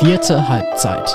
Vierte 0.00 0.48
Halbzeit. 0.48 1.08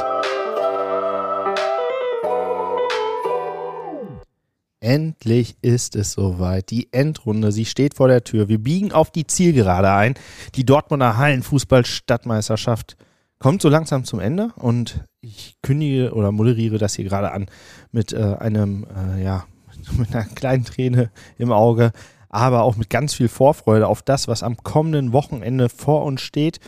Endlich 4.80 5.58
ist 5.62 5.98
es 5.98 6.14
soweit. 6.14 6.70
Die 6.70 6.88
Endrunde, 6.94 7.52
sie 7.52 7.66
steht 7.66 7.96
vor 7.96 8.08
der 8.08 8.24
Tür. 8.24 8.48
Wir 8.48 8.58
biegen 8.58 8.94
auf 8.94 9.12
die 9.12 9.28
Zielgerade 9.28 9.92
ein. 9.92 10.14
Die 10.56 10.66
Dortmunder 10.66 11.18
Hallenfußball-Stadtmeisterschaft 11.18 12.96
kommt 13.38 13.62
so 13.62 13.68
langsam 13.68 14.06
zum 14.06 14.22
Ende 14.22 14.54
und 14.56 15.04
ich 15.20 15.58
kündige 15.62 16.14
oder 16.14 16.32
moderiere 16.32 16.78
das 16.78 16.96
hier 16.96 17.06
gerade 17.06 17.34
an 17.34 17.48
mit 17.92 18.14
äh, 18.14 18.38
einem, 18.40 18.88
äh, 18.96 19.22
ja, 19.22 19.44
mit 19.98 20.16
einer 20.16 20.24
kleinen 20.24 20.64
Träne 20.64 21.12
im 21.38 21.52
Auge, 21.52 21.92
aber 22.30 22.64
auch 22.64 22.78
mit 22.78 22.90
ganz 22.90 23.14
viel 23.14 23.28
Vorfreude 23.28 23.88
auf 23.88 24.04
das, 24.04 24.30
was 24.30 24.42
am 24.42 24.56
kommenden 24.56 25.12
Wochenende 25.12 25.68
vor 25.68 26.06
uns 26.06 26.22
steht. 26.22 26.62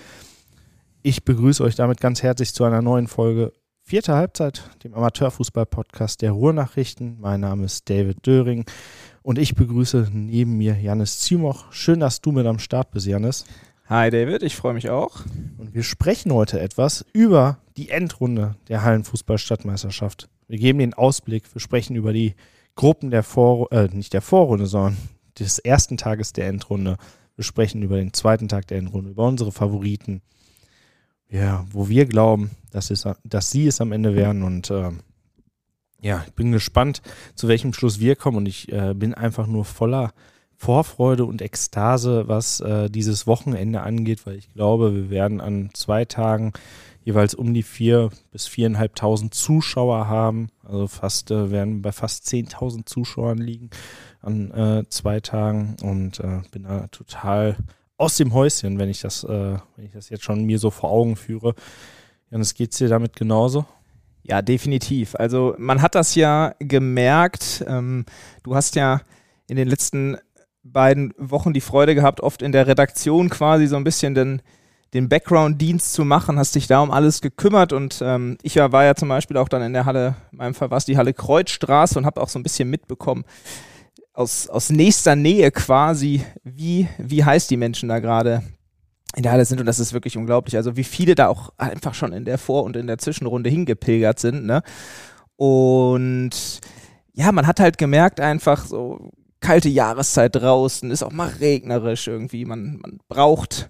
Ich 1.04 1.26
begrüße 1.26 1.64
euch 1.64 1.74
damit 1.74 2.00
ganz 2.00 2.22
herzlich 2.22 2.54
zu 2.54 2.64
einer 2.64 2.84
neuen 2.84 3.08
Folge 3.08 3.54
Vierte 3.82 4.14
Halbzeit, 4.14 4.70
dem 4.84 4.94
Amateurfußball-Podcast 4.94 6.22
der 6.22 6.32
Ruhrnachrichten. 6.32 7.20
Mein 7.20 7.40
Name 7.40 7.66
ist 7.66 7.90
David 7.90 8.28
Döring 8.28 8.66
und 9.24 9.40
ich 9.40 9.56
begrüße 9.56 10.10
neben 10.14 10.58
mir 10.60 10.78
Janis 10.80 11.18
Zimoch. 11.18 11.72
Schön, 11.72 12.02
dass 12.02 12.22
du 12.22 12.32
mit 12.32 12.46
am 12.46 12.60
Start 12.60 12.92
bist, 12.92 13.08
Janis. 13.08 13.46
Hi 13.90 14.12
David, 14.12 14.44
ich 14.44 14.56
freue 14.56 14.76
mich 14.76 14.92
auch. 14.92 15.26
Und 15.58 15.74
wir 15.74 15.82
sprechen 15.82 16.32
heute 16.34 16.60
etwas 16.60 17.04
über 17.14 17.58
die 17.78 17.90
Endrunde 17.90 18.58
der 18.68 18.84
Hallenfußball-Stadtmeisterschaft. 18.84 20.30
Wir 20.48 20.60
geben 20.60 20.78
den 20.78 20.94
Ausblick, 20.94 21.52
wir 21.52 21.62
sprechen 21.62 21.96
über 21.96 22.14
die 22.14 22.36
Gruppen 22.76 23.10
der 23.10 23.24
Vor 23.24 23.72
äh, 23.72 23.88
nicht 23.92 24.14
der 24.14 24.22
Vorrunde, 24.22 24.68
sondern 24.68 24.98
des 25.40 25.58
ersten 25.58 25.98
Tages 25.98 26.32
der 26.32 26.48
Endrunde. 26.48 26.98
Wir 27.36 27.44
sprechen 27.44 27.82
über 27.82 27.96
den 27.96 28.14
zweiten 28.14 28.48
Tag 28.48 28.68
der 28.68 28.78
Endrunde, 28.78 29.10
über 29.10 29.28
unsere 29.28 29.52
Favoriten 29.52 30.22
ja, 31.32 31.66
wo 31.72 31.90
wir 31.90 32.06
glauben, 32.06 32.52
dass, 32.72 32.92
es, 32.92 33.08
dass 33.24 33.50
sie 33.50 33.68
es 33.68 33.82
am 33.82 33.92
Ende 33.92 34.16
werden. 34.16 34.44
Und 34.44 34.70
äh, 34.70 34.92
ja, 36.02 36.24
ich 36.28 36.34
bin 36.34 36.52
gespannt, 36.52 37.02
zu 37.36 37.48
welchem 37.48 37.74
Schluss 37.74 38.00
wir 38.00 38.16
kommen. 38.16 38.38
Und 38.38 38.46
ich 38.48 38.72
äh, 38.72 38.94
bin 38.94 39.14
einfach 39.14 39.48
nur 39.48 39.66
voller 39.66 40.12
Vorfreude 40.58 41.26
und 41.26 41.42
Ekstase, 41.42 42.28
was 42.28 42.60
äh, 42.60 42.90
dieses 42.90 43.26
Wochenende 43.26 43.82
angeht, 43.82 44.28
weil 44.28 44.36
ich 44.36 44.54
glaube, 44.54 44.94
wir 44.94 45.10
werden 45.10 45.42
an 45.42 45.72
zwei 45.74 46.06
Tagen 46.06 46.54
jeweils 47.04 47.34
um 47.34 47.52
die 47.54 47.64
vier 47.64 48.12
bis 48.32 48.46
viereinhalbtausend 48.46 49.34
Zuschauer 49.34 50.08
haben. 50.08 50.50
Also 50.64 50.88
fast 50.88 51.32
äh, 51.32 51.50
werden 51.50 51.82
bei 51.82 51.92
fast 51.92 52.28
zehntausend 52.28 52.88
Zuschauern 52.88 53.40
liegen 53.40 53.72
an 54.22 54.52
äh, 54.52 54.84
zwei 54.90 55.20
Tagen 55.20 55.78
und 55.82 56.20
äh, 56.20 56.42
bin 56.52 56.64
da 56.64 56.88
total 56.88 57.58
aus 58.02 58.18
dem 58.18 58.34
Häuschen, 58.34 58.80
wenn 58.80 58.90
ich 58.90 59.02
das, 59.02 59.24
äh, 59.24 59.28
wenn 59.76 59.86
ich 59.86 59.92
das 59.92 60.10
jetzt 60.10 60.24
schon 60.24 60.44
mir 60.44 60.58
so 60.58 60.72
vor 60.72 60.90
Augen 60.90 61.16
führe. 61.16 61.54
Janis, 62.32 62.56
geht's 62.56 62.78
dir 62.78 62.90
damit 62.90 63.16
genauso? 63.16 63.66
Ja, 64.24 64.42
definitiv. 64.42 65.16
Also 65.16 65.54
man 65.60 65.84
hat 65.84 65.94
das 65.94 66.16
ja 66.16 66.56
gemerkt. 66.58 67.64
Ähm, 67.68 68.06
du 68.42 68.56
hast 68.56 68.76
ja 68.76 69.02
in 69.48 69.56
den 69.56 69.68
letzten 69.68 70.18
beiden 70.64 71.14
Wochen 71.18 71.54
die 71.54 71.62
Freude 71.62 71.94
gehabt, 71.94 72.22
oft 72.22 72.42
in 72.42 72.52
der 72.52 72.66
Redaktion 72.66 73.30
quasi 73.30 73.68
so 73.68 73.76
ein 73.76 73.84
bisschen 73.84 74.16
den, 74.16 74.42
den 74.96 75.08
Background-Dienst 75.08 75.94
zu 75.94 76.04
machen, 76.04 76.40
hast 76.40 76.56
dich 76.56 76.66
da 76.66 76.82
um 76.82 76.90
alles 76.90 77.22
gekümmert 77.22 77.72
und 77.72 78.02
ähm, 78.04 78.38
ich 78.42 78.56
war 78.56 78.84
ja 78.84 78.96
zum 78.96 79.10
Beispiel 79.10 79.38
auch 79.38 79.50
dann 79.50 79.62
in 79.62 79.74
der 79.74 79.86
Halle, 79.86 80.16
in 80.32 80.38
meinem 80.40 80.54
Fall 80.54 80.70
war 80.72 80.78
es 80.78 80.86
die 80.86 80.98
Halle 80.98 81.14
Kreuzstraße 81.14 81.98
und 81.98 82.06
habe 82.06 82.22
auch 82.22 82.30
so 82.30 82.38
ein 82.38 82.44
bisschen 82.44 82.70
mitbekommen, 82.70 83.26
aus, 84.14 84.48
aus 84.48 84.70
nächster 84.70 85.16
Nähe 85.16 85.52
quasi, 85.52 86.24
wie, 86.44 86.88
wie 86.98 87.24
heiß 87.24 87.48
die 87.48 87.58
Menschen 87.58 87.90
da 87.90 88.00
gerade 88.00 88.44
in 89.16 89.24
der 89.24 89.32
Halle 89.32 89.46
sind 89.46 89.60
und 89.60 89.66
das 89.66 89.80
ist 89.80 89.94
wirklich 89.94 90.18
unglaublich. 90.18 90.56
Also 90.56 90.78
wie 90.78 90.84
viele 90.84 91.16
da 91.16 91.28
auch 91.28 91.52
einfach 91.58 91.94
schon 91.94 92.14
in 92.14 92.26
der 92.26 92.38
Vor- 92.38 92.64
und 92.64 92.76
in 92.78 92.88
der 92.88 92.98
Zwischenrunde 92.98 93.50
hingepilgert 93.50 94.20
sind, 94.20 94.46
ne? 94.46 94.64
Und 95.36 96.62
ja, 97.14 97.32
man 97.32 97.48
hat 97.48 97.60
halt 97.60 97.78
gemerkt 97.78 98.20
einfach 98.20 98.66
so 98.66 99.12
kalte 99.42 99.70
Jahreszeit 99.70 100.36
draußen, 100.36 100.92
ist 100.92 101.04
auch 101.04 101.12
mal 101.12 101.30
regnerisch 101.40 102.08
irgendwie. 102.08 102.46
Man, 102.46 102.78
man 102.82 103.00
braucht 103.10 103.70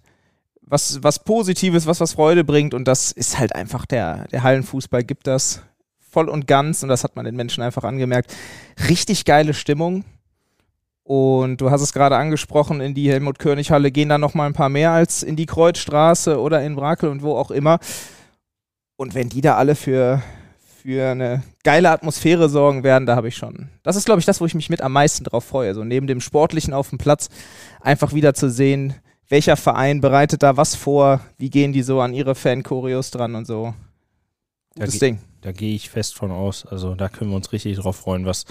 was, 0.62 1.02
was 1.02 1.24
Positives, 1.24 1.88
was 1.88 2.00
was 2.00 2.14
Freude 2.14 2.44
bringt 2.44 2.74
und 2.74 2.88
das 2.88 3.12
ist 3.12 3.40
halt 3.40 3.56
einfach 3.56 3.86
der, 3.86 4.28
der 4.28 4.44
Hallenfußball 4.44 5.04
gibt 5.04 5.28
das 5.28 5.62
voll 5.98 6.30
und 6.30 6.46
ganz 6.46 6.84
und 6.84 6.90
das 6.90 7.04
hat 7.04 7.16
man 7.16 7.26
den 7.26 7.36
Menschen 7.36 7.64
einfach 7.64 7.84
angemerkt. 7.84 8.36
Richtig 8.90 9.26
geile 9.26 9.54
Stimmung. 9.54 10.04
Und 11.12 11.60
du 11.60 11.72
hast 11.72 11.82
es 11.82 11.92
gerade 11.92 12.16
angesprochen, 12.16 12.80
in 12.80 12.94
die 12.94 13.12
Helmut-König-Halle 13.12 13.92
gehen 13.92 14.08
da 14.08 14.18
noch 14.18 14.34
mal 14.34 14.46
ein 14.46 14.54
paar 14.54 14.70
mehr 14.70 14.92
als 14.92 15.24
in 15.24 15.36
die 15.36 15.46
Kreuzstraße 15.46 16.40
oder 16.40 16.64
in 16.64 16.78
Brakel 16.78 17.10
und 17.10 17.22
wo 17.22 17.36
auch 17.36 17.52
immer. 17.52 17.80
Und 18.96 19.14
wenn 19.14 19.28
die 19.28 19.42
da 19.42 19.58
alle 19.58 19.76
für, 19.76 20.22
für 20.82 21.12
eine 21.12 21.44
geile 21.66 21.90
Atmosphäre 21.90 22.48
sorgen 22.48 22.86
werden, 22.86 23.08
da 23.08 23.18
habe 23.18 23.28
ich 23.28 23.36
schon. 23.36 23.68
Das 23.84 23.98
ist, 23.98 24.06
glaube 24.06 24.22
ich, 24.22 24.26
das, 24.26 24.40
wo 24.40 24.46
ich 24.46 24.56
mich 24.56 24.70
mit 24.70 24.82
am 24.82 24.94
meisten 24.94 25.26
drauf 25.26 25.44
freue. 25.44 25.74
So 25.74 25.84
neben 25.84 26.08
dem 26.08 26.22
Sportlichen 26.22 26.74
auf 26.74 26.92
dem 26.92 26.98
Platz 26.98 27.28
einfach 27.82 28.14
wieder 28.14 28.34
zu 28.34 28.50
sehen, 28.50 28.94
welcher 29.28 29.58
Verein 29.58 30.00
bereitet 30.00 30.44
da 30.44 30.56
was 30.56 30.76
vor, 30.76 31.20
wie 31.38 31.50
gehen 31.50 31.74
die 31.74 31.84
so 31.84 32.00
an 32.00 32.14
ihre 32.14 32.36
Fan-Choreos 32.36 33.12
dran 33.12 33.36
und 33.36 33.46
so. 33.46 33.74
Gutes 34.76 35.00
da 35.00 35.06
Ding. 35.08 35.20
Da 35.42 35.52
gehe 35.52 35.76
ich 35.76 35.90
fest 35.90 36.16
von 36.16 36.32
aus. 36.32 36.66
Also 36.66 36.96
da 36.96 37.10
können 37.10 37.32
wir 37.32 37.36
uns 37.36 37.52
richtig 37.52 37.76
drauf 37.76 37.98
freuen, 37.98 38.26
was 38.26 38.46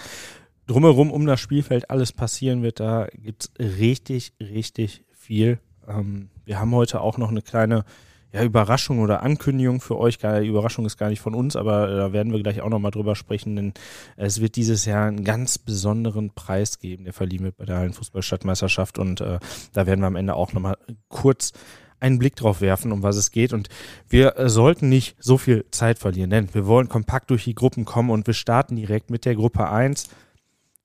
drumherum 0.71 1.11
um 1.11 1.27
das 1.27 1.41
Spielfeld 1.41 1.91
alles 1.91 2.13
passieren 2.13 2.63
wird. 2.63 2.79
Da 2.79 3.09
gibt 3.13 3.51
es 3.59 3.79
richtig, 3.79 4.33
richtig 4.41 5.05
viel. 5.11 5.59
Ähm, 5.89 6.31
wir 6.45 6.61
haben 6.61 6.73
heute 6.73 7.01
auch 7.01 7.19
noch 7.19 7.31
eine 7.31 7.43
kleine 7.43 7.85
ja, 8.33 8.45
Überraschung 8.45 9.01
oder 9.01 9.23
Ankündigung 9.23 9.81
für 9.81 9.99
euch. 9.99 10.19
Die 10.19 10.47
Überraschung 10.47 10.87
ist 10.87 10.97
gar 10.97 11.09
nicht 11.09 11.21
von 11.21 11.35
uns, 11.35 11.57
aber 11.57 11.91
äh, 11.91 11.97
da 11.97 12.13
werden 12.13 12.33
wir 12.33 12.41
gleich 12.41 12.61
auch 12.61 12.69
nochmal 12.69 12.93
drüber 12.93 13.17
sprechen, 13.17 13.57
denn 13.57 13.75
es 14.17 14.41
wird 14.41 14.55
dieses 14.55 14.85
Jahr 14.85 15.09
einen 15.09 15.25
ganz 15.25 15.59
besonderen 15.59 16.31
Preis 16.31 16.79
geben, 16.79 17.03
der 17.03 17.13
verliehen 17.13 17.43
wird 17.43 17.57
bei 17.57 17.65
der 17.65 17.79
Hallenfußballstadtmeisterschaft 17.79 19.01
und 19.01 19.21
äh, 19.21 19.41
da 19.73 19.87
werden 19.87 20.01
wir 20.01 20.07
am 20.07 20.17
Ende 20.17 20.37
auch 20.37 20.53
nochmal 20.53 20.79
kurz 21.09 21.53
einen 21.99 22.21
Blick 22.21 22.37
drauf 22.37 22.61
werfen, 22.61 22.93
um 22.93 23.03
was 23.03 23.17
es 23.17 23.33
geht. 23.33 23.53
Und 23.53 23.69
wir 24.09 24.39
äh, 24.39 24.49
sollten 24.49 24.89
nicht 24.89 25.17
so 25.19 25.37
viel 25.37 25.67
Zeit 25.73 25.99
verlieren, 25.99 26.31
denn 26.31 26.55
wir 26.55 26.67
wollen 26.67 26.89
kompakt 26.89 27.31
durch 27.31 27.45
die 27.45 27.57
Gruppen 27.57 27.85
kommen 27.85 28.11
und 28.11 28.29
wir 28.29 28.35
starten 28.35 28.77
direkt 28.77 29.11
mit 29.11 29.25
der 29.25 29.35
Gruppe 29.35 29.69
1 29.69 30.09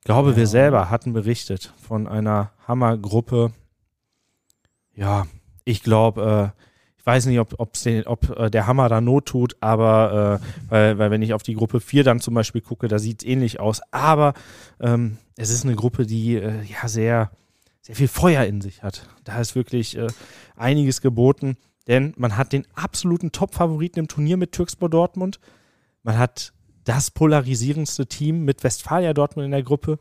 glaube, 0.06 0.32
ja. 0.32 0.38
wir 0.38 0.48
selber 0.48 0.90
hatten 0.90 1.12
berichtet 1.12 1.74
von 1.82 2.08
einer 2.08 2.52
Hammergruppe. 2.66 3.52
Ja, 4.94 5.28
ich 5.66 5.84
glaube, 5.84 6.54
äh, 6.56 6.62
ich 6.98 7.06
weiß 7.06 7.26
nicht, 7.26 7.40
ob, 7.40 7.74
den, 7.74 8.08
ob 8.08 8.30
äh, 8.38 8.50
der 8.50 8.66
Hammer 8.66 8.88
da 8.88 9.02
Not 9.02 9.26
tut, 9.26 9.58
aber 9.60 10.40
äh, 10.42 10.72
weil, 10.72 10.98
weil 10.98 11.12
wenn 11.12 11.22
ich 11.22 11.34
auf 11.34 11.44
die 11.44 11.54
Gruppe 11.54 11.80
4 11.80 12.04
dann 12.04 12.20
zum 12.20 12.34
Beispiel 12.34 12.62
gucke, 12.62 12.88
da 12.88 12.98
sieht 12.98 13.22
es 13.22 13.28
ähnlich 13.28 13.60
aus. 13.60 13.82
Aber 13.92 14.34
ähm, 14.80 15.18
es 15.36 15.50
ist 15.50 15.66
eine 15.66 15.76
Gruppe, 15.76 16.06
die 16.06 16.36
äh, 16.36 16.64
ja 16.64 16.88
sehr, 16.88 17.32
sehr 17.82 17.96
viel 17.96 18.08
Feuer 18.08 18.46
in 18.46 18.62
sich 18.62 18.82
hat. 18.82 19.08
Da 19.24 19.40
ist 19.40 19.56
wirklich 19.56 19.98
äh, 19.98 20.08
einiges 20.56 21.02
geboten, 21.02 21.58
denn 21.88 22.14
man 22.18 22.38
hat 22.38 22.54
den 22.54 22.66
absoluten 22.74 23.32
Top-Favoriten 23.32 24.00
im 24.00 24.08
Turnier 24.08 24.38
mit 24.38 24.52
Türkspor 24.52 24.90
Dortmund. 24.90 25.40
Man 26.02 26.18
hat 26.18 26.54
das 26.86 27.12
polarisierendste 27.12 28.08
Team 28.08 28.46
mit 28.46 28.64
Westfalia 28.64 29.14
Dortmund 29.14 29.46
in 29.46 29.52
der 29.52 29.64
Gruppe. 29.64 30.00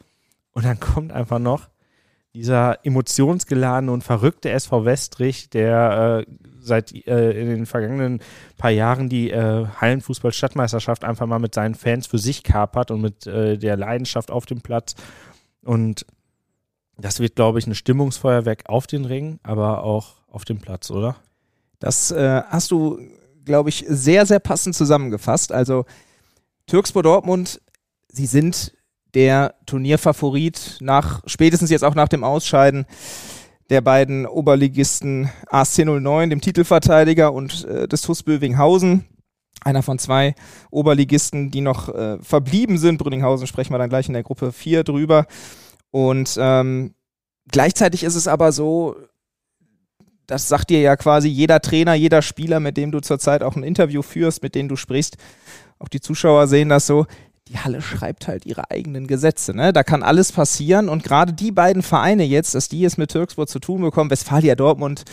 Und 0.53 0.65
dann 0.65 0.78
kommt 0.78 1.12
einfach 1.12 1.41
noch 1.41 1.69
dieser 2.34 2.84
emotionsgeladene 2.84 3.93
und 3.93 4.03
verrückte 4.03 4.50
SV 4.50 4.84
Westrich, 4.84 5.50
der 5.50 6.25
äh, 6.27 6.33
seit 6.61 6.93
äh, 7.06 7.31
in 7.41 7.49
den 7.49 7.67
vergangenen 7.67 8.21
paar 8.56 8.71
Jahren 8.71 9.09
die 9.09 9.31
äh, 9.31 9.67
Hallenfußball-Stadtmeisterschaft 9.81 11.05
einfach 11.05 11.27
mal 11.27 11.39
mit 11.39 11.55
seinen 11.55 11.75
Fans 11.75 12.06
für 12.06 12.19
sich 12.19 12.43
kapert 12.43 12.91
und 12.91 13.01
mit 13.01 13.27
äh, 13.27 13.56
der 13.56 13.77
Leidenschaft 13.77 14.31
auf 14.31 14.47
dem 14.47 14.61
Platz. 14.61 14.95
Und 15.62 16.06
das 16.99 17.21
wird, 17.21 17.37
glaube 17.37 17.59
ich, 17.61 17.66
ein 17.66 17.75
Stimmungsfeuerwerk 17.75 18.65
auf 18.69 18.87
den 18.87 19.05
Ring, 19.05 19.39
aber 19.43 19.84
auch 19.84 20.16
auf 20.28 20.45
dem 20.45 20.59
Platz, 20.59 20.91
oder? 20.91 21.16
Das 21.78 22.10
äh, 22.10 22.42
hast 22.48 22.71
du, 22.71 22.98
glaube 23.45 23.69
ich, 23.69 23.84
sehr, 23.89 24.27
sehr 24.27 24.41
passend 24.41 24.75
zusammengefasst. 24.75 25.53
Also 25.53 25.84
Türkspor 26.66 27.03
Dortmund, 27.03 27.61
sie 28.09 28.27
sind 28.27 28.72
der 29.15 29.55
Turnierfavorit 29.66 30.78
nach, 30.81 31.22
spätestens 31.27 31.71
jetzt 31.71 31.84
auch 31.84 31.95
nach 31.95 32.09
dem 32.09 32.25
Ausscheiden 32.25 32.87
der 33.71 33.81
beiden 33.81 34.27
Oberligisten 34.27 35.31
ASC 35.47 35.84
09, 35.84 36.31
dem 36.31 36.41
Titelverteidiger 36.41 37.33
und 37.33 37.65
äh, 37.65 37.89
des 37.89 38.03
TuS 38.03 38.22
Bövinghausen. 38.22 39.05
Einer 39.63 39.83
von 39.83 39.99
zwei 39.99 40.34
Oberligisten, 40.71 41.51
die 41.51 41.63
noch 41.63 41.89
äh, 41.89 42.19
verblieben 42.21 42.77
sind. 42.77 42.99
Brünninghausen 42.99 43.47
sprechen 43.47 43.72
wir 43.72 43.78
dann 43.78 43.89
gleich 43.89 44.09
in 44.09 44.13
der 44.13 44.22
Gruppe 44.22 44.53
4 44.53 44.84
drüber. 44.84 45.27
Und 45.91 46.37
ähm, 46.39 46.95
gleichzeitig 47.51 48.05
ist 48.05 48.17
es 48.17 48.28
aber 48.28 48.53
so, 48.53 48.97
das 50.27 50.49
sagt 50.49 50.71
dir 50.71 50.81
ja 50.81 50.97
quasi 50.97 51.28
jeder 51.28 51.60
Trainer, 51.60 51.95
jeder 51.95 52.21
Spieler, 52.21 52.60
mit 52.60 52.77
dem 52.77 52.91
du 52.91 53.01
zurzeit 53.01 53.43
auch 53.43 53.57
ein 53.57 53.63
Interview 53.63 54.03
führst, 54.03 54.43
mit 54.43 54.55
dem 54.55 54.69
du 54.69 54.77
sprichst, 54.77 55.17
auch 55.84 55.89
die 55.89 56.01
Zuschauer 56.01 56.48
sehen 56.48 56.71
das 56.71 56.86
so, 56.86 57.07
die 57.48 57.59
Halle 57.59 57.83
schreibt 57.83 58.27
halt 58.27 58.47
ihre 58.47 58.71
eigenen 58.71 59.07
Gesetze. 59.07 59.54
Ne? 59.54 59.75
Da 59.75 59.83
kann 59.83 60.03
alles 60.03 60.33
passieren 60.33 60.89
und 60.89 61.04
gerade 61.04 61.34
die 61.34 61.53
beiden 61.53 61.83
Vereine 61.83 62.25
jetzt, 62.25 62.54
dass 62.54 62.71
die 62.71 62.84
es 62.84 62.97
mit 62.97 63.10
Türkspor 63.10 63.47
zu 63.47 63.59
tun 63.59 63.83
bekommen, 63.83 64.10
Westfalia 64.10 64.54
Dortmund, 64.54 65.04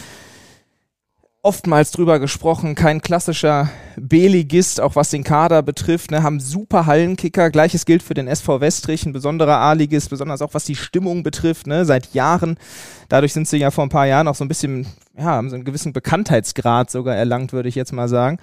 oftmals 1.44 1.92
drüber 1.92 2.20
gesprochen, 2.20 2.76
kein 2.76 3.02
klassischer 3.02 3.70
B-Ligist, 3.98 4.80
auch 4.80 4.96
was 4.96 5.10
den 5.10 5.24
Kader 5.24 5.64
betrifft, 5.64 6.12
ne, 6.12 6.22
haben 6.22 6.40
super 6.40 6.86
Hallenkicker. 6.86 7.50
Gleiches 7.50 7.86
gilt 7.86 8.04
für 8.04 8.14
den 8.14 8.28
SV 8.28 8.62
Westrich, 8.62 9.06
ein 9.06 9.14
besonderer 9.14 9.58
A-Ligist, 9.58 10.12
besonders 10.12 10.42
auch 10.42 10.54
was 10.54 10.66
die 10.66 10.76
Stimmung 10.76 11.24
betrifft, 11.24 11.66
ne, 11.68 11.84
seit 11.84 12.14
Jahren. 12.14 12.58
Dadurch 13.10 13.34
sind 13.34 13.48
sie 13.48 13.58
ja 13.58 13.72
vor 13.72 13.84
ein 13.84 13.90
paar 13.90 14.06
Jahren 14.06 14.28
auch 14.28 14.36
so 14.36 14.46
ein 14.46 14.50
bisschen, 14.50 14.86
ja, 15.18 15.26
haben 15.26 15.50
so 15.50 15.56
einen 15.56 15.66
gewissen 15.66 15.94
Bekanntheitsgrad 15.94 16.92
sogar 16.92 17.16
erlangt, 17.16 17.54
würde 17.54 17.70
ich 17.70 17.76
jetzt 17.76 17.92
mal 17.92 18.08
sagen. 18.08 18.38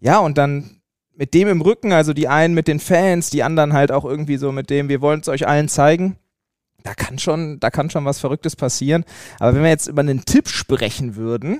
Ja, 0.00 0.18
und 0.18 0.36
dann 0.36 0.75
mit 1.16 1.34
dem 1.34 1.48
im 1.48 1.62
Rücken, 1.62 1.92
also 1.92 2.12
die 2.12 2.28
einen 2.28 2.54
mit 2.54 2.68
den 2.68 2.78
Fans, 2.78 3.30
die 3.30 3.42
anderen 3.42 3.72
halt 3.72 3.90
auch 3.90 4.04
irgendwie 4.04 4.36
so 4.36 4.52
mit 4.52 4.70
dem, 4.70 4.88
wir 4.88 5.00
wollen 5.00 5.20
es 5.20 5.28
euch 5.28 5.48
allen 5.48 5.68
zeigen. 5.68 6.16
Da 6.82 6.94
kann 6.94 7.18
schon, 7.18 7.58
da 7.58 7.70
kann 7.70 7.90
schon 7.90 8.04
was 8.04 8.20
Verrücktes 8.20 8.54
passieren. 8.54 9.04
Aber 9.40 9.54
wenn 9.54 9.62
wir 9.62 9.70
jetzt 9.70 9.88
über 9.88 10.02
einen 10.02 10.24
Tipp 10.24 10.48
sprechen 10.48 11.16
würden, 11.16 11.58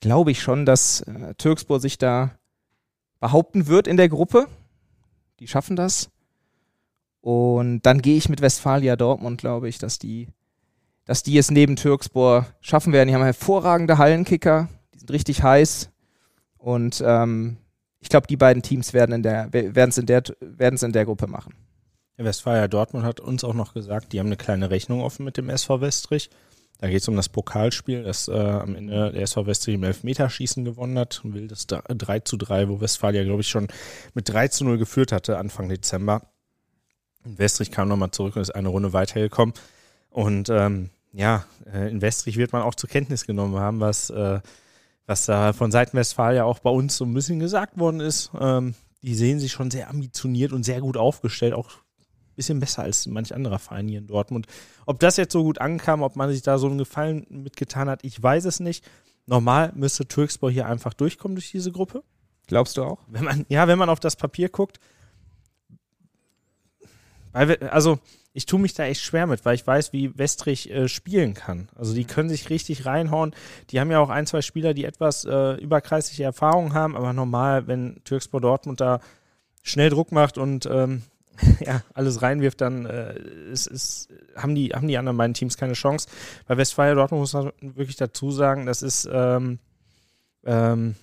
glaube 0.00 0.30
ich 0.30 0.40
schon, 0.40 0.66
dass 0.66 1.00
äh, 1.00 1.34
Türkspor 1.34 1.80
sich 1.80 1.98
da 1.98 2.32
behaupten 3.18 3.66
wird 3.66 3.88
in 3.88 3.96
der 3.96 4.10
Gruppe. 4.10 4.46
Die 5.40 5.48
schaffen 5.48 5.76
das. 5.76 6.10
Und 7.22 7.80
dann 7.82 8.02
gehe 8.02 8.18
ich 8.18 8.28
mit 8.28 8.42
Westfalia 8.42 8.96
Dortmund, 8.96 9.40
glaube 9.40 9.68
ich, 9.70 9.78
dass 9.78 9.98
die, 9.98 10.28
dass 11.06 11.22
die 11.22 11.38
es 11.38 11.50
neben 11.50 11.76
Türkspor 11.76 12.46
schaffen 12.60 12.92
werden. 12.92 13.08
Die 13.08 13.14
haben 13.14 13.22
hervorragende 13.22 13.96
Hallenkicker, 13.96 14.68
die 14.92 14.98
sind 14.98 15.10
richtig 15.10 15.42
heiß. 15.42 15.90
Und 16.64 17.04
ähm, 17.04 17.58
ich 18.00 18.08
glaube, 18.08 18.26
die 18.26 18.38
beiden 18.38 18.62
Teams 18.62 18.94
werden 18.94 19.12
es 19.12 19.98
in, 19.98 20.06
der, 20.06 20.24
in, 20.58 20.92
der 20.92 21.04
Gruppe 21.04 21.26
machen. 21.26 21.52
Westfalia 22.16 22.68
Dortmund 22.68 23.04
hat 23.04 23.20
uns 23.20 23.44
auch 23.44 23.52
noch 23.52 23.74
gesagt, 23.74 24.14
die 24.14 24.18
haben 24.18 24.28
eine 24.28 24.38
kleine 24.38 24.70
Rechnung 24.70 25.02
offen 25.02 25.26
mit 25.26 25.36
dem 25.36 25.50
SV 25.50 25.82
Westrich. 25.82 26.30
Da 26.78 26.88
geht 26.88 27.02
es 27.02 27.08
um 27.08 27.16
das 27.16 27.28
Pokalspiel, 27.28 28.04
das 28.04 28.28
äh, 28.28 28.32
am 28.32 28.76
Ende 28.76 29.12
der 29.12 29.22
SV 29.22 29.44
Westrich 29.44 29.74
im 29.74 29.84
Elfmeterschießen 29.84 30.64
gewonnen 30.64 30.98
hat. 30.98 31.20
und 31.22 31.34
Will 31.34 31.48
das 31.48 31.66
3 31.66 32.20
zu 32.20 32.38
3, 32.38 32.70
wo 32.70 32.80
Westfalia, 32.80 33.24
glaube 33.24 33.42
ich, 33.42 33.48
schon 33.48 33.68
mit 34.14 34.30
3 34.30 34.48
zu 34.48 34.64
0 34.64 34.78
geführt 34.78 35.12
hatte, 35.12 35.36
Anfang 35.36 35.68
Dezember. 35.68 36.22
Westrich 37.24 37.70
kam 37.70 37.88
nochmal 37.88 38.10
zurück 38.10 38.36
und 38.36 38.42
ist 38.42 38.54
eine 38.54 38.68
Runde 38.68 38.94
weitergekommen. 38.94 39.54
Und 40.08 40.48
ähm, 40.48 40.88
ja, 41.12 41.44
äh, 41.70 41.90
in 41.90 42.00
Westrich 42.00 42.38
wird 42.38 42.54
man 42.54 42.62
auch 42.62 42.74
zur 42.74 42.88
Kenntnis 42.88 43.26
genommen 43.26 43.56
haben, 43.56 43.80
was, 43.80 44.08
äh, 44.08 44.40
was 45.06 45.26
da 45.26 45.52
von 45.52 45.70
Seiten 45.70 45.96
Westfalia 45.96 46.44
auch 46.44 46.58
bei 46.60 46.70
uns 46.70 46.96
so 46.96 47.04
ein 47.04 47.14
bisschen 47.14 47.38
gesagt 47.38 47.78
worden 47.78 48.00
ist. 48.00 48.30
Ähm, 48.38 48.74
die 49.02 49.14
sehen 49.14 49.38
sich 49.38 49.52
schon 49.52 49.70
sehr 49.70 49.90
ambitioniert 49.90 50.52
und 50.52 50.64
sehr 50.64 50.80
gut 50.80 50.96
aufgestellt, 50.96 51.52
auch 51.52 51.70
bisschen 52.36 52.60
besser 52.60 52.82
als 52.82 53.06
manch 53.06 53.34
anderer 53.34 53.58
Verein 53.58 53.88
hier 53.88 53.98
in 53.98 54.06
Dortmund. 54.06 54.46
Ob 54.86 54.98
das 55.00 55.16
jetzt 55.16 55.32
so 55.32 55.42
gut 55.44 55.60
ankam, 55.60 56.02
ob 56.02 56.16
man 56.16 56.30
sich 56.30 56.42
da 56.42 56.58
so 56.58 56.66
einen 56.66 56.78
Gefallen 56.78 57.26
mitgetan 57.30 57.88
hat, 57.88 58.04
ich 58.04 58.20
weiß 58.20 58.44
es 58.44 58.60
nicht. 58.60 58.84
Normal 59.26 59.72
müsste 59.74 60.06
Türkspor 60.06 60.50
hier 60.50 60.66
einfach 60.66 60.94
durchkommen 60.94 61.36
durch 61.36 61.50
diese 61.50 61.72
Gruppe. 61.72 62.02
Glaubst 62.46 62.76
du 62.76 62.82
auch? 62.82 62.98
Wenn 63.06 63.24
man, 63.24 63.46
ja, 63.48 63.68
wenn 63.68 63.78
man 63.78 63.88
auf 63.88 64.00
das 64.00 64.16
Papier 64.16 64.48
guckt. 64.48 64.78
Weil, 67.32 67.56
also, 67.68 67.98
ich 68.36 68.46
tue 68.46 68.58
mich 68.58 68.74
da 68.74 68.84
echt 68.84 69.00
schwer 69.00 69.28
mit, 69.28 69.44
weil 69.44 69.54
ich 69.54 69.64
weiß, 69.64 69.92
wie 69.92 70.18
Westrich 70.18 70.68
äh, 70.68 70.88
spielen 70.88 71.34
kann. 71.34 71.68
Also, 71.76 71.94
die 71.94 72.04
können 72.04 72.28
sich 72.28 72.50
richtig 72.50 72.84
reinhauen. 72.84 73.32
Die 73.70 73.78
haben 73.78 73.92
ja 73.92 74.00
auch 74.00 74.10
ein, 74.10 74.26
zwei 74.26 74.42
Spieler, 74.42 74.74
die 74.74 74.84
etwas 74.84 75.24
äh, 75.24 75.52
überkreisliche 75.54 76.24
Erfahrungen 76.24 76.74
haben, 76.74 76.96
aber 76.96 77.12
normal, 77.12 77.68
wenn 77.68 78.02
Türkspor 78.02 78.40
Dortmund 78.40 78.80
da 78.80 79.00
schnell 79.62 79.88
Druck 79.88 80.10
macht 80.10 80.36
und 80.36 80.66
ähm, 80.66 81.02
ja, 81.60 81.82
alles 81.94 82.22
reinwirft, 82.22 82.60
dann 82.60 82.86
äh, 82.86 83.16
ist, 83.52 83.68
ist, 83.68 84.08
haben, 84.36 84.56
die, 84.56 84.70
haben 84.70 84.88
die 84.88 84.98
anderen 84.98 85.16
beiden 85.16 85.34
Teams 85.34 85.56
keine 85.56 85.74
Chance. 85.74 86.08
Bei 86.48 86.56
Westfalia 86.56 86.94
Dortmund 86.94 87.20
muss 87.20 87.32
man 87.34 87.52
wirklich 87.60 87.96
dazu 87.96 88.32
sagen, 88.32 88.66
das 88.66 88.82
ist, 88.82 89.08
ähm, 89.12 89.60
ähm, 90.44 90.96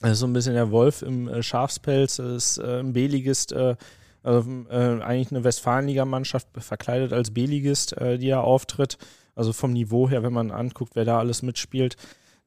das 0.00 0.12
ist 0.12 0.18
so 0.20 0.26
ein 0.26 0.32
bisschen 0.32 0.54
der 0.54 0.70
Wolf 0.70 1.02
im 1.02 1.28
äh, 1.28 1.42
Schafspelz, 1.42 2.16
das 2.16 2.56
ist 2.56 2.58
äh, 2.58 2.80
ein 2.80 2.94
B-Ligist, 2.94 3.52
äh, 3.52 3.76
also, 4.22 4.48
äh, 4.70 5.02
eigentlich 5.02 5.30
eine 5.30 5.44
Westfalenligamannschaft 5.44 6.48
verkleidet 6.58 7.12
als 7.12 7.32
B-Ligist, 7.32 7.96
äh, 7.96 8.18
die 8.18 8.28
da 8.28 8.40
auftritt. 8.40 8.98
Also 9.34 9.52
vom 9.52 9.72
Niveau 9.72 10.08
her, 10.08 10.22
wenn 10.22 10.32
man 10.32 10.50
anguckt, 10.50 10.96
wer 10.96 11.04
da 11.04 11.18
alles 11.18 11.42
mitspielt. 11.42 11.96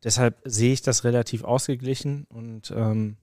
Deshalb 0.04 0.42
sehe 0.44 0.74
ich 0.74 0.82
das 0.82 1.04
relativ 1.04 1.44
ausgeglichen 1.44 2.26
und 2.30 2.72
ähm, 2.76 3.18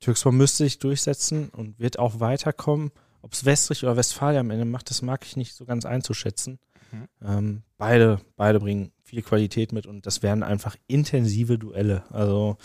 Türkspor 0.00 0.32
müsste 0.32 0.64
sich 0.64 0.78
durchsetzen 0.78 1.48
und 1.48 1.80
wird 1.80 1.98
auch 1.98 2.20
weiterkommen. 2.20 2.92
Ob 3.22 3.32
es 3.32 3.44
Westrich 3.44 3.82
oder 3.82 3.96
Westfalia 3.96 4.40
am 4.40 4.50
Ende 4.50 4.64
macht, 4.64 4.90
das 4.90 5.02
mag 5.02 5.24
ich 5.24 5.36
nicht 5.36 5.54
so 5.54 5.64
ganz 5.64 5.84
einzuschätzen. 5.84 6.60
Mhm. 6.92 7.08
Ähm, 7.24 7.62
beide, 7.78 8.20
beide 8.36 8.60
bringen 8.60 8.92
viel 9.02 9.22
Qualität 9.22 9.72
mit 9.72 9.86
und 9.86 10.06
das 10.06 10.22
werden 10.22 10.42
einfach 10.42 10.76
intensive 10.86 11.58
Duelle. 11.58 12.04
Also 12.10 12.58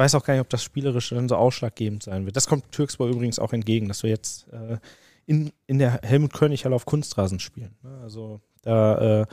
weiß 0.00 0.14
auch 0.14 0.24
gar 0.24 0.32
nicht, 0.32 0.40
ob 0.40 0.48
das 0.48 0.64
spielerisch 0.64 1.10
dann 1.10 1.28
so 1.28 1.36
ausschlaggebend 1.36 2.02
sein 2.02 2.24
wird. 2.24 2.34
Das 2.34 2.46
kommt 2.46 2.72
Türkspor 2.72 3.08
übrigens 3.08 3.38
auch 3.38 3.52
entgegen, 3.52 3.86
dass 3.86 4.02
wir 4.02 4.08
jetzt 4.08 4.48
äh, 4.50 4.78
in, 5.26 5.52
in 5.66 5.78
der 5.78 6.00
Helmut 6.02 6.32
König 6.32 6.66
auf 6.66 6.86
Kunstrasen 6.86 7.38
spielen. 7.38 7.76
Ne? 7.82 7.98
Also 8.02 8.40
da 8.62 9.20
äh, 9.20 9.26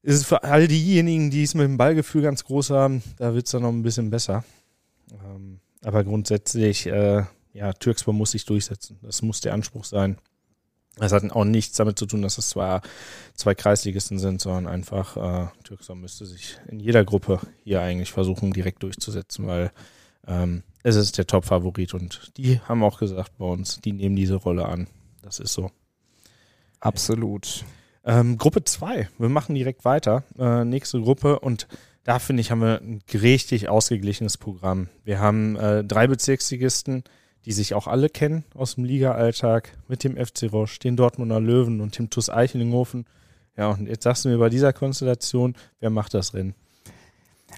ist 0.00 0.16
es 0.16 0.24
für 0.24 0.44
all 0.44 0.66
diejenigen, 0.66 1.30
die 1.30 1.42
es 1.42 1.54
mit 1.54 1.64
dem 1.64 1.76
Ballgefühl 1.76 2.22
ganz 2.22 2.42
groß 2.42 2.70
haben, 2.70 3.02
da 3.18 3.34
wird 3.34 3.44
es 3.44 3.52
dann 3.52 3.60
noch 3.60 3.68
ein 3.68 3.82
bisschen 3.82 4.08
besser. 4.08 4.44
Ähm, 5.12 5.60
aber 5.84 6.04
grundsätzlich, 6.04 6.86
äh, 6.86 7.24
ja, 7.52 7.72
Türkspor 7.74 8.14
muss 8.14 8.30
sich 8.30 8.46
durchsetzen. 8.46 8.98
Das 9.02 9.20
muss 9.20 9.42
der 9.42 9.52
Anspruch 9.52 9.84
sein. 9.84 10.16
Das 10.96 11.12
hat 11.12 11.30
auch 11.32 11.44
nichts 11.44 11.76
damit 11.76 11.98
zu 11.98 12.06
tun, 12.06 12.22
dass 12.22 12.36
es 12.36 12.50
zwar 12.50 12.82
zwei 13.34 13.54
Kreisligisten 13.54 14.18
sind, 14.18 14.40
sondern 14.40 14.66
einfach 14.66 15.16
äh, 15.16 15.48
Türkspor 15.64 15.96
müsste 15.96 16.26
sich 16.26 16.58
in 16.68 16.80
jeder 16.80 17.04
Gruppe 17.04 17.40
hier 17.64 17.80
eigentlich 17.80 18.12
versuchen, 18.12 18.52
direkt 18.52 18.82
durchzusetzen, 18.82 19.46
weil 19.46 19.72
ähm, 20.26 20.62
es 20.82 20.96
ist 20.96 21.16
der 21.18 21.26
Top-Favorit 21.26 21.94
und 21.94 22.32
die 22.36 22.60
haben 22.60 22.82
auch 22.82 22.98
gesagt 22.98 23.38
bei 23.38 23.46
uns, 23.46 23.80
die 23.80 23.92
nehmen 23.92 24.16
diese 24.16 24.34
Rolle 24.34 24.66
an. 24.66 24.88
Das 25.22 25.38
ist 25.38 25.52
so. 25.52 25.70
Absolut. 26.80 27.64
Ähm, 28.04 28.38
Gruppe 28.38 28.64
2, 28.64 29.08
wir 29.18 29.28
machen 29.28 29.54
direkt 29.54 29.84
weiter. 29.84 30.24
Äh, 30.38 30.64
nächste 30.64 31.00
Gruppe 31.00 31.38
und 31.38 31.68
da 32.04 32.18
finde 32.18 32.40
ich, 32.40 32.50
haben 32.50 32.62
wir 32.62 32.80
ein 32.80 33.02
richtig 33.12 33.68
ausgeglichenes 33.68 34.38
Programm. 34.38 34.88
Wir 35.04 35.20
haben 35.20 35.56
äh, 35.56 35.84
drei 35.84 36.06
Bezirksligisten, 36.06 37.04
die 37.44 37.52
sich 37.52 37.74
auch 37.74 37.86
alle 37.86 38.08
kennen 38.08 38.44
aus 38.54 38.74
dem 38.74 38.84
Liga-Alltag 38.84 39.76
mit 39.88 40.04
dem 40.04 40.16
FC 40.16 40.52
Roche, 40.52 40.78
den 40.78 40.96
Dortmunder 40.96 41.40
Löwen 41.40 41.80
und 41.80 41.98
dem 41.98 42.10
TuS 42.10 42.28
Eichelinghofen. 42.28 43.06
Ja, 43.56 43.70
und 43.70 43.88
jetzt 43.88 44.04
sagst 44.04 44.24
du 44.24 44.28
mir 44.28 44.38
bei 44.38 44.48
dieser 44.48 44.72
Konstellation, 44.72 45.54
wer 45.80 45.90
macht 45.90 46.14
das 46.14 46.34
Rennen? 46.34 46.54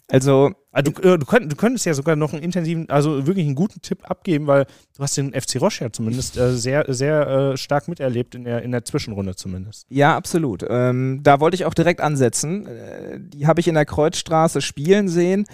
Also, 0.09 0.53
also 0.73 0.91
du, 0.91 1.03
äh, 1.03 1.19
du, 1.19 1.27
könnt, 1.27 1.51
du, 1.51 1.57
könntest 1.57 1.87
ja 1.87 1.95
sogar 1.95 2.17
noch 2.17 2.33
einen 2.33 2.43
intensiven, 2.43 2.89
also 2.91 3.27
wirklich 3.27 3.47
einen 3.47 3.55
guten 3.55 3.81
Tipp 3.83 4.11
abgeben, 4.11 4.47
weil 4.47 4.67
du 4.97 5.03
hast 5.03 5.17
den 5.17 5.33
FC 5.33 5.61
Roche 5.61 5.85
ja 5.85 5.93
zumindest 5.93 6.37
äh, 6.37 6.55
sehr, 6.55 6.85
sehr 6.89 7.27
äh, 7.27 7.57
stark 7.57 7.89
miterlebt 7.89 8.35
in 8.35 8.45
der, 8.45 8.63
in 8.63 8.73
der 8.73 8.85
Zwischenrunde 8.85 9.37
zumindest. 9.37 9.87
Ja, 9.89 10.17
absolut. 10.17 10.65
Ähm, 10.69 11.21
da 11.23 11.41
wollte 11.41 11.55
ich 11.55 11.65
auch 11.65 11.75
direkt 11.75 12.01
ansetzen. 12.01 12.67
Äh, 12.67 13.21
die 13.21 13.47
habe 13.47 13.61
ich 13.61 13.69
in 13.69 13.75
der 13.75 13.87
Kreuzstraße 13.87 14.61
spielen 14.61 15.09
sehen. 15.09 15.47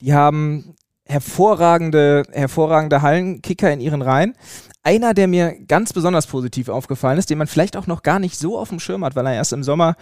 Die 0.00 0.14
haben 0.14 0.74
hervorragende, 1.06 2.22
hervorragende 2.32 3.02
Hallenkicker 3.02 3.72
in 3.72 3.80
ihren 3.80 4.02
Reihen. 4.02 4.34
Einer, 4.82 5.14
der 5.14 5.28
mir 5.28 5.54
ganz 5.66 5.92
besonders 5.92 6.26
positiv 6.26 6.68
aufgefallen 6.68 7.18
ist, 7.18 7.30
den 7.30 7.38
man 7.38 7.46
vielleicht 7.46 7.76
auch 7.76 7.86
noch 7.86 8.02
gar 8.02 8.18
nicht 8.18 8.38
so 8.38 8.58
auf 8.58 8.68
dem 8.68 8.80
Schirm 8.80 9.04
hat, 9.04 9.16
weil 9.16 9.26
er 9.26 9.34
erst 9.34 9.52
im 9.52 9.62
Sommer 9.62 9.96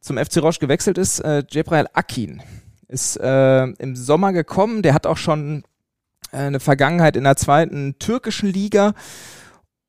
zum 0.00 0.18
FC 0.18 0.38
Roche 0.38 0.60
gewechselt 0.60 0.98
ist, 0.98 1.20
äh, 1.20 1.42
Jebrail 1.50 1.86
Akin 1.92 2.42
ist 2.88 3.16
äh, 3.16 3.64
im 3.64 3.96
Sommer 3.96 4.32
gekommen. 4.32 4.82
Der 4.82 4.94
hat 4.94 5.06
auch 5.06 5.16
schon 5.16 5.64
äh, 6.32 6.38
eine 6.38 6.60
Vergangenheit 6.60 7.16
in 7.16 7.24
der 7.24 7.36
zweiten 7.36 7.98
türkischen 7.98 8.48
Liga. 8.48 8.94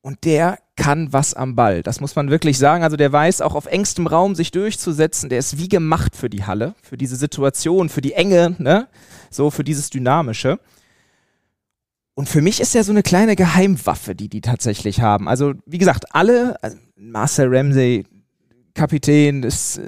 Und 0.02 0.24
der 0.24 0.60
kann 0.76 1.12
was 1.12 1.34
am 1.34 1.56
Ball. 1.56 1.84
Das 1.84 2.00
muss 2.00 2.16
man 2.16 2.30
wirklich 2.30 2.58
sagen. 2.58 2.84
Also 2.84 2.98
der 2.98 3.12
weiß 3.12 3.42
auch 3.42 3.56
auf 3.56 3.66
engstem 3.66 4.08
Raum 4.08 4.36
sich 4.36 4.52
durchzusetzen. 4.52 5.30
Der 5.30 5.40
ist 5.40 5.58
wie 5.58 5.68
gemacht 5.68 6.16
für 6.16 6.30
die 6.30 6.46
Halle, 6.46 6.76
für 6.82 6.98
diese 6.98 7.16
Situation, 7.16 7.90
für 7.90 8.02
die 8.02 8.14
Enge, 8.14 8.56
ne? 8.60 8.88
So 9.30 9.50
für 9.50 9.64
dieses 9.64 9.90
Dynamische. 9.90 10.60
Und 12.14 12.30
für 12.30 12.42
mich 12.42 12.62
ist 12.62 12.74
er 12.76 12.84
so 12.84 12.92
eine 12.92 13.04
kleine 13.04 13.36
Geheimwaffe, 13.36 14.16
die 14.16 14.30
die 14.30 14.42
tatsächlich 14.42 15.02
haben. 15.02 15.28
Also 15.28 15.54
wie 15.66 15.78
gesagt, 15.78 16.16
alle, 16.16 16.62
also 16.64 16.78
Marcel 16.96 17.54
Ramsey, 17.56 18.06
Kapitän, 18.74 19.44
ist 19.44 19.82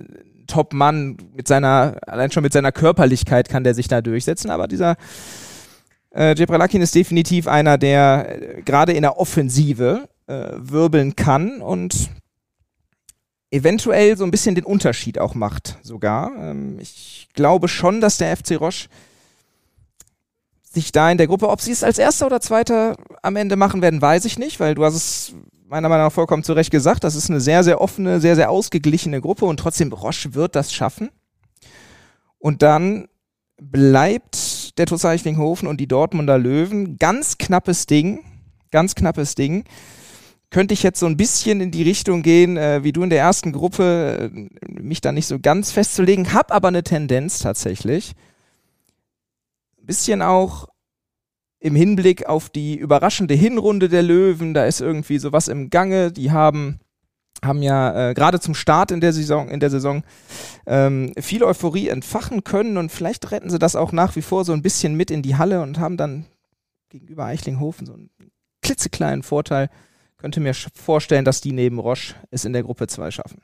Top-Mann 0.46 1.18
mit 1.34 1.48
seiner, 1.48 1.98
allein 2.06 2.32
schon 2.32 2.44
mit 2.44 2.54
seiner 2.54 2.72
Körperlichkeit 2.72 3.50
kann 3.50 3.64
der 3.64 3.74
sich 3.74 3.88
da 3.88 4.02
durchsetzen, 4.02 4.52
aber 4.52 4.68
dieser 4.68 4.96
äh, 6.14 6.36
Jebralakin 6.36 6.82
ist 6.82 6.96
definitiv 6.96 7.48
einer, 7.48 7.78
der 7.78 8.58
äh, 8.58 8.62
gerade 8.62 8.94
in 8.94 9.04
der 9.04 9.18
Offensive 9.18 10.10
äh, 10.28 10.52
wirbeln 10.58 11.16
kann 11.16 11.62
und 11.62 12.10
eventuell 13.52 14.18
so 14.18 14.24
ein 14.24 14.32
bisschen 14.32 14.56
den 14.56 14.66
Unterschied 14.66 15.20
auch 15.20 15.36
macht 15.36 15.78
sogar. 15.82 16.32
Ähm, 16.38 16.80
ich 16.80 17.30
glaube 17.34 17.68
schon, 17.68 18.02
dass 18.02 18.18
der 18.18 18.36
FC 18.36 18.60
Roche 18.60 18.90
sich 20.72 20.92
da 20.92 21.12
in 21.12 21.18
der 21.18 21.28
Gruppe, 21.28 21.50
ob 21.50 21.62
sie 21.62 21.72
es 21.72 21.84
als 21.84 21.98
erster 21.98 22.28
oder 22.28 22.42
zweiter 22.42 22.96
am 23.24 23.36
Ende 23.36 23.56
machen 23.56 23.82
werden, 23.82 24.02
weiß 24.02 24.26
ich 24.26 24.38
nicht, 24.38 24.60
weil 24.60 24.76
du 24.76 24.86
hast 24.86 24.96
es 24.96 25.34
meiner 25.68 25.90
Meinung 25.90 26.06
nach 26.06 26.14
vollkommen 26.14 26.44
zu 26.44 26.54
Recht 26.54 26.72
gesagt. 26.72 27.04
Das 27.04 27.16
ist 27.16 27.30
eine 27.30 27.40
sehr, 27.40 27.64
sehr 27.64 27.82
offene, 27.82 28.20
sehr, 28.20 28.36
sehr 28.36 28.50
ausgeglichene 28.50 29.22
Gruppe 29.22 29.46
und 29.46 29.58
trotzdem 29.58 29.92
Roche 29.92 30.34
wird 30.34 30.56
das 30.56 30.74
schaffen. 30.74 31.10
Und 32.40 32.62
dann 32.62 33.08
bleibt 33.60 34.78
der 34.78 34.86
TuS 34.86 35.06
Eichlinghofen 35.06 35.68
und 35.68 35.80
die 35.80 35.88
Dortmunder 35.88 36.38
Löwen. 36.38 36.98
Ganz 36.98 37.38
knappes 37.38 37.86
Ding. 37.86 38.20
Ganz 38.72 38.96
knappes 38.96 39.36
Ding. 39.36 39.66
Könnte 40.52 40.74
ich 40.74 40.82
jetzt 40.82 41.00
so 41.00 41.06
ein 41.06 41.18
bisschen 41.18 41.62
in 41.62 41.72
die 41.72 41.84
Richtung 41.84 42.24
gehen, 42.24 42.58
äh, 42.58 42.84
wie 42.84 42.92
du 42.92 43.04
in 43.04 43.12
der 43.12 43.20
ersten 43.20 43.52
Gruppe, 43.52 44.32
äh, 44.34 44.72
mich 44.82 45.00
da 45.02 45.12
nicht 45.12 45.28
so 45.28 45.40
ganz 45.40 45.72
festzulegen, 45.72 46.34
hab 46.34 46.52
aber 46.52 46.70
eine 46.70 46.84
Tendenz 46.84 47.40
tatsächlich. 47.40 48.16
Ein 49.80 49.86
bisschen 49.86 50.22
auch 50.24 50.68
im 51.60 51.76
Hinblick 51.76 52.26
auf 52.26 52.50
die 52.50 52.78
überraschende 52.78 53.36
Hinrunde 53.36 53.90
der 53.90 54.02
Löwen, 54.02 54.54
da 54.54 54.66
ist 54.66 54.82
irgendwie 54.82 55.20
sowas 55.20 55.50
im 55.50 55.70
Gange. 55.70 56.12
Die 56.12 56.32
haben 56.32 56.80
haben 57.44 57.62
ja 57.62 58.10
äh, 58.10 58.14
gerade 58.14 58.40
zum 58.40 58.56
Start 58.56 58.92
in 58.92 59.02
der 59.02 59.14
Saison, 59.14 59.50
in 59.50 59.60
der 59.60 59.70
Saison 59.70 60.04
ähm, 60.66 61.14
viel 61.20 61.44
Euphorie 61.44 61.88
entfachen 61.88 62.44
können 62.44 62.78
und 62.78 62.92
vielleicht 62.92 63.32
retten 63.32 63.50
sie 63.50 63.60
das 63.60 63.76
auch 63.76 63.92
nach 63.92 64.16
wie 64.16 64.22
vor 64.22 64.46
so 64.46 64.54
ein 64.54 64.62
bisschen 64.62 64.96
mit 64.96 65.12
in 65.12 65.22
die 65.22 65.36
Halle 65.36 65.62
und 65.62 65.80
haben 65.80 65.98
dann 65.98 66.26
gegenüber 66.90 67.26
Eichlinghofen 67.26 67.86
so 67.86 67.94
einen 67.94 68.10
klitzekleinen 68.62 69.24
Vorteil. 69.24 69.70
Könnte 70.18 70.42
mir 70.42 70.54
vorstellen, 70.54 71.24
dass 71.24 71.40
die 71.40 71.54
neben 71.54 71.80
Roche 71.80 72.16
es 72.30 72.44
in 72.44 72.54
der 72.54 72.64
Gruppe 72.64 72.88
2 72.88 73.12
schaffen. 73.12 73.42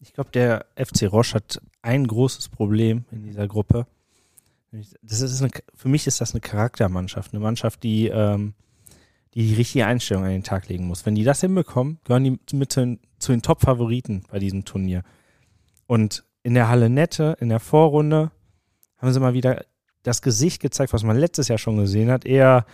Ich 0.00 0.12
glaube, 0.12 0.30
der 0.32 0.66
FC 0.76 1.04
Roche 1.12 1.34
hat 1.34 1.60
ein 1.82 2.06
großes 2.06 2.48
Problem 2.48 3.04
in 3.12 3.22
dieser 3.22 3.46
Gruppe. 3.46 3.86
Das 5.02 5.20
ist 5.20 5.40
eine, 5.40 5.50
für 5.74 5.88
mich 5.88 6.06
ist 6.06 6.20
das 6.20 6.32
eine 6.32 6.40
Charaktermannschaft, 6.40 7.32
eine 7.32 7.42
Mannschaft, 7.42 7.82
die 7.84 8.08
ähm, 8.08 8.54
die 9.34 9.48
die 9.48 9.54
richtige 9.54 9.86
Einstellung 9.86 10.24
an 10.24 10.30
den 10.30 10.42
Tag 10.42 10.68
legen 10.68 10.86
muss. 10.86 11.06
Wenn 11.06 11.14
die 11.14 11.24
das 11.24 11.40
hinbekommen, 11.40 11.98
gehören 12.04 12.24
die 12.24 12.56
mit 12.56 12.72
zu 12.72 12.80
den, 12.80 13.00
zu 13.18 13.32
den 13.32 13.42
Top-Favoriten 13.42 14.24
bei 14.30 14.38
diesem 14.38 14.64
Turnier. 14.64 15.02
Und 15.86 16.24
in 16.42 16.54
der 16.54 16.68
Halle 16.68 16.90
Nette, 16.90 17.36
in 17.40 17.48
der 17.48 17.60
Vorrunde, 17.60 18.30
haben 18.98 19.12
sie 19.12 19.20
mal 19.20 19.34
wieder 19.34 19.64
das 20.02 20.22
Gesicht 20.22 20.60
gezeigt, 20.60 20.92
was 20.92 21.02
man 21.02 21.16
letztes 21.16 21.48
Jahr 21.48 21.58
schon 21.58 21.76
gesehen 21.76 22.10
hat. 22.10 22.24
Eher, 22.24 22.66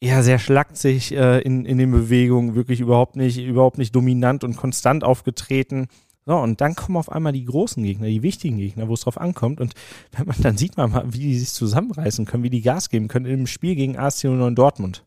eher 0.00 0.22
sehr 0.22 0.38
schlagzig 0.38 1.12
äh, 1.12 1.40
in, 1.40 1.64
in 1.64 1.78
den 1.78 1.90
Bewegungen, 1.90 2.54
wirklich 2.54 2.80
überhaupt 2.80 3.16
nicht, 3.16 3.38
überhaupt 3.38 3.78
nicht 3.78 3.94
dominant 3.94 4.44
und 4.44 4.56
konstant 4.56 5.02
aufgetreten. 5.02 5.88
So, 6.26 6.36
und 6.36 6.60
dann 6.60 6.74
kommen 6.74 6.96
auf 6.96 7.10
einmal 7.10 7.32
die 7.32 7.44
großen 7.44 7.82
Gegner, 7.82 8.08
die 8.08 8.22
wichtigen 8.22 8.58
Gegner, 8.58 8.88
wo 8.88 8.94
es 8.94 9.02
drauf 9.02 9.18
ankommt. 9.20 9.60
Und 9.60 9.74
wenn 10.12 10.26
man, 10.26 10.36
dann 10.40 10.56
sieht 10.56 10.76
man 10.76 10.90
mal, 10.90 11.12
wie 11.12 11.20
die 11.20 11.38
sich 11.38 11.50
zusammenreißen 11.50 12.24
können, 12.24 12.42
wie 12.42 12.50
die 12.50 12.62
Gas 12.62 12.90
geben 12.90 13.08
können 13.08 13.26
im 13.26 13.46
Spiel 13.46 13.74
gegen 13.74 13.96
AC 13.96 14.24
09 14.24 14.54
Dortmund. 14.54 15.04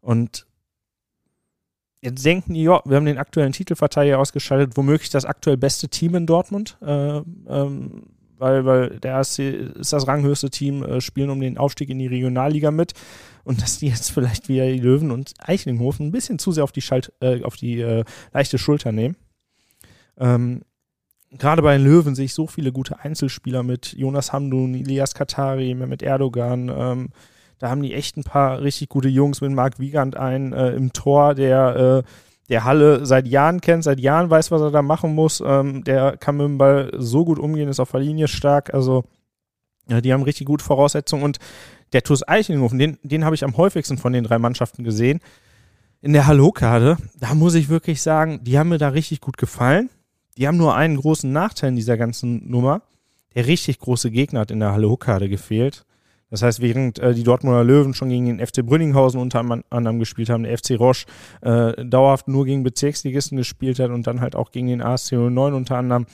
Und 0.00 0.46
jetzt 2.00 2.24
denken 2.24 2.54
die, 2.54 2.62
ja, 2.62 2.80
wir 2.84 2.96
haben 2.96 3.04
den 3.04 3.18
aktuellen 3.18 3.52
Titelverteidiger 3.52 4.18
ausgeschaltet, 4.18 4.76
womöglich 4.76 5.10
das 5.10 5.24
aktuell 5.24 5.56
beste 5.56 5.88
Team 5.88 6.14
in 6.14 6.26
Dortmund, 6.26 6.78
äh, 6.82 7.18
ähm, 7.18 8.04
weil, 8.38 8.64
weil 8.64 9.00
der 9.00 9.16
ASC 9.16 9.38
ist 9.40 9.92
das 9.92 10.06
ranghöchste 10.06 10.50
Team, 10.50 10.82
äh, 10.82 11.00
spielen 11.00 11.30
um 11.30 11.40
den 11.40 11.58
Aufstieg 11.58 11.90
in 11.90 11.98
die 11.98 12.06
Regionalliga 12.06 12.70
mit 12.70 12.94
und 13.44 13.60
dass 13.60 13.78
die 13.78 13.88
jetzt 13.88 14.10
vielleicht 14.10 14.48
wieder 14.48 14.66
die 14.66 14.78
Löwen 14.78 15.10
und 15.10 15.34
Eichlinghofen 15.40 16.06
ein 16.06 16.12
bisschen 16.12 16.38
zu 16.38 16.52
sehr 16.52 16.64
auf 16.64 16.72
die, 16.72 16.80
Schalt, 16.80 17.12
äh, 17.20 17.42
auf 17.42 17.56
die 17.56 17.80
äh, 17.80 18.04
leichte 18.32 18.58
Schulter 18.58 18.92
nehmen. 18.92 19.16
Ähm, 20.18 20.62
Gerade 21.32 21.62
bei 21.62 21.76
den 21.76 21.84
Löwen 21.84 22.16
sehe 22.16 22.24
ich 22.24 22.34
so 22.34 22.48
viele 22.48 22.72
gute 22.72 22.98
Einzelspieler 23.00 23.62
mit 23.62 23.92
Jonas 23.92 24.32
Hamdun, 24.32 24.74
Ilias 24.74 25.14
Katari, 25.14 25.74
mit 25.74 26.02
Erdogan, 26.02 26.72
ähm, 26.74 27.08
da 27.60 27.68
haben 27.68 27.82
die 27.82 27.94
echt 27.94 28.16
ein 28.16 28.24
paar 28.24 28.62
richtig 28.62 28.88
gute 28.88 29.08
Jungs 29.08 29.42
mit 29.42 29.52
Marc 29.52 29.78
Wiegand 29.78 30.16
ein 30.16 30.52
äh, 30.52 30.70
im 30.70 30.92
Tor, 30.92 31.34
der 31.34 32.02
äh, 32.04 32.10
der 32.48 32.64
Halle 32.64 33.06
seit 33.06 33.28
Jahren 33.28 33.60
kennt, 33.60 33.84
seit 33.84 34.00
Jahren 34.00 34.28
weiß, 34.28 34.50
was 34.50 34.62
er 34.62 34.70
da 34.70 34.82
machen 34.82 35.14
muss. 35.14 35.42
Ähm, 35.44 35.84
der 35.84 36.16
kann 36.16 36.38
mit 36.38 36.46
dem 36.46 36.58
Ball 36.58 36.90
so 36.96 37.24
gut 37.24 37.38
umgehen, 37.38 37.68
ist 37.68 37.78
auf 37.78 37.92
der 37.92 38.00
Linie 38.00 38.28
stark. 38.28 38.74
Also 38.74 39.04
ja, 39.88 40.00
die 40.00 40.12
haben 40.12 40.22
richtig 40.22 40.46
gute 40.46 40.64
Voraussetzungen. 40.64 41.22
Und 41.22 41.38
der 41.92 42.02
TuS 42.02 42.26
Eichenhofen, 42.26 42.78
den, 42.78 42.98
den 43.02 43.24
habe 43.24 43.34
ich 43.34 43.44
am 43.44 43.56
häufigsten 43.56 43.98
von 43.98 44.12
den 44.12 44.24
drei 44.24 44.38
Mannschaften 44.38 44.82
gesehen. 44.82 45.20
In 46.00 46.14
der 46.14 46.26
Hallo-Karte, 46.26 46.96
da 47.18 47.34
muss 47.34 47.54
ich 47.54 47.68
wirklich 47.68 48.00
sagen, 48.00 48.42
die 48.42 48.58
haben 48.58 48.70
mir 48.70 48.78
da 48.78 48.88
richtig 48.88 49.20
gut 49.20 49.36
gefallen. 49.36 49.90
Die 50.38 50.48
haben 50.48 50.56
nur 50.56 50.74
einen 50.74 50.96
großen 50.96 51.30
Nachteil 51.30 51.68
in 51.68 51.76
dieser 51.76 51.98
ganzen 51.98 52.50
Nummer. 52.50 52.82
Der 53.34 53.46
richtig 53.46 53.78
große 53.78 54.10
Gegner 54.10 54.40
hat 54.40 54.50
in 54.50 54.60
der 54.60 54.72
Halle-Karte 54.72 55.28
gefehlt. 55.28 55.84
Das 56.30 56.42
heißt, 56.42 56.60
während 56.60 56.98
äh, 56.98 57.12
die 57.12 57.24
Dortmunder 57.24 57.64
Löwen 57.64 57.92
schon 57.92 58.08
gegen 58.08 58.26
den 58.26 58.44
FC 58.44 58.64
Brünninghausen 58.64 59.20
unter 59.20 59.40
anderem 59.40 59.98
gespielt 59.98 60.30
haben, 60.30 60.44
der 60.44 60.56
FC 60.56 60.78
Roche 60.78 61.06
äh, 61.42 61.84
dauerhaft 61.84 62.28
nur 62.28 62.44
gegen 62.44 62.62
Bezirksligisten 62.62 63.36
gespielt 63.36 63.78
hat 63.80 63.90
und 63.90 64.06
dann 64.06 64.20
halt 64.20 64.36
auch 64.36 64.52
gegen 64.52 64.68
den 64.68 64.80
ASC 64.80 65.12
09 65.12 65.54
unter 65.54 65.76
anderem, 65.76 66.06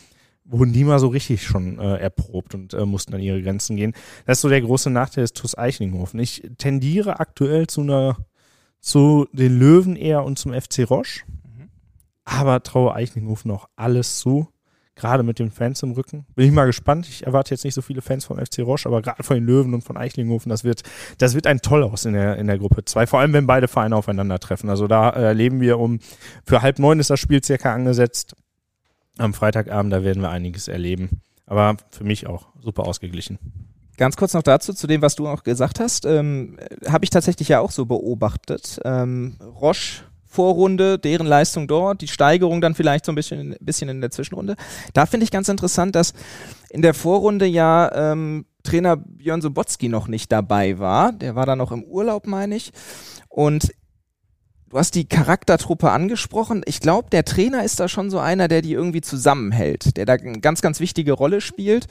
wurden 0.45 0.73
die 0.73 0.85
mal 0.85 0.99
so 0.99 1.09
richtig 1.09 1.43
schon 1.43 1.79
äh, 1.79 1.97
erprobt 1.97 2.55
und 2.55 2.73
äh, 2.73 2.87
mussten 2.87 3.15
an 3.15 3.21
ihre 3.21 3.43
Grenzen 3.43 3.77
gehen. 3.77 3.93
Das 4.25 4.39
ist 4.39 4.43
so 4.43 4.49
der 4.49 4.63
große 4.63 4.91
Nachteil 4.91 5.25
des 5.25 5.33
TuS 5.33 5.59
Eichlinghofen. 5.59 6.19
Ich 6.21 6.43
tendiere 6.57 7.21
aktuell 7.21 7.67
zu 7.67 7.83
einer 7.83 8.17
zu 8.81 9.27
den 9.33 9.59
Löwen 9.59 9.97
eher 9.97 10.25
und 10.25 10.39
zum 10.39 10.53
FC 10.53 10.89
Roche, 10.89 11.23
mhm. 11.27 11.69
aber 12.25 12.63
traue 12.63 12.95
Eichlinghofen 12.95 13.51
noch 13.51 13.69
alles 13.75 14.19
zu 14.19 14.49
gerade 14.97 15.23
mit 15.23 15.39
den 15.39 15.51
Fans 15.51 15.83
im 15.83 15.93
Rücken. 15.93 16.27
Bin 16.35 16.47
ich 16.47 16.53
mal 16.53 16.65
gespannt. 16.65 17.07
Ich 17.07 17.27
erwarte 17.27 17.53
jetzt 17.53 17.65
nicht 17.65 17.75
so 17.75 17.83
viele 17.83 18.01
Fans 18.01 18.25
vom 18.25 18.39
FC 18.39 18.61
Roche, 18.61 18.89
aber 18.89 19.03
gerade 19.03 19.23
von 19.23 19.37
den 19.37 19.45
Löwen 19.45 19.75
und 19.75 19.83
von 19.83 19.97
Eichlinghofen, 19.97 20.49
das 20.51 20.65
wird, 20.65 20.83
das 21.19 21.35
wird 21.35 21.47
ein 21.47 21.61
toll 21.61 21.85
aus 21.85 22.07
in 22.07 22.15
der, 22.15 22.37
in 22.37 22.47
der 22.47 22.59
Gruppe 22.59 22.85
2. 22.85 23.07
Vor 23.07 23.21
allem, 23.21 23.33
wenn 23.35 23.47
beide 23.47 23.69
Vereine 23.69 23.95
aufeinandertreffen. 23.95 24.71
Also 24.71 24.89
da 24.89 25.11
erleben 25.11 25.61
wir 25.61 25.79
um, 25.79 26.01
für 26.45 26.63
halb 26.63 26.79
neun 26.79 26.99
ist 26.99 27.11
das 27.11 27.21
Spiel 27.21 27.45
circa 27.45 27.73
angesetzt. 27.73 28.35
Am 29.19 29.35
Freitagabend, 29.35 29.93
da 29.93 30.03
werden 30.03 30.23
wir 30.23 30.31
einiges 30.31 30.67
erleben. 30.67 31.23
Aber 31.47 31.77
für 31.91 32.05
mich 32.05 32.27
auch 32.27 32.49
super 32.61 32.87
ausgeglichen. 32.87 33.39
Ganz 33.99 34.17
kurz 34.17 34.35
noch 34.35 34.43
dazu, 34.43 34.75
zu 34.75 34.87
dem, 34.87 35.01
was 35.01 35.15
du 35.15 35.27
auch 35.27 35.43
gesagt 35.43 35.81
hast, 35.81 36.05
ähm, 36.05 36.59
habe 36.87 37.05
ich 37.05 37.11
tatsächlich 37.11 37.49
ja 37.49 37.61
auch 37.61 37.71
so 37.71 37.87
beobachtet. 37.87 38.79
Ähm, 38.85 39.37
Roche 39.41 40.03
Vorrunde, 40.27 40.99
deren 40.99 41.27
Leistung 41.27 41.69
dort, 41.69 42.01
die 42.01 42.09
Steigerung 42.09 42.61
dann 42.61 42.75
vielleicht 42.75 43.07
so 43.07 43.13
ein 43.13 43.15
bisschen, 43.15 43.57
bisschen 43.61 43.89
in 43.89 44.01
der 44.01 44.11
Zwischenrunde. 44.11 44.57
Da 44.93 45.07
finde 45.07 45.25
ich 45.25 45.31
ganz 45.31 45.49
interessant, 45.49 45.95
dass 45.95 46.13
in 46.71 46.83
der 46.83 46.95
Vorrunde 46.95 47.47
ja 47.47 48.13
ähm, 48.13 48.45
Trainer 48.63 48.97
Björn 48.97 49.41
Sobotzki 49.41 49.89
noch 49.89 50.09
nicht 50.09 50.31
dabei 50.33 50.79
war. 50.79 51.13
Der 51.13 51.35
war 51.37 51.47
da 51.47 51.57
noch 51.57 51.73
im 51.73 51.85
Urlaub, 51.85 52.27
meine 52.27 52.57
ich. 52.57 52.73
Und 53.29 53.73
du 54.69 54.79
hast 54.79 54.95
die 54.95 55.09
Charaktertruppe 55.09 55.91
angesprochen. 55.91 56.63
Ich 56.67 56.81
glaube, 56.81 57.09
der 57.11 57.25
Trainer 57.25 57.65
ist 57.65 57.81
da 57.81 57.89
schon 57.89 58.11
so 58.11 58.19
einer, 58.19 58.49
der 58.49 58.63
die 58.63 58.73
irgendwie 58.73 59.01
zusammenhält, 59.01 59.97
der 59.97 60.05
da 60.05 60.15
eine 60.15 60.41
ganz, 60.41 60.61
ganz 60.61 60.81
wichtige 60.81 61.13
Rolle 61.13 61.41
spielt. 61.41 61.87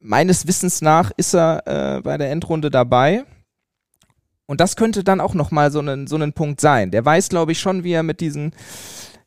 Meines 0.00 0.46
Wissens 0.46 0.80
nach 0.80 1.10
ist 1.16 1.34
er 1.34 1.96
äh, 1.96 2.00
bei 2.02 2.16
der 2.16 2.30
Endrunde 2.30 2.70
dabei. 2.70 3.24
Und 4.48 4.60
das 4.60 4.76
könnte 4.76 5.04
dann 5.04 5.20
auch 5.20 5.34
nochmal 5.34 5.70
so 5.70 5.80
ein, 5.80 6.06
so 6.06 6.16
ein 6.16 6.32
Punkt 6.32 6.60
sein. 6.60 6.90
Der 6.90 7.04
weiß, 7.04 7.28
glaube 7.28 7.52
ich, 7.52 7.60
schon, 7.60 7.84
wie 7.84 7.92
er 7.92 8.02
mit 8.02 8.20
diesen 8.22 8.52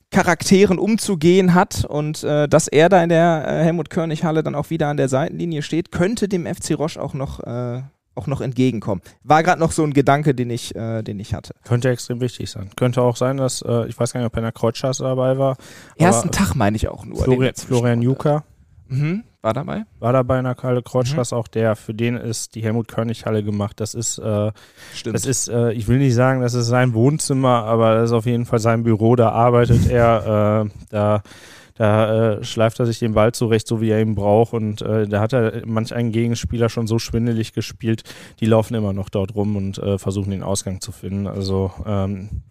Charakteren 0.09 0.79
umzugehen 0.79 1.53
hat 1.53 1.85
und 1.85 2.23
äh, 2.23 2.49
dass 2.49 2.67
er 2.67 2.89
da 2.89 3.01
in 3.01 3.09
der 3.09 3.45
äh, 3.47 3.63
Helmut-Körnig-Halle 3.63 4.43
dann 4.43 4.55
auch 4.55 4.71
wieder 4.71 4.87
an 4.87 4.97
der 4.97 5.07
Seitenlinie 5.09 5.61
steht, 5.61 5.91
könnte 5.91 6.27
dem 6.27 6.47
FC 6.47 6.71
Roche 6.77 6.99
auch 6.99 7.13
noch, 7.13 7.39
äh, 7.39 7.83
auch 8.15 8.25
noch 8.25 8.41
entgegenkommen. 8.41 9.01
War 9.23 9.43
gerade 9.43 9.61
noch 9.61 9.71
so 9.71 9.83
ein 9.83 9.93
Gedanke, 9.93 10.33
den 10.33 10.49
ich, 10.49 10.75
äh, 10.75 11.03
den 11.03 11.19
ich 11.19 11.35
hatte. 11.35 11.53
Könnte 11.63 11.89
extrem 11.91 12.19
wichtig 12.19 12.49
sein. 12.49 12.71
Könnte 12.75 13.03
auch 13.03 13.15
sein, 13.15 13.37
dass, 13.37 13.61
äh, 13.61 13.87
ich 13.87 13.97
weiß 13.97 14.11
gar 14.11 14.21
nicht, 14.21 14.27
ob 14.27 14.33
er 14.33 14.39
in 14.39 14.45
der 14.45 14.51
Kreuzstraße 14.51 15.03
dabei 15.03 15.37
war. 15.37 15.55
Ersten 15.97 16.31
Tag 16.31 16.55
meine 16.55 16.75
ich 16.75 16.89
auch 16.89 17.05
nur. 17.05 17.23
Florian, 17.23 17.53
Florian 17.55 18.01
Juka. 18.01 18.43
Mhm. 18.91 19.23
War 19.41 19.53
dabei? 19.53 19.85
War 19.99 20.13
dabei 20.13 20.37
in 20.37 20.43
der 20.43 20.53
Kalle 20.53 20.83
Kreuzstraße 20.83 21.33
mhm. 21.33 21.39
auch 21.39 21.47
der, 21.47 21.75
für 21.75 21.93
den 21.93 22.15
ist 22.15 22.53
die 22.53 22.61
Helmut 22.61 22.87
Körnig 22.87 23.25
Halle 23.25 23.43
gemacht. 23.43 23.79
Das 23.79 23.95
ist, 23.95 24.19
äh, 24.19 24.51
Stimmt. 24.93 25.15
das 25.15 25.25
ist, 25.25 25.47
äh, 25.47 25.71
ich 25.71 25.87
will 25.87 25.97
nicht 25.97 26.13
sagen, 26.13 26.41
das 26.41 26.53
ist 26.53 26.67
sein 26.67 26.93
Wohnzimmer, 26.93 27.63
aber 27.63 27.95
das 27.95 28.11
ist 28.11 28.13
auf 28.13 28.25
jeden 28.27 28.45
Fall 28.45 28.59
sein 28.59 28.83
Büro, 28.83 29.15
da 29.15 29.29
arbeitet 29.29 29.89
er, 29.89 30.65
äh, 30.67 30.69
da, 30.89 31.23
da 31.75 32.33
äh, 32.33 32.43
schleift 32.43 32.79
er 32.79 32.85
sich 32.85 32.99
den 32.99 33.13
Ball 33.13 33.31
zurecht, 33.31 33.67
so 33.67 33.81
wie 33.81 33.89
er 33.89 34.01
ihn 34.01 34.13
braucht 34.13 34.53
und 34.53 34.83
äh, 34.83 35.07
da 35.07 35.21
hat 35.21 35.33
er 35.33 35.65
manch 35.65 35.95
einen 35.95 36.11
Gegenspieler 36.11 36.69
schon 36.69 36.85
so 36.85 36.99
schwindelig 36.99 37.53
gespielt, 37.53 38.03
die 38.41 38.45
laufen 38.45 38.75
immer 38.75 38.93
noch 38.93 39.09
dort 39.09 39.33
rum 39.33 39.55
und 39.55 39.79
äh, 39.79 39.97
versuchen 39.97 40.29
den 40.29 40.43
Ausgang 40.43 40.81
zu 40.81 40.91
finden. 40.91 41.25
Also 41.25 41.71
ähm, 41.85 42.43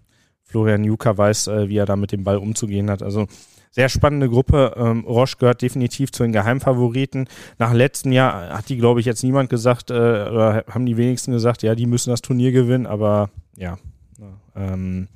Florian 0.42 0.82
Juka 0.82 1.16
weiß, 1.16 1.46
äh, 1.46 1.68
wie 1.68 1.76
er 1.76 1.86
da 1.86 1.94
mit 1.94 2.10
dem 2.10 2.24
Ball 2.24 2.38
umzugehen 2.38 2.90
hat. 2.90 3.04
Also 3.04 3.28
sehr 3.70 3.88
spannende 3.88 4.28
Gruppe. 4.28 4.74
Ähm, 4.76 5.04
Roche 5.04 5.36
gehört 5.38 5.62
definitiv 5.62 6.12
zu 6.12 6.22
den 6.22 6.32
Geheimfavoriten. 6.32 7.28
Nach 7.58 7.72
letztem 7.72 8.12
Jahr 8.12 8.56
hat 8.56 8.68
die, 8.68 8.76
glaube 8.76 9.00
ich, 9.00 9.06
jetzt 9.06 9.22
niemand 9.22 9.48
gesagt, 9.48 9.90
äh, 9.90 9.94
oder 9.94 10.64
haben 10.68 10.86
die 10.86 10.96
wenigsten 10.96 11.32
gesagt, 11.32 11.62
ja, 11.62 11.74
die 11.74 11.86
müssen 11.86 12.10
das 12.10 12.22
Turnier 12.22 12.52
gewinnen, 12.52 12.86
aber 12.86 13.30
ja. 13.56 13.78
Ähm, 14.56 15.08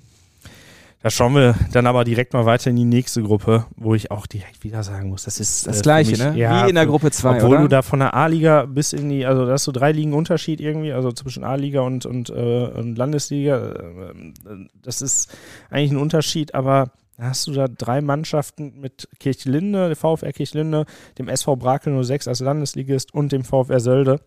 da 1.04 1.10
schauen 1.10 1.34
wir 1.34 1.54
dann 1.70 1.86
aber 1.86 2.02
direkt 2.04 2.32
mal 2.32 2.46
weiter 2.46 2.70
in 2.70 2.76
die 2.76 2.86
nächste 2.86 3.22
Gruppe, 3.22 3.66
wo 3.76 3.94
ich 3.94 4.10
auch 4.10 4.26
direkt 4.26 4.64
wieder 4.64 4.82
sagen 4.82 5.10
muss, 5.10 5.24
das 5.24 5.38
ist 5.38 5.66
das 5.66 5.80
äh, 5.80 5.82
gleiche, 5.82 6.12
mich, 6.12 6.20
ne? 6.20 6.34
Ja, 6.34 6.64
Wie 6.64 6.70
in 6.70 6.76
der 6.76 6.86
Gruppe 6.86 7.10
2, 7.10 7.36
Obwohl 7.36 7.50
oder? 7.50 7.60
du 7.60 7.68
da 7.68 7.82
von 7.82 7.98
der 7.98 8.14
A-Liga 8.14 8.64
bis 8.64 8.94
in 8.94 9.10
die, 9.10 9.26
also 9.26 9.44
da 9.44 9.52
hast 9.52 9.66
du 9.66 9.72
drei 9.72 9.92
Ligen 9.92 10.14
Unterschied 10.14 10.62
irgendwie, 10.62 10.94
also 10.94 11.12
zwischen 11.12 11.44
A-Liga 11.44 11.82
und, 11.82 12.06
und, 12.06 12.30
äh, 12.30 12.68
und 12.68 12.96
Landesliga. 12.96 13.72
Äh, 13.72 14.68
das 14.82 15.02
ist 15.02 15.30
eigentlich 15.68 15.90
ein 15.90 15.98
Unterschied, 15.98 16.54
aber 16.54 16.90
hast 17.18 17.46
du 17.46 17.52
da 17.52 17.68
drei 17.68 18.00
Mannschaften 18.00 18.80
mit 18.80 19.08
Kirchlinde, 19.18 19.94
VfR 19.94 20.32
Kirchlinde, 20.32 20.86
dem 21.18 21.28
SV 21.28 21.56
Brakel 21.56 22.02
06 22.02 22.28
als 22.28 22.40
Landesligist 22.40 23.14
und 23.14 23.32
dem 23.32 23.44
VfR 23.44 23.80
Sölde, 23.80 24.20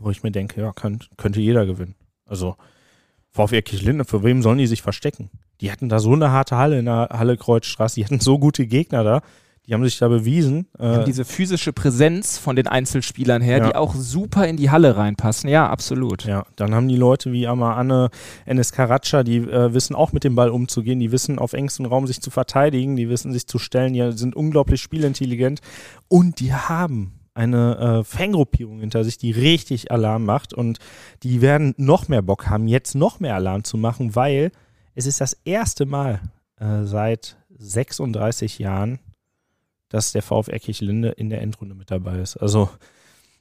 wo 0.00 0.10
ich 0.10 0.22
mir 0.22 0.30
denke, 0.30 0.60
ja, 0.60 0.72
kann, 0.72 1.00
könnte 1.16 1.40
jeder 1.40 1.66
gewinnen. 1.66 1.96
Also 2.26 2.56
VfR 3.30 3.62
Kirchlinde, 3.62 4.04
für 4.04 4.22
wem 4.22 4.42
sollen 4.42 4.58
die 4.58 4.66
sich 4.66 4.82
verstecken? 4.82 5.30
Die 5.60 5.72
hatten 5.72 5.88
da 5.88 5.98
so 5.98 6.12
eine 6.12 6.30
harte 6.30 6.56
Halle 6.56 6.78
in 6.78 6.84
der 6.84 7.08
Halle 7.10 7.36
Kreuzstraße, 7.36 7.96
die 7.96 8.04
hatten 8.04 8.20
so 8.20 8.38
gute 8.38 8.66
Gegner 8.66 9.02
da. 9.02 9.22
Die 9.68 9.74
haben 9.74 9.84
sich 9.84 9.98
da 9.98 10.08
bewiesen. 10.08 10.66
Äh, 10.78 11.04
diese 11.04 11.26
physische 11.26 11.74
Präsenz 11.74 12.38
von 12.38 12.56
den 12.56 12.66
Einzelspielern 12.66 13.42
her, 13.42 13.58
ja. 13.58 13.66
die 13.66 13.74
auch 13.74 13.94
super 13.94 14.46
in 14.46 14.56
die 14.56 14.70
Halle 14.70 14.96
reinpassen. 14.96 15.50
Ja, 15.50 15.68
absolut. 15.68 16.24
Ja, 16.24 16.46
dann 16.56 16.74
haben 16.74 16.88
die 16.88 16.96
Leute 16.96 17.32
wie 17.32 17.46
Anne, 17.46 18.08
Enes 18.46 18.72
Karaca, 18.72 19.22
die 19.22 19.36
äh, 19.36 19.74
wissen 19.74 19.94
auch 19.94 20.12
mit 20.12 20.24
dem 20.24 20.34
Ball 20.34 20.48
umzugehen, 20.48 21.00
die 21.00 21.12
wissen 21.12 21.38
auf 21.38 21.52
engstem 21.52 21.84
Raum 21.84 22.06
sich 22.06 22.22
zu 22.22 22.30
verteidigen, 22.30 22.96
die 22.96 23.10
wissen 23.10 23.34
sich 23.34 23.46
zu 23.46 23.58
stellen, 23.58 23.92
die 23.92 24.10
sind 24.12 24.34
unglaublich 24.34 24.80
spielintelligent 24.80 25.60
und 26.08 26.40
die 26.40 26.54
haben 26.54 27.12
eine 27.34 28.00
äh, 28.00 28.04
Fangruppierung 28.04 28.80
hinter 28.80 29.04
sich, 29.04 29.18
die 29.18 29.32
richtig 29.32 29.92
Alarm 29.92 30.24
macht 30.24 30.54
und 30.54 30.78
die 31.22 31.42
werden 31.42 31.74
noch 31.76 32.08
mehr 32.08 32.22
Bock 32.22 32.48
haben, 32.48 32.68
jetzt 32.68 32.94
noch 32.94 33.20
mehr 33.20 33.34
Alarm 33.34 33.64
zu 33.64 33.76
machen, 33.76 34.16
weil 34.16 34.50
es 34.94 35.04
ist 35.04 35.20
das 35.20 35.36
erste 35.44 35.84
Mal 35.84 36.22
äh, 36.58 36.84
seit 36.84 37.36
36 37.58 38.58
Jahren, 38.58 38.98
dass 39.88 40.12
der 40.12 40.22
VfR 40.22 40.58
Kirchlinde 40.58 41.10
in 41.10 41.30
der 41.30 41.40
Endrunde 41.42 41.74
mit 41.74 41.90
dabei 41.90 42.18
ist. 42.18 42.36
Also 42.36 42.68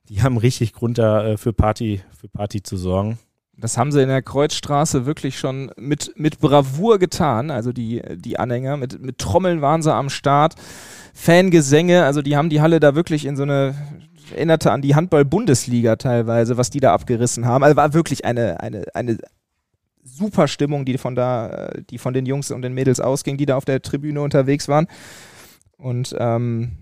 die 0.10 0.22
haben 0.22 0.38
richtig 0.38 0.74
Grund 0.74 0.98
da 0.98 1.26
äh, 1.26 1.38
für 1.38 1.54
Party, 1.54 2.02
für 2.20 2.30
Party 2.30 2.64
zu 2.64 2.78
sorgen. 2.78 3.20
Das 3.60 3.78
haben 3.78 3.92
sie 3.92 4.04
in 4.04 4.10
der 4.10 4.22
Kreuzstraße 4.22 5.06
wirklich 5.06 5.40
schon 5.40 5.72
mit, 5.78 6.14
mit 6.16 6.40
Bravour 6.40 7.00
getan. 7.00 7.50
Also 7.50 7.74
die, 7.74 8.04
die 8.16 8.38
Anhänger, 8.38 8.78
mit, 8.78 9.02
mit 9.02 9.18
Trommeln 9.18 9.62
waren 9.62 9.82
sie 9.82 9.94
am 9.94 10.10
Start. 10.10 10.56
Fangesänge, 11.14 12.04
also 12.04 12.22
die 12.22 12.38
haben 12.38 12.50
die 12.50 12.62
Halle 12.62 12.80
da 12.80 12.94
wirklich 12.94 13.26
in 13.26 13.36
so 13.36 13.42
eine, 13.42 13.74
erinnerte 14.32 14.72
an 14.72 14.84
die 14.84 14.94
Handball-Bundesliga 14.94 15.96
teilweise, 15.96 16.58
was 16.58 16.70
die 16.70 16.80
da 16.80 16.94
abgerissen 16.94 17.48
haben. 17.48 17.64
Also 17.64 17.76
war 17.76 17.94
wirklich 17.94 18.26
eine, 18.26 18.60
eine, 18.60 18.86
eine 18.94 19.18
super 20.04 20.48
Stimmung, 20.48 20.86
die 20.86 21.00
von 21.00 21.16
da, 21.16 21.72
die 21.90 21.98
von 21.98 22.14
den 22.14 22.28
Jungs 22.28 22.52
und 22.52 22.62
den 22.62 22.74
Mädels 22.74 23.00
ausging, 23.00 23.38
die 23.38 23.48
da 23.48 23.58
auf 23.58 23.66
der 23.66 23.82
Tribüne 23.82 24.22
unterwegs 24.22 24.68
waren. 24.68 24.88
Und 25.78 26.16
ähm, 26.18 26.78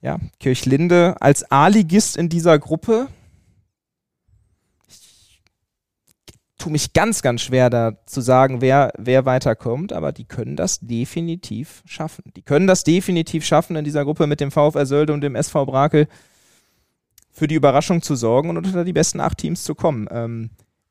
ja, 0.00 0.18
Kirchlinde 0.40 1.16
als 1.20 1.50
A-Ligist 1.50 2.16
in 2.16 2.28
dieser 2.28 2.58
Gruppe. 2.58 3.06
Ich 4.88 5.38
tue 6.58 6.72
mich 6.72 6.92
ganz, 6.92 7.22
ganz 7.22 7.40
schwer 7.40 7.70
da 7.70 7.92
zu 8.06 8.20
sagen, 8.20 8.60
wer, 8.60 8.92
wer 8.98 9.24
weiterkommt, 9.24 9.92
aber 9.92 10.12
die 10.12 10.24
können 10.24 10.56
das 10.56 10.80
definitiv 10.80 11.82
schaffen. 11.86 12.24
Die 12.36 12.42
können 12.42 12.66
das 12.66 12.84
definitiv 12.84 13.44
schaffen, 13.44 13.76
in 13.76 13.84
dieser 13.84 14.04
Gruppe 14.04 14.26
mit 14.26 14.40
dem 14.40 14.50
VfR 14.50 14.86
Sölde 14.86 15.12
und 15.12 15.20
dem 15.20 15.36
SV 15.36 15.66
Brakel 15.66 16.08
für 17.30 17.46
die 17.46 17.54
Überraschung 17.54 18.02
zu 18.02 18.14
sorgen 18.14 18.50
und 18.50 18.58
unter 18.58 18.84
die 18.84 18.92
besten 18.92 19.20
acht 19.20 19.38
Teams 19.38 19.64
zu 19.64 19.74
kommen. 19.74 20.06
Ähm, 20.10 20.50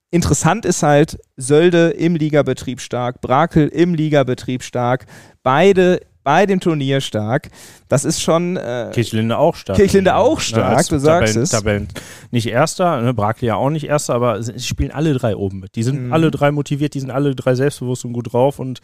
interessant 0.10 0.66
ist 0.66 0.84
halt, 0.84 1.20
Sölde 1.38 1.90
im 1.92 2.16
Ligabetrieb 2.16 2.82
stark, 2.82 3.22
Brakel 3.22 3.68
im 3.68 3.94
Ligabetrieb 3.94 4.64
stark, 4.64 5.06
beide 5.44 6.02
bei 6.24 6.46
dem 6.46 6.60
Turnier 6.60 7.02
stark. 7.02 7.50
Das 7.88 8.06
ist 8.06 8.22
schon. 8.22 8.58
Äh, 8.58 8.92
Kirchlinde 8.94 9.38
auch 9.38 9.56
stark. 9.56 9.78
Kirchlinde 9.78 10.16
auch 10.16 10.40
stark, 10.40 10.78
ja, 10.78 10.90
du 10.90 11.00
sagst 11.00 11.34
Tabellen, 11.34 11.44
es. 11.44 11.50
Tabellen 11.50 11.88
nicht 12.32 12.48
Erster, 12.48 13.02
ne, 13.02 13.14
Brakli 13.14 13.48
ja 13.48 13.56
auch 13.56 13.70
nicht 13.70 13.86
Erster, 13.86 14.14
aber 14.14 14.42
sie 14.42 14.60
spielen 14.60 14.92
alle 14.92 15.14
drei 15.14 15.36
oben 15.36 15.60
mit. 15.60 15.76
Die 15.76 15.84
sind 15.84 16.08
mhm. 16.08 16.14
alle 16.14 16.32
drei 16.32 16.52
motiviert, 16.52 16.94
die 16.94 17.00
sind 17.00 17.12
alle 17.12 17.36
drei 17.36 17.56
selbstbewusst 17.56 18.06
und 18.06 18.14
gut 18.14 18.34
drauf 18.34 18.60
und 18.60 18.80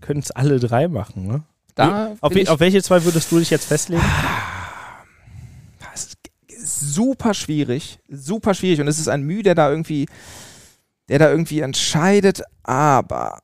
können 0.00 0.20
es 0.20 0.30
alle 0.30 0.58
drei 0.60 0.88
machen. 0.88 1.26
Ne? 1.26 1.42
Da 1.74 2.16
auf, 2.20 2.34
auf, 2.48 2.60
welche 2.60 2.82
zwei 2.82 3.04
würdest 3.04 3.30
du 3.30 3.38
dich 3.38 3.50
jetzt 3.50 3.66
festlegen? 3.66 4.02
Ist 5.94 6.16
super 6.94 7.34
schwierig, 7.34 7.98
super 8.08 8.54
schwierig 8.54 8.80
und 8.80 8.88
es 8.88 8.98
ist 8.98 9.08
ein 9.08 9.22
Mühe, 9.22 9.42
der 9.42 9.54
da 9.54 9.70
irgendwie, 9.70 10.06
der 11.08 11.18
da 11.18 11.30
irgendwie 11.30 11.60
entscheidet, 11.60 12.42
aber 12.64 13.38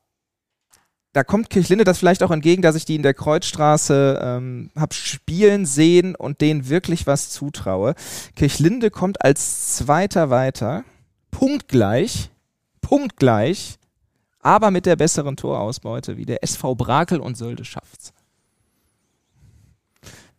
da 1.14 1.22
kommt 1.22 1.48
Kirchlinde 1.48 1.84
das 1.84 1.98
vielleicht 1.98 2.24
auch 2.24 2.32
entgegen, 2.32 2.60
dass 2.60 2.74
ich 2.74 2.84
die 2.84 2.96
in 2.96 3.04
der 3.04 3.14
Kreuzstraße 3.14 4.20
ähm, 4.20 4.70
habe 4.76 4.92
spielen 4.94 5.64
sehen 5.64 6.16
und 6.16 6.40
denen 6.40 6.68
wirklich 6.68 7.06
was 7.06 7.30
zutraue. 7.30 7.94
Kirchlinde 8.34 8.90
kommt 8.90 9.24
als 9.24 9.76
Zweiter 9.76 10.30
weiter, 10.30 10.84
punktgleich, 11.30 12.30
punktgleich, 12.80 13.76
aber 14.40 14.72
mit 14.72 14.86
der 14.86 14.96
besseren 14.96 15.36
Torausbeute 15.36 16.16
wie 16.16 16.26
der 16.26 16.42
SV 16.42 16.74
Brakel 16.74 17.20
und 17.20 17.36
Sölde 17.36 17.64
schafft's. 17.64 18.12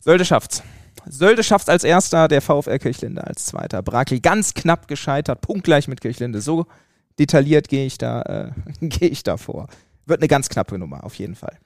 Sölde 0.02 0.26
schafft's. 0.26 0.62
Sölde 1.08 1.44
schafft's 1.44 1.70
als 1.70 1.86
erster, 1.86 2.28
der 2.28 2.42
VfR 2.42 2.80
Kirchlinde 2.80 3.26
als 3.26 3.46
zweiter. 3.46 3.82
Brakel 3.82 4.20
ganz 4.20 4.54
knapp 4.54 4.90
gescheitert, 4.90 5.40
punktgleich 5.40 5.88
mit 5.88 6.02
Kirchlinde. 6.02 6.42
So 6.42 6.66
detailliert 7.18 7.70
gehe 7.70 7.86
ich 7.86 7.98
da, 7.98 8.22
äh, 8.24 8.52
gehe 8.82 9.08
ich 9.08 9.24
da 9.24 9.38
vor 9.38 9.70
wird 10.06 10.22
eine 10.22 10.28
ganz 10.28 10.50
knappe 10.50 10.78
Nummer, 10.78 11.04
auf 11.04 11.16
jeden 11.16 11.36
Fall. 11.36 11.58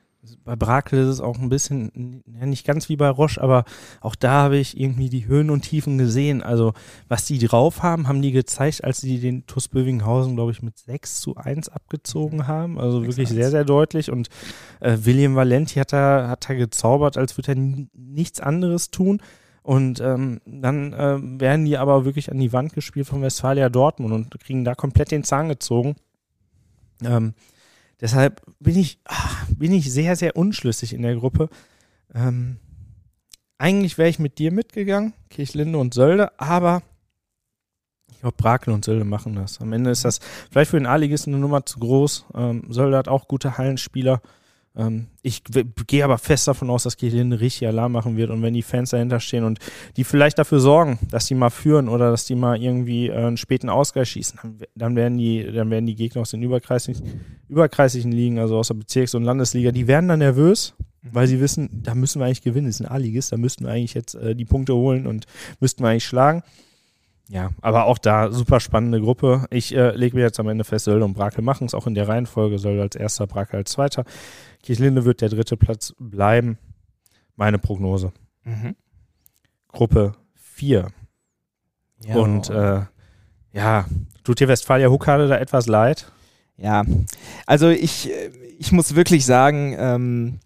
Bei 0.43 0.58
Brakel 0.58 0.99
ist 0.99 1.08
es 1.08 1.21
auch 1.21 1.39
ein 1.39 1.47
bisschen, 1.47 2.23
ja, 2.38 2.45
nicht 2.45 2.67
ganz 2.67 2.89
wie 2.89 2.97
bei 2.97 3.10
Roche, 3.10 3.41
aber 3.41 3.63
auch 4.02 4.15
da 4.15 4.32
habe 4.32 4.58
ich 4.58 4.78
irgendwie 4.78 5.10
die 5.10 5.28
Höhen 5.28 5.49
und 5.49 5.62
Tiefen 5.62 5.97
gesehen. 5.97 6.43
Also, 6.43 6.73
was 7.08 7.23
die 7.23 7.39
drauf 7.39 7.84
haben, 7.84 8.10
haben 8.10 8.21
die 8.21 8.34
gezeigt, 8.34 8.84
als 8.84 8.99
sie 8.99 9.19
den 9.19 9.47
TuS 9.47 9.69
Bövinghausen, 9.69 10.36
glaube 10.36 10.52
ich, 10.52 10.62
mit 10.62 10.78
6 10.78 11.21
zu 11.21 11.38
1 11.38 11.69
abgezogen 11.69 12.47
haben. 12.47 12.78
Also 12.78 13.04
wirklich 13.04 13.30
sehr, 13.30 13.49
sehr 13.49 13.63
deutlich. 13.63 14.12
Und 14.12 14.28
äh, 14.82 14.97
William 15.04 15.36
Valenti 15.36 15.75
hat 15.75 15.93
da, 15.93 16.28
hat 16.28 16.49
da 16.49 16.54
gezaubert, 16.54 17.17
als 17.17 17.38
würde 17.38 17.54
er 17.54 17.88
nichts 17.93 18.41
anderes 18.41 18.91
tun. 18.91 19.21
Und 19.62 20.02
ähm, 20.02 20.41
dann 20.45 20.91
äh, 20.93 21.17
werden 21.39 21.63
die 21.63 21.78
aber 21.78 22.04
wirklich 22.04 22.30
an 22.30 22.39
die 22.39 22.52
Wand 22.52 22.73
gespielt 22.73 23.08
von 23.08 23.21
Westfalia 23.21 23.69
Dortmund 23.69 24.13
und 24.13 24.39
kriegen 24.41 24.65
da 24.65 24.75
komplett 24.75 25.12
den 25.12 25.23
Zahn 25.23 25.47
gezogen. 25.47 25.95
Ähm, 27.06 27.34
Deshalb 28.02 28.42
bin 28.60 28.78
ich, 28.78 29.00
ach, 29.06 29.46
bin 29.50 29.72
ich 29.72 29.92
sehr, 29.92 30.16
sehr 30.16 30.36
unschlüssig 30.36 30.94
in 30.94 31.02
der 31.02 31.16
Gruppe. 31.16 31.50
Ähm, 32.14 32.58
eigentlich 33.58 33.98
wäre 33.98 34.10
ich 34.10 34.20
mit 34.20 34.40
dir 34.40 34.52
mitgegangen, 34.52 35.14
Kirchlinde 35.30 35.78
und 35.78 35.94
Sölde, 35.94 36.40
aber 36.40 36.82
ich 38.12 38.22
glaube, 38.22 38.38
Brakel 38.38 38.74
und 38.74 38.86
Sölde 38.86 39.06
machen 39.06 39.36
das. 39.36 39.62
Am 39.62 39.74
Ende 39.74 39.92
ist 39.92 40.06
das 40.06 40.20
vielleicht 40.52 40.72
für 40.72 40.78
den 40.78 40.86
A-Ligisten 40.86 41.34
eine 41.34 41.42
Nummer 41.42 41.66
zu 41.66 41.80
groß. 41.80 42.26
Ähm, 42.36 42.64
Sölde 42.70 42.98
hat 42.98 43.08
auch 43.08 43.28
gute 43.28 43.58
Hallenspieler. 43.58 44.22
Ähm, 44.80 45.08
ich 45.22 45.44
gehe 45.88 46.06
aber 46.06 46.18
fest 46.18 46.48
davon 46.48 46.70
aus, 46.70 46.84
dass 46.84 46.96
Kirchlinde 46.96 47.42
richtig 47.42 47.68
Alarm 47.68 47.92
machen 47.92 48.15
wird 48.15 48.30
und 48.30 48.42
wenn 48.42 48.54
die 48.54 48.62
Fans 48.62 48.92
dahinter 48.92 49.20
stehen 49.20 49.44
und 49.44 49.60
die 49.98 50.06
vielleicht 50.06 50.39
dafür 50.39 50.62
sorgen, 50.62 50.98
dass 51.12 51.26
die 51.26 51.36
mal 51.36 51.50
führen 51.50 51.89
oder 51.89 52.12
dass 52.12 52.26
die 52.26 52.36
mal 52.36 52.62
irgendwie 52.62 53.08
äh, 53.08 53.15
einen 53.15 53.36
späten 53.36 53.70
Ausgleich 53.70 54.12
schießen, 54.12 54.39
dann, 54.76 54.96
werden 54.96 55.18
die, 55.18 55.52
dann 55.52 55.70
werden 55.70 55.86
die 55.86 55.96
Gegner 55.96 56.22
aus 56.22 56.32
den 56.32 56.42
überkreislichen, 56.42 57.20
überkreislichen 57.50 58.13
Ligen, 58.13 58.39
also 58.39 58.58
aus 58.58 58.70
der 58.70 58.76
Bezirks- 58.76 59.15
und 59.15 59.24
Landesliga, 59.24 59.74
die 59.74 59.88
werden 59.88 60.08
dann 60.08 60.20
nervös, 60.20 60.74
weil 61.02 61.28
sie 61.28 61.42
wissen, 61.42 61.70
da 61.84 61.94
müssen 61.94 62.20
wir 62.20 62.26
eigentlich 62.26 62.42
gewinnen. 62.42 62.68
Das 62.68 62.80
ist 62.80 62.86
ein 62.86 62.92
A-Ligist, 62.92 63.34
da 63.34 63.38
müssten 63.38 63.65
wir 63.65 63.72
eigentlich 63.72 63.94
jetzt 63.94 64.15
äh, 64.15 64.34
die 64.34 64.46
Punkte 64.46 64.76
holen 64.76 65.08
und 65.08 65.26
müssten 65.60 65.84
wir 65.84 65.89
eigentlich 65.89 66.06
schlagen. 66.06 66.42
Ja, 67.32 67.52
aber 67.62 67.86
auch 67.86 68.00
da 68.00 68.32
super 68.32 68.60
spannende 68.60 69.00
Gruppe. 69.00 69.46
Ich 69.52 69.76
äh, 69.76 69.96
lege 69.96 70.15
mir 70.15 70.24
jetzt 70.24 70.39
am 70.39 70.50
Ende 70.50 70.63
fest, 70.63 70.86
Sölde 70.86 71.06
und 71.06 71.13
Brakel 71.13 71.44
machen 71.44 71.65
es 71.68 71.76
auch 71.76 71.86
in 71.86 71.94
der 71.94 72.08
Reihenfolge. 72.08 72.58
Sölde 72.58 72.82
als 72.82 72.96
erster, 72.96 73.28
Brakel 73.28 73.58
als 73.58 73.72
zweiter. 73.72 74.04
Kirchlinde 74.63 75.06
wird 75.06 75.22
der 75.22 75.30
dritte 75.30 75.58
Platz 75.58 75.93
bleiben. 76.00 76.58
Meine 77.36 77.60
Prognose. 77.60 78.12
Mhm. 78.43 78.76
Gruppe 79.69 80.15
4. 80.36 80.91
Ja. 82.06 82.15
Und 82.15 82.50
äh, 82.50 82.82
ja, 83.54 83.86
tut 84.24 84.39
dir 84.39 84.48
Westfalia 84.48 84.89
Huckade 84.89 85.28
da 85.28 85.38
etwas 85.38 85.67
leid? 85.67 86.12
Ja, 86.58 86.84
also 87.45 87.69
ich, 87.69 88.10
äh, 88.10 88.32
ich 88.58 88.72
muss 88.72 88.95
wirklich 88.95 89.26
sagen, 89.26 89.76
ähm, 89.78 90.39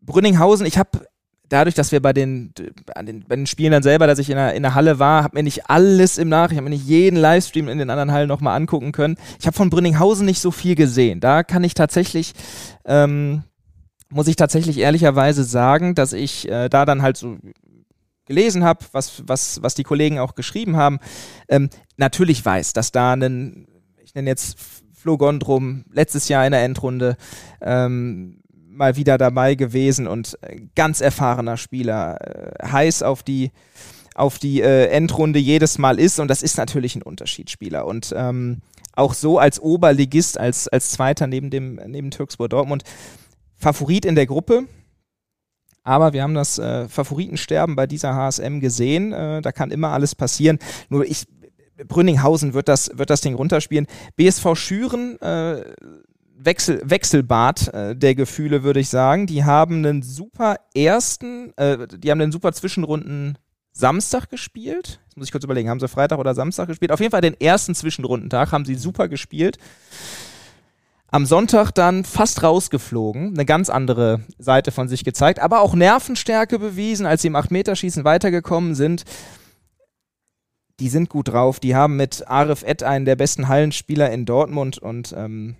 Brünninghausen, 0.00 0.66
ich 0.66 0.78
habe 0.78 1.06
dadurch, 1.52 1.74
dass 1.74 1.92
wir 1.92 2.00
bei 2.00 2.12
den, 2.12 2.52
an 2.94 3.06
den, 3.06 3.24
bei 3.26 3.36
den 3.36 3.46
Spielen 3.46 3.72
dann 3.72 3.82
selber, 3.82 4.06
dass 4.06 4.18
ich 4.18 4.30
in 4.30 4.36
der, 4.36 4.54
in 4.54 4.62
der 4.62 4.74
Halle 4.74 4.98
war, 4.98 5.22
habe 5.22 5.36
mir 5.36 5.42
nicht 5.42 5.68
alles 5.68 6.18
im 6.18 6.28
Nach, 6.28 6.50
ich 6.50 6.56
habe 6.56 6.64
mir 6.64 6.70
nicht 6.70 6.86
jeden 6.86 7.16
Livestream 7.16 7.68
in 7.68 7.78
den 7.78 7.90
anderen 7.90 8.12
Hallen 8.12 8.28
nochmal 8.28 8.56
angucken 8.56 8.92
können. 8.92 9.16
Ich 9.38 9.46
habe 9.46 9.56
von 9.56 9.70
Brünninghausen 9.70 10.24
nicht 10.24 10.40
so 10.40 10.50
viel 10.50 10.74
gesehen. 10.74 11.20
Da 11.20 11.42
kann 11.42 11.62
ich 11.64 11.74
tatsächlich, 11.74 12.32
ähm, 12.84 13.44
muss 14.08 14.28
ich 14.28 14.36
tatsächlich 14.36 14.78
ehrlicherweise 14.78 15.44
sagen, 15.44 15.94
dass 15.94 16.12
ich 16.12 16.48
äh, 16.48 16.68
da 16.68 16.84
dann 16.86 17.02
halt 17.02 17.16
so 17.16 17.36
gelesen 18.26 18.64
habe, 18.64 18.84
was, 18.92 19.22
was, 19.26 19.62
was 19.62 19.74
die 19.74 19.82
Kollegen 19.82 20.18
auch 20.18 20.34
geschrieben 20.34 20.76
haben, 20.76 21.00
ähm, 21.48 21.68
natürlich 21.96 22.44
weiß, 22.44 22.72
dass 22.72 22.92
da 22.92 23.12
ein, 23.12 23.66
ich 24.02 24.14
nenne 24.14 24.30
jetzt 24.30 24.58
Flo 24.94 25.18
Gondrum, 25.18 25.84
letztes 25.92 26.28
Jahr 26.28 26.46
in 26.46 26.52
der 26.52 26.62
Endrunde, 26.62 27.16
ähm, 27.60 28.41
mal 28.72 28.96
wieder 28.96 29.18
dabei 29.18 29.54
gewesen 29.54 30.06
und 30.06 30.38
äh, 30.42 30.60
ganz 30.74 31.00
erfahrener 31.00 31.56
Spieler, 31.56 32.18
äh, 32.60 32.66
heiß 32.66 33.02
auf 33.02 33.22
die 33.22 33.50
auf 34.14 34.38
die 34.38 34.60
äh, 34.60 34.88
Endrunde 34.88 35.38
jedes 35.38 35.78
Mal 35.78 35.98
ist 35.98 36.20
und 36.20 36.28
das 36.28 36.42
ist 36.42 36.58
natürlich 36.58 36.96
ein 36.96 37.02
Unterschiedsspieler 37.02 37.86
und 37.86 38.12
ähm, 38.14 38.60
auch 38.94 39.14
so 39.14 39.38
als 39.38 39.58
Oberligist, 39.58 40.38
als, 40.38 40.68
als 40.68 40.90
Zweiter 40.90 41.26
neben 41.26 41.48
dem 41.48 41.80
neben 41.86 42.10
Türkspor 42.10 42.48
Dortmund. 42.48 42.84
Favorit 43.56 44.04
in 44.04 44.14
der 44.14 44.26
Gruppe. 44.26 44.66
Aber 45.84 46.12
wir 46.12 46.22
haben 46.22 46.34
das 46.34 46.58
äh, 46.58 46.88
Favoritensterben 46.88 47.74
bei 47.74 47.86
dieser 47.86 48.14
HSM 48.14 48.60
gesehen. 48.60 49.12
Äh, 49.12 49.40
da 49.40 49.50
kann 49.50 49.70
immer 49.70 49.88
alles 49.88 50.14
passieren. 50.14 50.58
Nur 50.88 51.04
ich, 51.04 51.26
Brünninghausen 51.88 52.54
wird 52.54 52.68
das, 52.68 52.90
wird 52.94 53.10
das 53.10 53.20
Ding 53.20 53.34
runterspielen. 53.34 53.86
BSV 54.16 54.54
Schüren, 54.54 55.18
äh, 55.20 55.64
Wechsel, 56.44 56.80
Wechselbad 56.84 57.68
äh, 57.68 57.96
der 57.96 58.14
Gefühle, 58.14 58.62
würde 58.62 58.80
ich 58.80 58.88
sagen. 58.88 59.26
Die 59.26 59.44
haben 59.44 59.84
einen 59.84 60.02
super 60.02 60.56
ersten, 60.74 61.52
äh, 61.56 61.86
die 61.88 62.10
haben 62.10 62.20
einen 62.20 62.32
super 62.32 62.52
Zwischenrunden 62.52 63.38
Samstag 63.72 64.28
gespielt. 64.28 65.00
Jetzt 65.06 65.16
muss 65.16 65.26
ich 65.26 65.32
kurz 65.32 65.44
überlegen, 65.44 65.68
haben 65.68 65.80
sie 65.80 65.88
Freitag 65.88 66.18
oder 66.18 66.34
Samstag 66.34 66.68
gespielt? 66.68 66.92
Auf 66.92 67.00
jeden 67.00 67.10
Fall 67.10 67.20
den 67.20 67.40
ersten 67.40 67.74
Zwischenrundentag 67.74 68.52
haben 68.52 68.64
sie 68.64 68.74
super 68.74 69.08
gespielt. 69.08 69.58
Am 71.08 71.26
Sonntag 71.26 71.72
dann 71.72 72.04
fast 72.04 72.42
rausgeflogen, 72.42 73.34
eine 73.34 73.44
ganz 73.44 73.68
andere 73.68 74.20
Seite 74.38 74.72
von 74.72 74.88
sich 74.88 75.04
gezeigt, 75.04 75.40
aber 75.40 75.60
auch 75.60 75.74
Nervenstärke 75.74 76.58
bewiesen, 76.58 77.04
als 77.04 77.20
sie 77.20 77.28
im 77.28 77.36
8-Meter-Schießen 77.36 78.04
weitergekommen 78.04 78.74
sind. 78.74 79.04
Die 80.80 80.88
sind 80.88 81.10
gut 81.10 81.28
drauf. 81.28 81.60
Die 81.60 81.76
haben 81.76 81.96
mit 81.96 82.26
Arif 82.28 82.62
Ed 82.62 82.82
einen 82.82 83.04
der 83.04 83.16
besten 83.16 83.48
Hallenspieler 83.48 84.10
in 84.10 84.24
Dortmund 84.24 84.78
und 84.78 85.14
ähm, 85.14 85.56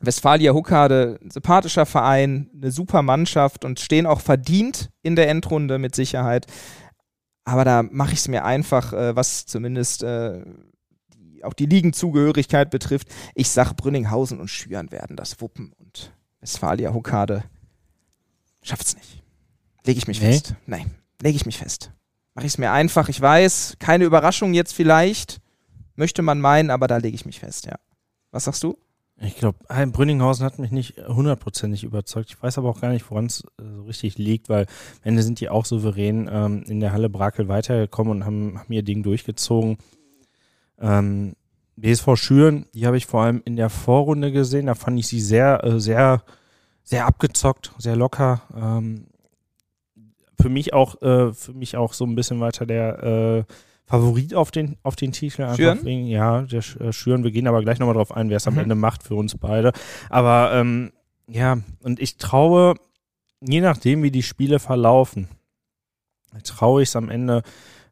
Westfalia 0.00 0.52
Huckade, 0.52 1.20
sympathischer 1.28 1.84
Verein, 1.84 2.50
eine 2.54 2.70
super 2.70 3.02
Mannschaft 3.02 3.64
und 3.64 3.80
stehen 3.80 4.06
auch 4.06 4.20
verdient 4.20 4.90
in 5.02 5.14
der 5.14 5.28
Endrunde 5.28 5.78
mit 5.78 5.94
Sicherheit. 5.94 6.46
Aber 7.44 7.64
da 7.64 7.82
mache 7.82 8.12
ich 8.12 8.20
es 8.20 8.28
mir 8.28 8.44
einfach, 8.44 8.92
äh, 8.92 9.14
was 9.14 9.46
zumindest 9.46 10.02
äh, 10.02 10.42
die, 11.14 11.44
auch 11.44 11.52
die 11.52 11.66
Ligenzugehörigkeit 11.66 12.70
betrifft. 12.70 13.08
Ich 13.34 13.50
sage, 13.50 13.74
Brünninghausen 13.74 14.40
und 14.40 14.48
Schüren 14.48 14.90
werden 14.90 15.16
das 15.16 15.40
wuppen 15.40 15.72
und 15.78 16.12
Westfalia 16.40 16.94
Huckade 16.94 17.44
schafft's 18.62 18.96
nicht. 18.96 19.22
Lege 19.84 19.98
ich 19.98 20.06
mich 20.06 20.20
nee. 20.20 20.32
fest. 20.32 20.54
Nein, 20.66 20.94
lege 21.20 21.36
ich 21.36 21.46
mich 21.46 21.58
fest. 21.58 21.92
Mache 22.34 22.46
ich 22.46 22.52
es 22.52 22.58
mir 22.58 22.72
einfach. 22.72 23.08
Ich 23.08 23.20
weiß, 23.20 23.76
keine 23.78 24.04
Überraschung 24.04 24.54
jetzt 24.54 24.72
vielleicht. 24.74 25.40
Möchte 25.96 26.22
man 26.22 26.40
meinen, 26.40 26.70
aber 26.70 26.86
da 26.86 26.96
lege 26.96 27.14
ich 27.14 27.26
mich 27.26 27.40
fest, 27.40 27.66
ja. 27.66 27.76
Was 28.30 28.44
sagst 28.44 28.62
du? 28.62 28.78
Ich 29.22 29.36
glaube, 29.36 29.58
Brünninghausen 29.68 30.46
hat 30.46 30.58
mich 30.58 30.70
nicht 30.70 30.96
hundertprozentig 31.06 31.84
überzeugt. 31.84 32.30
Ich 32.30 32.42
weiß 32.42 32.56
aber 32.56 32.70
auch 32.70 32.80
gar 32.80 32.90
nicht, 32.90 33.10
woran 33.10 33.26
es 33.26 33.44
äh, 33.58 33.62
so 33.76 33.82
richtig 33.82 34.16
liegt, 34.16 34.48
weil 34.48 34.62
am 34.62 35.08
Ende 35.08 35.22
sind 35.22 35.40
die 35.40 35.50
auch 35.50 35.66
souverän 35.66 36.28
ähm, 36.32 36.64
in 36.66 36.80
der 36.80 36.92
Halle 36.92 37.10
Brakel 37.10 37.46
weitergekommen 37.46 38.10
und 38.12 38.24
haben, 38.24 38.58
haben 38.58 38.72
ihr 38.72 38.82
Ding 38.82 39.02
durchgezogen. 39.02 39.76
Ähm, 40.78 41.34
BSV 41.76 42.16
Schüren, 42.16 42.66
die 42.72 42.86
habe 42.86 42.96
ich 42.96 43.06
vor 43.06 43.22
allem 43.22 43.42
in 43.44 43.56
der 43.56 43.68
Vorrunde 43.68 44.32
gesehen. 44.32 44.66
Da 44.66 44.74
fand 44.74 44.98
ich 44.98 45.06
sie 45.06 45.20
sehr, 45.20 45.64
äh, 45.64 45.80
sehr, 45.80 46.22
sehr 46.82 47.04
abgezockt, 47.04 47.72
sehr 47.76 47.96
locker. 47.96 48.42
Ähm, 48.56 49.06
für 50.40 50.48
mich 50.48 50.72
auch, 50.72 51.00
äh, 51.02 51.32
für 51.34 51.52
mich 51.52 51.76
auch 51.76 51.92
so 51.92 52.06
ein 52.06 52.14
bisschen 52.14 52.40
weiter 52.40 52.64
der 52.64 53.02
äh, 53.48 53.52
Favorit 53.90 54.34
auf 54.34 54.52
den, 54.52 54.76
auf 54.84 54.94
den 54.94 55.10
Titel. 55.10 55.42
Einfach? 55.42 55.84
Wegen, 55.84 56.06
ja, 56.06 56.42
der 56.42 56.62
äh, 56.80 56.92
Schüren. 56.92 57.24
Wir 57.24 57.32
gehen 57.32 57.48
aber 57.48 57.60
gleich 57.60 57.80
nochmal 57.80 57.96
drauf 57.96 58.12
ein, 58.12 58.30
wer 58.30 58.36
es 58.36 58.46
am 58.46 58.54
mhm. 58.54 58.60
Ende 58.60 58.74
macht 58.76 59.02
für 59.02 59.16
uns 59.16 59.36
beide. 59.36 59.72
Aber 60.08 60.52
ähm, 60.54 60.92
ja, 61.26 61.58
und 61.82 61.98
ich 61.98 62.16
traue, 62.16 62.76
je 63.40 63.60
nachdem, 63.60 64.04
wie 64.04 64.12
die 64.12 64.22
Spiele 64.22 64.60
verlaufen, 64.60 65.26
traue 66.44 66.82
ich 66.82 66.90
es 66.90 66.94
am 66.94 67.08
Ende 67.08 67.42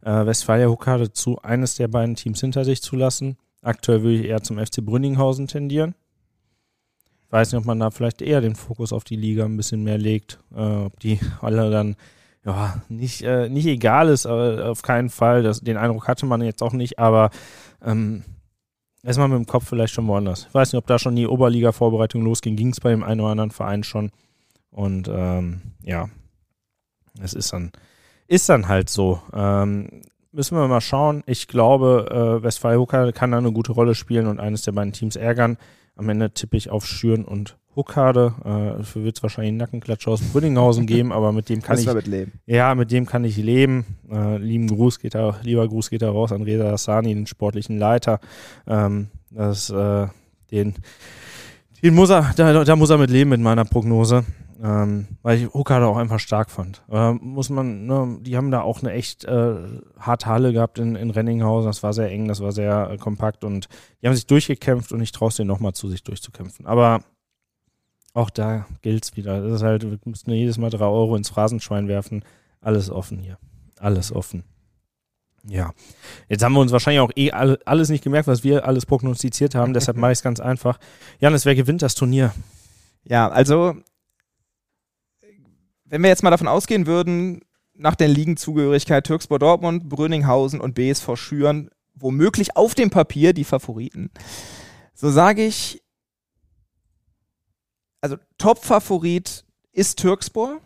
äh, 0.03 0.25
Westfalia 0.25 0.69
Huckade 0.69 1.13
zu, 1.13 1.43
eines 1.43 1.75
der 1.75 1.89
beiden 1.89 2.15
Teams 2.15 2.41
hinter 2.41 2.65
sich 2.65 2.81
zu 2.81 2.95
lassen. 2.95 3.37
Aktuell 3.63 4.03
würde 4.03 4.19
ich 4.21 4.27
eher 4.27 4.43
zum 4.45 4.65
FC 4.65 4.85
Brünninghausen 4.85 5.49
tendieren. 5.49 5.97
Ich 7.27 7.33
weiß 7.33 7.51
nicht, 7.51 7.59
ob 7.59 7.67
man 7.67 7.81
da 7.81 7.91
vielleicht 7.91 8.23
eher 8.23 8.41
den 8.41 8.55
Fokus 8.55 8.93
auf 8.93 9.03
die 9.03 9.17
Liga 9.17 9.45
ein 9.45 9.57
bisschen 9.57 9.83
mehr 9.83 9.99
legt, 9.99 10.39
äh, 10.55 10.61
ob 10.61 11.01
die 11.01 11.19
alle 11.41 11.71
dann 11.73 11.97
ja, 12.45 12.83
nicht, 12.89 13.23
äh, 13.23 13.49
nicht 13.49 13.67
egal 13.67 14.09
ist, 14.09 14.27
aber 14.27 14.71
auf 14.71 14.83
keinen 14.83 15.11
Fall. 15.11 15.43
Das, 15.43 15.61
den 15.61 15.77
Eindruck 15.77 16.09
hatte 16.09 16.27
man 16.27 16.41
jetzt 16.43 16.63
auch 16.63 16.73
nicht, 16.73 16.99
aber 16.99 17.31
ähm, 17.85 18.25
erstmal 19.03 19.29
mit 19.29 19.39
dem 19.39 19.47
Kopf 19.47 19.69
vielleicht 19.69 19.95
schon 19.95 20.07
woanders. 20.07 20.47
Ich 20.49 20.55
weiß 20.55 20.73
nicht, 20.73 20.79
ob 20.79 20.87
da 20.87 20.99
schon 20.99 21.17
die 21.17 21.27
Oberliga-Vorbereitung 21.27 22.23
losging, 22.23 22.57
ging 22.57 22.71
es 22.71 22.81
bei 22.81 22.91
dem 22.91 23.03
einen 23.03 23.21
oder 23.21 23.31
anderen 23.31 23.51
Verein 23.51 23.83
schon. 23.83 24.11
Und 24.71 25.09
ähm, 25.13 25.61
ja, 25.83 26.09
es 27.21 27.35
ist 27.35 27.53
dann, 27.53 27.73
ist 28.27 28.49
dann 28.49 28.69
halt 28.69 28.91
so. 28.91 29.21
Ähm, 29.33 30.03
müssen 30.33 30.57
wir 30.57 30.69
mal 30.69 30.81
schauen. 30.81 31.23
Ich 31.27 31.49
glaube, 31.49 32.39
äh, 32.41 32.43
Westfalen 32.43 33.13
kann 33.13 33.33
da 33.33 33.39
eine 33.39 33.53
gute 33.53 33.73
Rolle 33.73 33.95
spielen 33.95 34.27
und 34.27 34.41
eines 34.41 34.63
der 34.63 34.73
beiden 34.73 34.93
Teams 34.93 35.17
ärgern. 35.17 35.57
Am 35.97 36.09
Ende 36.09 36.31
tippe 36.31 36.57
ich 36.57 36.71
auf 36.71 36.87
Schüren 36.87 37.25
und 37.25 37.57
Huckade. 37.79 38.35
Äh, 38.45 38.79
dafür 38.79 39.05
wird 39.05 39.17
es 39.17 39.23
wahrscheinlich 39.23 39.51
einen 39.51 39.59
Nackenklatscher 39.59 40.11
aus 40.11 40.21
Brünninghausen 40.21 40.87
geben, 40.95 41.13
aber 41.13 41.33
mit 41.33 41.49
dem 41.49 41.63
kann 41.63 41.79
ich. 41.79 41.87
Mit 41.87 42.09
leben. 42.09 42.33
Ja, 42.45 42.75
mit 42.75 42.91
dem 42.91 43.07
kann 43.07 43.25
ich 43.25 43.37
leben. 43.37 43.87
Äh, 44.11 44.37
lieben 44.39 44.67
Gruß 44.67 44.99
geht 44.99 45.15
da, 45.15 45.37
lieber 45.43 45.67
Gruß 45.67 45.89
geht 45.89 46.03
da 46.03 46.11
raus 46.11 46.33
an 46.33 46.43
Reza 46.43 46.71
Hassani, 46.71 47.15
den 47.15 47.27
sportlichen 47.27 47.79
Leiter. 47.79 48.21
Ähm, 48.67 49.09
das, 49.31 49.71
äh, 49.71 50.09
den, 50.51 50.75
den 51.83 51.95
muss 51.95 52.11
er, 52.11 52.33
da, 52.37 52.65
da 52.65 52.77
muss 52.77 52.91
er 52.91 52.99
mit 52.99 53.11
leben 53.11 53.31
mit 53.31 53.41
meiner 53.41 53.65
Prognose. 53.65 54.25
Ähm, 54.61 55.07
weil 55.23 55.39
ich 55.39 55.55
Huckade 55.55 55.87
auch 55.87 55.97
einfach 55.97 56.19
stark 56.19 56.51
fand. 56.51 56.83
Äh, 56.91 57.13
muss 57.13 57.49
man, 57.49 57.87
ne, 57.87 58.19
die 58.23 58.37
haben 58.37 58.51
da 58.51 58.63
auch 58.63 58.83
eine 58.83 58.91
echt 58.91 59.25
äh, 59.25 59.55
harte 60.01 60.27
Halle 60.27 60.53
gehabt 60.53 60.81
in, 60.81 60.97
in 60.97 61.11
Renninghausen. 61.11 61.69
Das 61.69 61.85
war 61.85 61.93
sehr 61.93 62.11
eng, 62.11 62.27
das 62.27 62.41
war 62.41 62.51
sehr 62.51 62.91
äh, 62.91 62.97
kompakt 62.97 63.45
und 63.45 63.69
die 64.03 64.09
haben 64.09 64.17
sich 64.17 64.27
durchgekämpft 64.27 64.91
und 64.91 65.01
ich 65.01 65.13
traue 65.13 65.29
es 65.29 65.37
denen 65.37 65.47
nochmal 65.47 65.75
zu, 65.75 65.89
sich 65.89 66.03
durchzukämpfen. 66.03 66.67
Aber 66.67 67.05
auch 68.19 68.31
da 68.31 68.67
gilt 68.83 69.05
es 69.05 69.17
wieder. 69.17 69.41
Das 69.41 69.55
ist 69.55 69.63
halt, 69.63 69.89
wir 69.89 69.99
müssen 70.05 70.31
jedes 70.33 70.59
Mal 70.59 70.71
drei 70.71 70.87
Euro 70.87 71.17
ins 71.17 71.31
Phrasenschwein 71.31 71.89
werfen. 71.89 72.25
Alles 72.61 72.91
offen 72.91 73.19
hier. 73.19 73.39
Alles 73.79 74.13
offen. 74.13 74.43
Ja. 75.45 75.73
Jetzt 76.29 76.43
haben 76.43 76.53
wir 76.53 76.61
uns 76.61 76.73
wahrscheinlich 76.73 77.01
auch 77.01 77.13
eh 77.15 77.31
alles 77.31 77.89
nicht 77.89 78.03
gemerkt, 78.03 78.27
was 78.27 78.43
wir 78.43 78.67
alles 78.67 78.87
prognostiziert 78.87 79.55
haben. 79.55 79.73
Deshalb 79.73 79.97
mache 79.99 80.13
ich 80.13 80.19
es 80.19 80.23
ganz 80.23 80.41
einfach. 80.41 80.79
Janis, 81.21 81.47
wer 81.47 81.55
gewinnt 81.55 81.81
das 81.81 81.95
Turnier? 81.95 82.35
Ja, 83.05 83.29
also, 83.29 83.77
wenn 85.85 86.03
wir 86.03 86.09
jetzt 86.09 86.23
mal 86.23 86.31
davon 86.31 86.49
ausgehen 86.49 86.87
würden, 86.87 87.43
nach 87.75 87.95
der 87.95 88.09
Ligenzugehörigkeit 88.09 89.07
Türkspor 89.07 89.39
Dortmund, 89.39 89.89
Bröninghausen 89.89 90.61
und 90.61 90.75
BSV 90.75 91.15
Schüren, 91.15 91.71
womöglich 91.95 92.57
auf 92.57 92.75
dem 92.75 92.91
Papier 92.91 93.33
die 93.33 93.45
Favoriten, 93.45 94.11
so 94.95 95.11
sage 95.11 95.45
ich, 95.45 95.83
also 98.01 98.17
Top-Favorit 98.39 99.45
ist 99.73 99.99
Türkspor. 99.99 100.61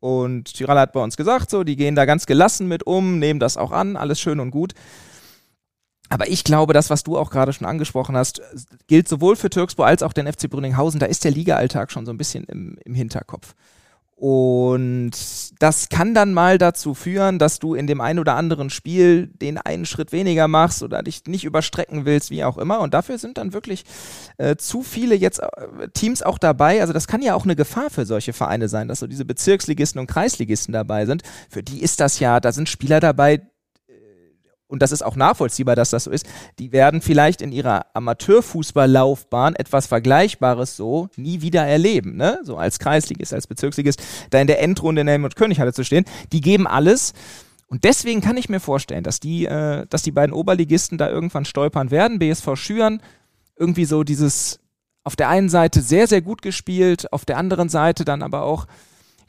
Und 0.00 0.54
Tirala 0.54 0.82
hat 0.82 0.92
bei 0.92 1.02
uns 1.02 1.16
gesagt, 1.16 1.50
so, 1.50 1.64
die 1.64 1.76
gehen 1.76 1.96
da 1.96 2.04
ganz 2.04 2.26
gelassen 2.26 2.68
mit 2.68 2.86
um, 2.86 3.18
nehmen 3.18 3.40
das 3.40 3.56
auch 3.56 3.72
an, 3.72 3.96
alles 3.96 4.20
schön 4.20 4.38
und 4.38 4.52
gut. 4.52 4.74
Aber 6.08 6.28
ich 6.28 6.44
glaube, 6.44 6.72
das, 6.72 6.88
was 6.88 7.02
du 7.02 7.18
auch 7.18 7.30
gerade 7.30 7.52
schon 7.52 7.66
angesprochen 7.66 8.16
hast, 8.16 8.40
gilt 8.86 9.08
sowohl 9.08 9.36
für 9.36 9.50
Türkspor 9.50 9.86
als 9.86 10.02
auch 10.02 10.12
den 10.12 10.32
FC 10.32 10.48
Brünninghausen. 10.48 11.00
Da 11.00 11.06
ist 11.06 11.24
der 11.24 11.32
Liga-Alltag 11.32 11.90
schon 11.90 12.06
so 12.06 12.12
ein 12.12 12.16
bisschen 12.16 12.44
im, 12.44 12.78
im 12.84 12.94
Hinterkopf. 12.94 13.54
Und 14.20 15.12
das 15.60 15.90
kann 15.90 16.12
dann 16.12 16.34
mal 16.34 16.58
dazu 16.58 16.94
führen, 16.94 17.38
dass 17.38 17.60
du 17.60 17.74
in 17.74 17.86
dem 17.86 18.00
einen 18.00 18.18
oder 18.18 18.34
anderen 18.34 18.68
Spiel 18.68 19.28
den 19.28 19.58
einen 19.58 19.86
Schritt 19.86 20.10
weniger 20.10 20.48
machst 20.48 20.82
oder 20.82 21.04
dich 21.04 21.22
nicht 21.26 21.44
überstrecken 21.44 22.04
willst, 22.04 22.32
wie 22.32 22.42
auch 22.42 22.58
immer. 22.58 22.80
Und 22.80 22.94
dafür 22.94 23.18
sind 23.18 23.38
dann 23.38 23.52
wirklich 23.52 23.84
äh, 24.36 24.56
zu 24.56 24.82
viele 24.82 25.14
jetzt 25.14 25.38
äh, 25.38 25.88
Teams 25.94 26.24
auch 26.24 26.38
dabei. 26.38 26.80
Also 26.80 26.92
das 26.92 27.06
kann 27.06 27.22
ja 27.22 27.36
auch 27.36 27.44
eine 27.44 27.54
Gefahr 27.54 27.90
für 27.90 28.06
solche 28.06 28.32
Vereine 28.32 28.68
sein, 28.68 28.88
dass 28.88 28.98
so 28.98 29.06
diese 29.06 29.24
Bezirksligisten 29.24 30.00
und 30.00 30.08
Kreisligisten 30.08 30.72
dabei 30.72 31.06
sind. 31.06 31.22
Für 31.48 31.62
die 31.62 31.80
ist 31.80 32.00
das 32.00 32.18
ja, 32.18 32.40
da 32.40 32.50
sind 32.50 32.68
Spieler 32.68 32.98
dabei, 32.98 33.42
und 34.68 34.82
das 34.82 34.92
ist 34.92 35.02
auch 35.02 35.16
nachvollziehbar, 35.16 35.74
dass 35.74 35.90
das 35.90 36.04
so 36.04 36.10
ist, 36.10 36.26
die 36.58 36.72
werden 36.72 37.00
vielleicht 37.00 37.40
in 37.40 37.52
ihrer 37.52 37.86
Amateurfußballlaufbahn 37.94 39.56
etwas 39.56 39.86
Vergleichbares 39.86 40.76
so 40.76 41.08
nie 41.16 41.40
wieder 41.40 41.66
erleben, 41.66 42.16
ne? 42.16 42.38
So 42.44 42.58
als 42.58 42.78
Kreisligist, 42.78 43.32
als 43.32 43.46
Bezirksligist, 43.46 44.02
da 44.30 44.40
in 44.40 44.46
der 44.46 44.60
Endrunde 44.60 45.00
in 45.00 45.08
Helmut 45.08 45.36
König 45.36 45.58
hatte 45.58 45.72
zu 45.72 45.84
stehen. 45.84 46.04
Die 46.32 46.42
geben 46.42 46.66
alles. 46.66 47.14
Und 47.66 47.84
deswegen 47.84 48.20
kann 48.20 48.36
ich 48.36 48.50
mir 48.50 48.60
vorstellen, 48.60 49.04
dass 49.04 49.20
die, 49.20 49.46
äh, 49.46 49.86
dass 49.88 50.02
die 50.02 50.12
beiden 50.12 50.34
Oberligisten 50.34 50.98
da 50.98 51.08
irgendwann 51.08 51.46
stolpern 51.46 51.90
werden. 51.90 52.18
BSV 52.18 52.56
Schüren 52.56 53.02
irgendwie 53.56 53.86
so 53.86 54.04
dieses 54.04 54.60
auf 55.02 55.16
der 55.16 55.30
einen 55.30 55.48
Seite 55.48 55.80
sehr, 55.80 56.06
sehr 56.06 56.20
gut 56.20 56.42
gespielt, 56.42 57.10
auf 57.12 57.24
der 57.24 57.38
anderen 57.38 57.70
Seite 57.70 58.04
dann 58.04 58.22
aber 58.22 58.42
auch 58.42 58.66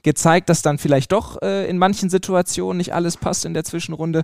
gezeigt, 0.03 0.49
dass 0.49 0.61
dann 0.61 0.77
vielleicht 0.77 1.13
doch 1.13 1.41
äh, 1.41 1.69
in 1.69 1.77
manchen 1.77 2.09
Situationen 2.09 2.77
nicht 2.77 2.93
alles 2.93 3.15
passt 3.15 3.45
in 3.45 3.53
der 3.53 3.63
Zwischenrunde 3.63 4.23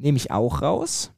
nehme 0.00 0.16
ich 0.16 0.30
auch 0.30 0.62
raus. 0.62 1.12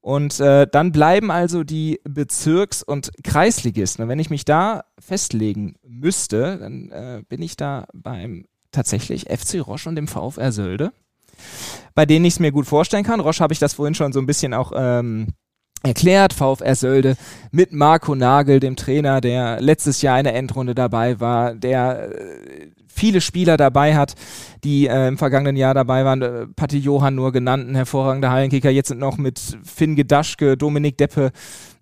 Und 0.00 0.40
äh, 0.40 0.66
dann 0.70 0.92
bleiben 0.92 1.30
also 1.30 1.64
die 1.64 2.00
Bezirks- 2.04 2.82
und 2.82 3.10
Kreisligisten. 3.24 4.02
Und 4.02 4.08
wenn 4.08 4.18
ich 4.18 4.30
mich 4.30 4.44
da 4.44 4.84
festlegen 4.98 5.74
müsste, 5.82 6.58
dann 6.58 6.90
äh, 6.90 7.22
bin 7.28 7.42
ich 7.42 7.56
da 7.56 7.86
beim 7.92 8.46
tatsächlich 8.70 9.26
FC 9.28 9.66
Roche 9.66 9.88
und 9.88 9.96
dem 9.96 10.08
VfR 10.08 10.52
Sölde, 10.52 10.92
bei 11.94 12.06
denen 12.06 12.24
ich 12.24 12.34
es 12.34 12.40
mir 12.40 12.52
gut 12.52 12.66
vorstellen 12.66 13.04
kann. 13.04 13.20
Roche 13.20 13.40
habe 13.40 13.52
ich 13.52 13.58
das 13.58 13.74
vorhin 13.74 13.94
schon 13.94 14.12
so 14.12 14.20
ein 14.20 14.26
bisschen 14.26 14.54
auch 14.54 14.72
ähm, 14.74 15.28
erklärt. 15.82 16.32
VfR 16.32 16.74
Sölde 16.74 17.16
mit 17.50 17.72
Marco 17.72 18.14
Nagel, 18.14 18.60
dem 18.60 18.76
Trainer, 18.76 19.20
der 19.20 19.60
letztes 19.60 20.00
Jahr 20.02 20.18
in 20.18 20.24
der 20.24 20.34
Endrunde 20.34 20.74
dabei 20.74 21.18
war, 21.20 21.54
der 21.54 22.12
äh, 22.12 22.70
viele 22.98 23.20
Spieler 23.20 23.56
dabei 23.56 23.96
hat, 23.96 24.14
die 24.64 24.86
äh, 24.86 25.08
im 25.08 25.16
vergangenen 25.18 25.56
Jahr 25.56 25.74
dabei 25.74 26.04
waren. 26.04 26.22
Äh, 26.22 26.46
Patti 26.48 26.78
Johann 26.78 27.14
nur 27.14 27.32
genannt, 27.32 27.68
ein 27.68 27.74
hervorragender 27.74 28.30
Hallenkicker. 28.30 28.70
Jetzt 28.70 28.88
sind 28.88 28.98
noch 28.98 29.16
mit 29.16 29.40
Finn 29.64 29.96
Gedaschke, 29.96 30.56
Dominik 30.56 30.98
Deppe, 30.98 31.30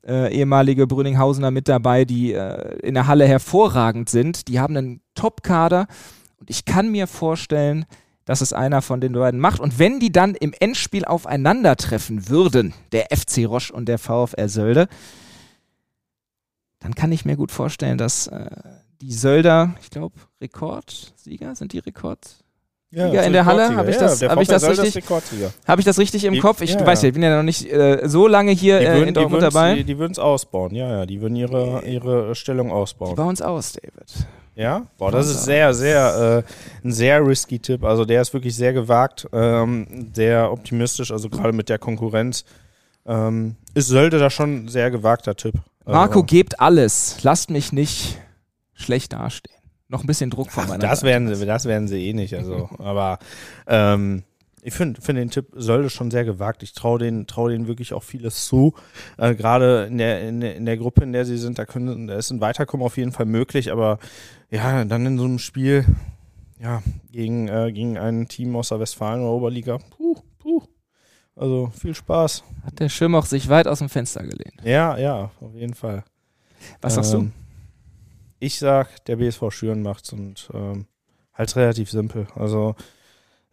äh, 0.06 0.32
ehemalige 0.32 0.86
Brünninghausener 0.86 1.50
mit 1.50 1.68
dabei, 1.68 2.04
die 2.04 2.32
äh, 2.32 2.78
in 2.80 2.94
der 2.94 3.06
Halle 3.06 3.26
hervorragend 3.26 4.08
sind. 4.08 4.48
Die 4.48 4.60
haben 4.60 4.76
einen 4.76 5.00
Top-Kader 5.14 5.86
und 6.38 6.50
ich 6.50 6.64
kann 6.64 6.90
mir 6.90 7.06
vorstellen, 7.06 7.86
dass 8.26 8.40
es 8.40 8.52
einer 8.52 8.82
von 8.82 9.00
den 9.00 9.12
beiden 9.12 9.40
macht. 9.40 9.60
Und 9.60 9.78
wenn 9.78 10.00
die 10.00 10.12
dann 10.12 10.34
im 10.34 10.52
Endspiel 10.58 11.04
aufeinandertreffen 11.04 12.28
würden, 12.28 12.74
der 12.92 13.06
FC 13.16 13.46
Roche 13.46 13.72
und 13.72 13.88
der 13.88 13.98
VfR 13.98 14.48
Sölde, 14.48 14.88
dann 16.80 16.94
kann 16.94 17.12
ich 17.12 17.24
mir 17.24 17.36
gut 17.36 17.52
vorstellen, 17.52 17.98
dass 17.98 18.26
äh, 18.26 18.50
die 19.00 19.12
Sölder, 19.12 19.74
ich 19.80 19.90
glaube, 19.90 20.14
Rekordsieger, 20.40 21.54
sind 21.54 21.72
die 21.72 21.78
Rekord? 21.78 22.18
Ja, 22.90 23.08
in 23.08 23.32
der 23.32 23.44
Halle, 23.44 23.76
habe 23.76 23.90
ich 23.90 23.96
das, 23.96 24.20
ja, 24.20 24.30
hab 24.30 24.40
ich 24.40 24.48
das 24.48 24.66
richtig, 24.66 25.04
habe 25.66 25.80
ich 25.80 25.84
das 25.84 25.98
richtig 25.98 26.24
im 26.24 26.38
Kopf? 26.38 26.62
Ich 26.62 26.74
ja, 26.74 26.86
weiß 26.86 27.02
ja, 27.02 27.08
ich 27.08 27.14
bin 27.14 27.22
ja 27.22 27.36
noch 27.36 27.42
nicht 27.42 27.70
äh, 27.70 28.08
so 28.08 28.26
lange 28.26 28.52
hier 28.52 28.80
würden, 28.80 29.02
äh, 29.02 29.08
in 29.08 29.14
Dortmund 29.14 29.42
dabei. 29.42 29.74
Die, 29.74 29.84
die 29.84 29.98
würden 29.98 30.12
es 30.12 30.18
ausbauen, 30.18 30.74
ja, 30.74 30.88
ja, 30.88 31.06
die 31.06 31.20
würden 31.20 31.36
ihre, 31.36 31.84
ihre 31.84 32.34
Stellung 32.34 32.70
ausbauen. 32.70 33.10
Die 33.10 33.16
bauen 33.16 33.34
es 33.34 33.42
aus, 33.42 33.72
David. 33.72 34.26
Ja, 34.54 34.86
boah, 34.96 35.10
das 35.10 35.28
ist 35.28 35.44
sehr, 35.44 35.74
sehr, 35.74 36.44
äh, 36.46 36.86
ein 36.86 36.92
sehr 36.92 37.26
risky 37.26 37.58
Tipp. 37.58 37.84
Also 37.84 38.06
der 38.06 38.22
ist 38.22 38.32
wirklich 38.32 38.56
sehr 38.56 38.72
gewagt, 38.72 39.28
ähm, 39.32 40.10
sehr 40.14 40.50
optimistisch, 40.50 41.10
also 41.10 41.28
gerade 41.28 41.52
mit 41.52 41.68
der 41.68 41.78
Konkurrenz. 41.78 42.44
Ähm, 43.04 43.56
ist 43.74 43.88
Sölde 43.88 44.18
da 44.18 44.30
schon 44.30 44.64
ein 44.64 44.68
sehr 44.68 44.90
gewagter 44.90 45.36
Tipp. 45.36 45.56
Marco, 45.84 46.20
also, 46.20 46.24
gebt 46.24 46.58
alles. 46.60 47.18
Lasst 47.22 47.50
mich 47.50 47.72
nicht 47.72 48.18
schlecht 48.76 49.12
dastehen. 49.12 49.56
Noch 49.88 50.02
ein 50.02 50.06
bisschen 50.06 50.30
Druck 50.30 50.50
von 50.50 50.66
meiner 50.68 50.78
das 50.78 51.00
Seite. 51.00 51.10
Werden 51.10 51.34
sie, 51.34 51.46
das 51.46 51.64
werden 51.64 51.88
sie 51.88 52.08
eh 52.08 52.12
nicht. 52.12 52.34
Also, 52.34 52.68
aber 52.78 53.18
ähm, 53.66 54.24
ich 54.62 54.74
finde 54.74 55.00
find 55.00 55.18
den 55.18 55.30
Tipp 55.30 55.46
Sölde 55.54 55.90
schon 55.90 56.10
sehr 56.10 56.24
gewagt. 56.24 56.62
Ich 56.62 56.72
traue 56.72 56.98
denen, 56.98 57.26
trau 57.26 57.48
denen 57.48 57.68
wirklich 57.68 57.92
auch 57.92 58.02
vieles 58.02 58.46
zu. 58.46 58.74
Äh, 59.16 59.34
Gerade 59.34 59.86
in 59.88 59.98
der, 59.98 60.28
in, 60.28 60.40
der, 60.40 60.56
in 60.56 60.66
der 60.66 60.76
Gruppe, 60.76 61.04
in 61.04 61.12
der 61.12 61.24
sie 61.24 61.38
sind, 61.38 61.58
da, 61.58 61.64
können, 61.64 62.08
da 62.08 62.16
ist 62.16 62.30
ein 62.30 62.40
Weiterkommen 62.40 62.84
auf 62.84 62.96
jeden 62.96 63.12
Fall 63.12 63.26
möglich. 63.26 63.70
Aber 63.70 63.98
ja, 64.50 64.84
dann 64.84 65.06
in 65.06 65.18
so 65.18 65.24
einem 65.24 65.38
Spiel 65.38 65.84
ja, 66.60 66.82
gegen, 67.12 67.48
äh, 67.48 67.70
gegen 67.72 67.98
ein 67.98 68.28
Team 68.28 68.56
aus 68.56 68.70
der 68.70 68.80
Westfalen 68.80 69.20
oder 69.22 69.32
Oberliga, 69.32 69.78
puh, 69.96 70.16
puh. 70.38 70.62
Also 71.36 71.70
viel 71.78 71.94
Spaß. 71.94 72.42
Hat 72.64 72.80
der 72.80 72.88
Schirm 72.88 73.14
auch 73.14 73.26
sich 73.26 73.48
weit 73.48 73.68
aus 73.68 73.80
dem 73.80 73.90
Fenster 73.90 74.22
gelehnt. 74.22 74.62
Ja, 74.64 74.96
ja, 74.96 75.30
auf 75.40 75.54
jeden 75.54 75.74
Fall. 75.74 76.02
Was 76.80 76.94
sagst 76.94 77.12
ähm, 77.14 77.32
du? 77.36 77.45
Ich 78.38 78.58
sag, 78.58 79.04
der 79.06 79.16
BSV 79.16 79.50
Schüren 79.50 79.82
macht's 79.82 80.12
und 80.12 80.50
ähm, 80.52 80.86
halt 81.32 81.54
relativ 81.56 81.90
simpel. 81.90 82.26
Also 82.34 82.74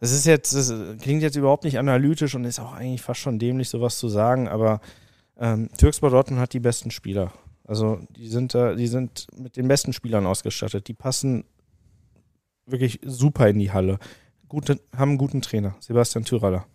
das 0.00 0.12
ist 0.12 0.26
jetzt, 0.26 0.54
das 0.54 0.72
klingt 1.00 1.22
jetzt 1.22 1.36
überhaupt 1.36 1.64
nicht 1.64 1.78
analytisch 1.78 2.34
und 2.34 2.44
ist 2.44 2.60
auch 2.60 2.72
eigentlich 2.72 3.02
fast 3.02 3.20
schon 3.20 3.38
dämlich, 3.38 3.68
sowas 3.68 3.98
zu 3.98 4.08
sagen, 4.08 4.48
aber 4.48 4.80
ähm, 5.38 5.70
Türkspor 5.78 6.10
Dortmund 6.10 6.40
hat 6.40 6.52
die 6.52 6.60
besten 6.60 6.90
Spieler. 6.90 7.32
Also 7.66 8.00
die 8.10 8.28
sind 8.28 8.54
da, 8.54 8.74
die 8.74 8.86
sind 8.86 9.26
mit 9.36 9.56
den 9.56 9.68
besten 9.68 9.92
Spielern 9.92 10.26
ausgestattet. 10.26 10.86
Die 10.88 10.94
passen 10.94 11.44
wirklich 12.66 13.00
super 13.04 13.48
in 13.48 13.58
die 13.58 13.72
Halle. 13.72 13.98
Gute, 14.48 14.80
haben 14.94 15.10
einen 15.10 15.18
guten 15.18 15.42
Trainer, 15.42 15.74
Sebastian 15.80 16.24
Tyraller. 16.24 16.66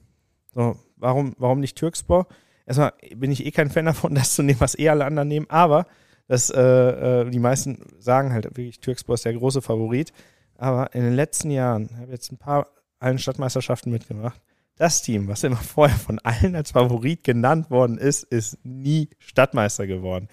So, 0.53 0.75
warum, 0.97 1.35
warum 1.37 1.59
nicht 1.59 1.77
Türkspor? 1.77 2.27
Erstmal 2.65 2.93
bin 3.15 3.31
ich 3.31 3.45
eh 3.45 3.51
kein 3.51 3.69
Fan 3.69 3.85
davon, 3.85 4.15
das 4.15 4.33
zu 4.33 4.43
nehmen, 4.43 4.59
was 4.59 4.77
eh 4.77 4.89
alle 4.89 5.05
anderen 5.05 5.27
nehmen, 5.27 5.49
aber 5.49 5.85
dass 6.29 6.51
äh, 6.51 6.61
äh, 6.61 7.29
die 7.29 7.39
meisten 7.39 7.81
sagen 7.97 8.31
halt 8.31 8.45
wirklich, 8.45 8.79
Türkspor 8.79 9.15
ist 9.15 9.25
der 9.25 9.33
große 9.33 9.63
Favorit. 9.63 10.13
Aber 10.55 10.93
in 10.93 11.01
den 11.01 11.15
letzten 11.15 11.49
Jahren, 11.49 11.89
ich 11.91 11.97
habe 11.97 12.11
jetzt 12.11 12.31
ein 12.31 12.37
paar 12.37 12.67
allen 12.99 13.17
Stadtmeisterschaften 13.17 13.91
mitgemacht, 13.91 14.39
das 14.77 15.01
Team, 15.01 15.27
was 15.27 15.43
immer 15.43 15.55
vorher 15.57 15.97
von 15.97 16.19
allen 16.19 16.55
als 16.55 16.71
Favorit 16.71 17.23
genannt 17.23 17.71
worden 17.71 17.97
ist, 17.97 18.23
ist 18.23 18.63
nie 18.63 19.09
Stadtmeister 19.17 19.87
geworden. 19.87 20.27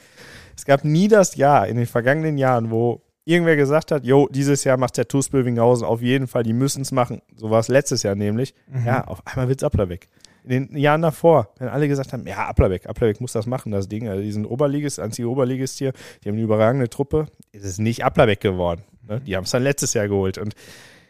Es 0.55 0.67
gab 0.67 0.85
nie 0.85 1.09
das 1.09 1.35
Jahr 1.35 1.67
in 1.67 1.79
den 1.79 1.87
vergangenen 1.87 2.37
Jahren, 2.37 2.71
wo 2.71 3.03
irgendwer 3.25 3.57
gesagt 3.57 3.91
hat, 3.91 4.05
jo, 4.05 4.29
dieses 4.31 4.65
Jahr 4.65 4.77
macht 4.77 4.99
der 4.99 5.09
TuS 5.09 5.31
Bövinghausen 5.31 5.87
auf 5.87 6.03
jeden 6.03 6.27
Fall, 6.27 6.43
die 6.43 6.53
müssen 6.53 6.83
es 6.83 6.93
machen. 6.93 7.23
So 7.35 7.51
war 7.51 7.61
es 7.61 7.69
letztes 7.69 8.03
Jahr 8.03 8.15
nämlich. 8.15 8.55
Mhm. 8.69 8.87
Ja, 8.87 9.05
auf 9.05 9.27
einmal 9.27 9.49
wird 9.49 9.63
es 9.63 9.67
Applerbeck 9.67 10.11
in 10.47 10.69
den 10.69 10.77
Jahren 10.77 11.03
davor, 11.03 11.53
wenn 11.59 11.69
alle 11.69 11.89
gesagt 11.89 12.13
haben, 12.13 12.27
ja, 12.27 12.47
Applerbeck, 12.49 12.87
Applerbeck 12.87 13.21
muss 13.21 13.33
das 13.33 13.47
machen, 13.47 13.73
das 13.73 13.89
Ding, 13.89 14.09
also 14.09 14.23
die 14.23 14.33
sind 14.33 14.47
Oberligist, 14.47 15.01
einzige 15.01 15.29
Oberligist 15.29 15.79
hier, 15.79 15.93
die 16.23 16.29
haben 16.29 16.37
eine 16.37 16.45
überragende 16.45 16.89
Truppe, 16.89 17.27
ist 17.53 17.65
es 17.65 17.79
nicht 17.79 18.05
Applerbeck 18.05 18.41
geworden. 18.41 18.83
Ne? 19.07 19.21
Die 19.21 19.37
haben 19.37 19.45
es 19.45 19.51
dann 19.51 19.63
letztes 19.63 19.95
Jahr 19.95 20.09
geholt 20.09 20.39
und 20.39 20.55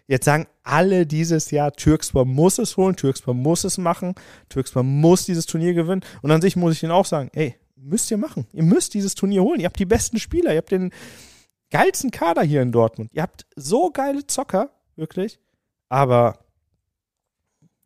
Jetzt 0.08 0.24
sagen 0.24 0.46
alle 0.62 1.04
dieses 1.04 1.50
Jahr, 1.50 1.72
Türkspor 1.72 2.24
muss 2.24 2.58
es 2.58 2.76
holen, 2.76 2.94
Türkspor 2.94 3.34
muss 3.34 3.64
es 3.64 3.76
machen, 3.76 4.14
Türkspor 4.48 4.84
muss 4.84 5.24
dieses 5.26 5.46
Turnier 5.46 5.74
gewinnen. 5.74 6.04
Und 6.22 6.30
an 6.30 6.40
sich 6.40 6.54
muss 6.54 6.74
ich 6.74 6.82
ihnen 6.84 6.92
auch 6.92 7.06
sagen, 7.06 7.28
ey, 7.34 7.56
müsst 7.74 8.10
ihr 8.12 8.16
machen. 8.16 8.46
Ihr 8.52 8.62
müsst 8.62 8.94
dieses 8.94 9.16
Turnier 9.16 9.42
holen. 9.42 9.58
Ihr 9.58 9.66
habt 9.66 9.80
die 9.80 9.84
besten 9.84 10.20
Spieler, 10.20 10.52
ihr 10.52 10.58
habt 10.58 10.70
den 10.70 10.92
geilsten 11.70 12.12
Kader 12.12 12.42
hier 12.42 12.62
in 12.62 12.70
Dortmund. 12.70 13.10
Ihr 13.12 13.22
habt 13.22 13.46
so 13.56 13.90
geile 13.90 14.24
Zocker, 14.26 14.70
wirklich. 14.94 15.40
Aber 15.88 16.38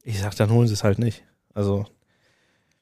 ich 0.02 0.20
sag, 0.20 0.34
dann 0.36 0.50
holen 0.50 0.68
sie 0.68 0.74
es 0.74 0.84
halt 0.84 0.98
nicht. 0.98 1.24
Also, 1.54 1.86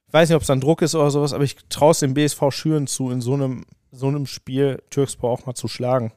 ich 0.06 0.12
weiß 0.12 0.28
nicht, 0.28 0.36
ob 0.36 0.42
es 0.42 0.48
dann 0.48 0.60
Druck 0.60 0.82
ist 0.82 0.94
oder 0.94 1.10
sowas, 1.10 1.32
aber 1.32 1.44
ich 1.44 1.56
traue 1.68 1.90
es 1.90 2.00
dem 2.00 2.14
BSV 2.14 2.50
Schüren 2.50 2.86
zu, 2.86 3.10
in 3.10 3.20
so 3.20 3.34
einem, 3.34 3.64
so 3.92 4.08
einem 4.08 4.26
Spiel 4.26 4.82
Türkspor 4.90 5.30
auch 5.30 5.46
mal 5.46 5.54
zu 5.54 5.68
schlagen. 5.68 6.12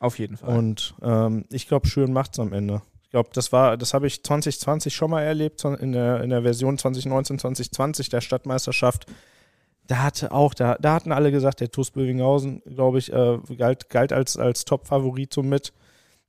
Auf 0.00 0.18
jeden 0.18 0.36
Fall. 0.36 0.56
Und 0.56 0.94
ähm, 1.02 1.44
ich 1.50 1.66
glaube, 1.66 1.86
Schüren 1.86 2.12
macht 2.12 2.34
es 2.34 2.38
am 2.38 2.52
Ende. 2.52 2.82
Ich 3.02 3.10
glaube, 3.10 3.30
das 3.32 3.52
war, 3.52 3.76
das 3.76 3.94
habe 3.94 4.06
ich 4.06 4.22
2020 4.22 4.94
schon 4.94 5.10
mal 5.10 5.22
erlebt, 5.22 5.64
in 5.64 5.92
der, 5.92 6.22
in 6.22 6.30
der 6.30 6.42
Version 6.42 6.76
2019, 6.76 7.38
2020 7.38 8.08
der 8.08 8.20
Stadtmeisterschaft. 8.20 9.06
Da 9.86 10.02
hatte 10.02 10.32
auch, 10.32 10.54
da, 10.54 10.76
da 10.80 10.94
hatten 10.94 11.12
alle 11.12 11.30
gesagt, 11.30 11.60
der 11.60 11.70
TuS 11.70 11.90
Bövinghausen, 11.90 12.62
glaube 12.74 12.98
ich, 12.98 13.12
äh, 13.12 13.38
galt, 13.56 13.88
galt 13.88 14.12
als, 14.12 14.36
als 14.36 14.64
Top-Favorit 14.64 15.32
so 15.32 15.42
mit 15.42 15.72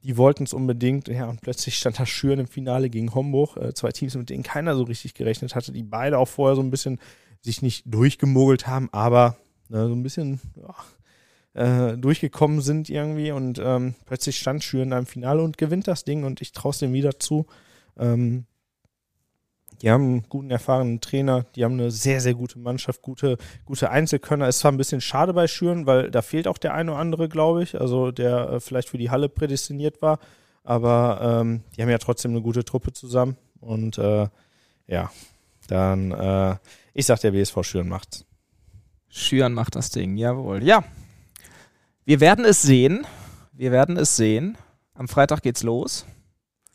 die 0.06 0.18
wollten 0.18 0.44
es 0.44 0.54
unbedingt. 0.54 1.08
Ja, 1.08 1.28
und 1.28 1.42
plötzlich 1.42 1.76
stand 1.78 2.00
da 2.00 2.06
Schüren 2.06 2.40
im 2.40 2.48
Finale 2.48 2.90
gegen 2.90 3.16
Homburg. 3.16 3.58
Äh, 3.58 3.74
zwei 3.74 3.92
Teams, 3.92 4.16
mit 4.16 4.30
denen 4.30 4.44
keiner 4.44 4.76
so 4.76 4.84
richtig 4.84 5.16
gerechnet 5.16 5.56
hatte, 5.56 5.72
die 5.72 5.84
beide 5.84 6.20
auch 6.20 6.28
vorher 6.28 6.56
so 6.56 6.62
ein 6.62 6.70
bisschen 6.70 7.00
sich 7.42 7.62
nicht 7.62 7.84
durchgemogelt 7.86 8.68
haben, 8.68 8.90
aber 8.92 9.38
ne, 9.70 9.88
so 9.88 9.94
ein 9.94 10.04
bisschen 10.04 10.40
ja, 10.56 11.92
äh, 11.92 11.98
durchgekommen 11.98 12.62
sind 12.62 12.90
irgendwie. 12.90 13.32
Und 13.32 13.60
ähm, 13.60 13.96
plötzlich 14.06 14.38
stand 14.38 14.64
Schüren 14.64 14.92
da 14.92 15.00
im 15.00 15.08
Finale 15.08 15.42
und 15.42 15.58
gewinnt 15.58 15.88
das 15.88 16.06
Ding 16.06 16.24
und 16.24 16.42
ich 16.42 16.52
traue 16.52 16.72
es 16.72 16.80
dem 16.80 16.94
wieder 16.94 17.20
zu. 17.20 17.48
Ähm, 17.98 18.46
die 19.82 19.90
haben 19.90 20.04
einen 20.04 20.30
guten, 20.30 20.52
erfahrenen 20.52 21.02
Trainer, 21.02 21.46
die 21.56 21.64
haben 21.64 21.74
eine 21.74 21.92
sehr, 21.92 22.22
sehr 22.22 22.34
gute 22.34 22.60
Mannschaft, 22.60 23.02
gute, 23.02 23.38
gute 23.66 23.90
Einzelkönner. 23.90 24.48
Ist 24.48 24.60
zwar 24.60 24.72
ein 24.72 24.78
bisschen 24.78 25.02
schade 25.02 25.34
bei 25.34 25.48
Schüren, 25.48 25.86
weil 25.86 26.12
da 26.12 26.22
fehlt 26.22 26.48
auch 26.48 26.58
der 26.58 26.74
eine 26.74 26.92
oder 26.92 27.00
andere, 27.00 27.30
glaube 27.30 27.64
ich, 27.64 27.80
also 27.80 28.12
der 28.12 28.50
äh, 28.50 28.60
vielleicht 28.60 28.90
für 28.90 28.98
die 28.98 29.10
Halle 29.10 29.30
prädestiniert 29.30 30.02
war. 30.02 30.20
Aber 30.64 31.42
ähm, 31.42 31.64
die 31.76 31.82
haben 31.82 31.90
ja 31.90 31.98
trotzdem 31.98 32.32
eine 32.32 32.42
gute 32.42 32.64
Truppe 32.64 32.94
zusammen. 32.94 33.38
Und 33.60 33.98
äh, 33.98 34.28
ja, 34.88 35.12
dann, 35.68 36.12
äh, 36.12 36.56
ich 36.94 37.06
sag, 37.06 37.20
der 37.22 37.32
BSV 37.32 37.64
Schüren 37.64 37.90
macht's. 37.90 38.26
Schüren 39.10 39.54
macht 39.54 39.76
das 39.76 39.92
Ding, 39.92 40.18
jawohl. 40.18 40.64
Ja, 40.64 40.84
wir 42.04 42.20
werden 42.20 42.46
es 42.46 42.62
sehen. 42.62 43.06
Wir 43.52 43.72
werden 43.72 43.98
es 43.98 44.16
sehen. 44.16 44.58
Am 44.94 45.08
Freitag 45.08 45.42
geht's 45.42 45.64
los. 45.64 46.06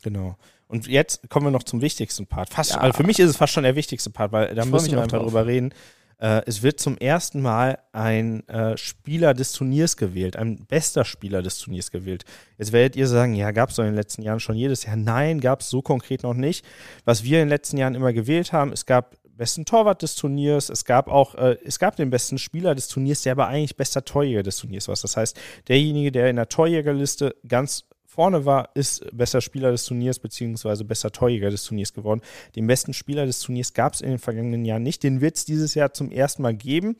Genau. 0.01 0.37
Und 0.71 0.87
jetzt 0.87 1.29
kommen 1.29 1.47
wir 1.47 1.51
noch 1.51 1.63
zum 1.63 1.81
wichtigsten 1.81 2.27
Part. 2.27 2.49
Fast, 2.49 2.71
ja. 2.71 2.77
also 2.77 2.95
für 2.95 3.03
mich 3.03 3.19
ist 3.19 3.29
es 3.29 3.35
fast 3.35 3.51
schon 3.51 3.63
der 3.63 3.75
wichtigste 3.75 4.09
Part, 4.09 4.31
weil 4.31 4.55
da 4.55 4.63
müssen 4.63 4.89
wir 4.91 5.01
einfach 5.01 5.21
drüber 5.21 5.45
reden. 5.45 5.73
Äh, 6.17 6.43
es 6.45 6.63
wird 6.63 6.79
zum 6.79 6.97
ersten 6.97 7.41
Mal 7.41 7.79
ein 7.91 8.47
äh, 8.47 8.77
Spieler 8.77 9.33
des 9.33 9.51
Turniers 9.51 9.97
gewählt, 9.97 10.37
ein 10.37 10.65
bester 10.67 11.03
Spieler 11.03 11.41
des 11.41 11.57
Turniers 11.57 11.91
gewählt. 11.91 12.23
Jetzt 12.57 12.71
werdet 12.71 12.95
ihr 12.95 13.07
sagen, 13.07 13.35
ja, 13.35 13.51
gab 13.51 13.69
es 13.69 13.75
doch 13.75 13.83
in 13.83 13.89
den 13.89 13.95
letzten 13.95 14.21
Jahren 14.21 14.39
schon 14.39 14.55
jedes 14.55 14.85
Jahr. 14.85 14.95
Nein, 14.95 15.41
gab 15.41 15.59
es 15.59 15.69
so 15.69 15.81
konkret 15.81 16.23
noch 16.23 16.35
nicht. 16.35 16.65
Was 17.03 17.25
wir 17.25 17.39
in 17.39 17.47
den 17.47 17.49
letzten 17.49 17.75
Jahren 17.75 17.93
immer 17.93 18.13
gewählt 18.13 18.53
haben, 18.53 18.71
es 18.71 18.85
gab 18.85 19.17
besten 19.35 19.65
Torwart 19.65 20.01
des 20.03 20.15
Turniers, 20.15 20.69
es 20.69 20.85
gab 20.85 21.09
auch, 21.09 21.35
äh, 21.35 21.57
es 21.65 21.79
gab 21.79 21.97
den 21.97 22.11
besten 22.11 22.37
Spieler 22.37 22.75
des 22.75 22.87
Turniers, 22.87 23.23
der 23.23 23.33
aber 23.33 23.47
eigentlich 23.47 23.75
bester 23.75 24.05
Torjäger 24.05 24.43
des 24.43 24.55
Turniers 24.55 24.87
war. 24.87 24.95
Das 24.95 25.17
heißt, 25.17 25.37
derjenige, 25.67 26.13
der 26.13 26.29
in 26.29 26.37
der 26.37 26.47
Torjägerliste 26.47 27.35
ganz 27.45 27.83
vorne 28.11 28.45
war, 28.45 28.69
ist 28.73 29.05
besser 29.15 29.39
Spieler 29.39 29.71
des 29.71 29.85
Turniers 29.85 30.19
beziehungsweise 30.19 30.83
besser 30.83 31.11
Torjäger 31.11 31.49
des 31.49 31.63
Turniers 31.63 31.93
geworden. 31.93 32.19
Den 32.57 32.67
besten 32.67 32.93
Spieler 32.93 33.25
des 33.25 33.39
Turniers 33.39 33.73
gab 33.73 33.93
es 33.93 34.01
in 34.01 34.09
den 34.09 34.19
vergangenen 34.19 34.65
Jahren 34.65 34.83
nicht. 34.83 35.01
Den 35.03 35.21
wird 35.21 35.37
es 35.37 35.45
dieses 35.45 35.75
Jahr 35.75 35.93
zum 35.93 36.11
ersten 36.11 36.41
Mal 36.41 36.53
geben. 36.53 36.97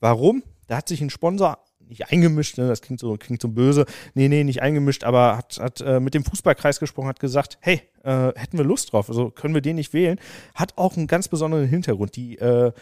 Warum? 0.00 0.42
Da 0.66 0.78
hat 0.78 0.88
sich 0.88 1.00
ein 1.02 1.10
Sponsor 1.10 1.58
nicht 1.88 2.10
eingemischt, 2.10 2.58
ne? 2.58 2.68
das 2.68 2.82
klingt 2.82 2.98
so, 2.98 3.16
klingt 3.16 3.40
so 3.40 3.48
böse. 3.48 3.84
Nee, 4.14 4.28
nee, 4.28 4.42
nicht 4.42 4.60
eingemischt, 4.60 5.04
aber 5.04 5.36
hat, 5.36 5.58
hat 5.60 5.80
äh, 5.82 6.00
mit 6.00 6.14
dem 6.14 6.24
Fußballkreis 6.24 6.80
gesprochen, 6.80 7.08
hat 7.08 7.20
gesagt, 7.20 7.58
hey, 7.60 7.82
äh, 8.02 8.32
hätten 8.34 8.58
wir 8.58 8.64
Lust 8.64 8.92
drauf, 8.92 9.08
also 9.08 9.30
können 9.30 9.54
wir 9.54 9.60
den 9.60 9.76
nicht 9.76 9.92
wählen. 9.92 10.18
Hat 10.54 10.76
auch 10.78 10.96
einen 10.96 11.06
ganz 11.06 11.28
besonderen 11.28 11.68
Hintergrund. 11.68 12.16
Die, 12.16 12.38
äh, 12.38 12.72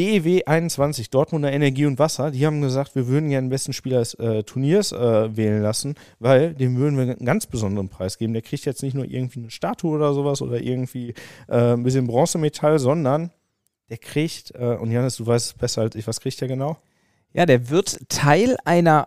DEW 0.00 0.40
21, 0.46 1.10
Dortmunder 1.10 1.52
Energie 1.52 1.84
und 1.84 1.98
Wasser, 1.98 2.30
die 2.30 2.46
haben 2.46 2.62
gesagt, 2.62 2.94
wir 2.94 3.06
würden 3.06 3.28
gerne 3.28 3.48
den 3.48 3.50
besten 3.50 3.74
Spieler 3.74 3.98
des 3.98 4.14
äh, 4.14 4.42
Turniers 4.44 4.92
äh, 4.92 5.36
wählen 5.36 5.60
lassen, 5.60 5.94
weil 6.18 6.54
dem 6.54 6.78
würden 6.78 6.96
wir 6.96 7.02
einen 7.02 7.26
ganz 7.26 7.44
besonderen 7.44 7.90
Preis 7.90 8.16
geben. 8.16 8.32
Der 8.32 8.40
kriegt 8.40 8.64
jetzt 8.64 8.82
nicht 8.82 8.94
nur 8.94 9.04
irgendwie 9.04 9.40
eine 9.40 9.50
Statue 9.50 9.94
oder 9.94 10.14
sowas 10.14 10.40
oder 10.40 10.58
irgendwie 10.58 11.12
äh, 11.48 11.74
ein 11.74 11.82
bisschen 11.82 12.06
Bronzemetall, 12.06 12.78
sondern 12.78 13.30
der 13.90 13.98
kriegt, 13.98 14.54
äh, 14.54 14.78
und 14.80 14.90
Janis, 14.90 15.16
du 15.16 15.26
weißt 15.26 15.48
es 15.48 15.52
besser 15.52 15.82
als 15.82 15.94
ich, 15.94 16.06
was 16.06 16.20
kriegt 16.20 16.40
der 16.40 16.48
genau? 16.48 16.78
Ja, 17.34 17.44
der 17.44 17.68
wird 17.68 17.98
Teil 18.08 18.56
einer 18.64 19.06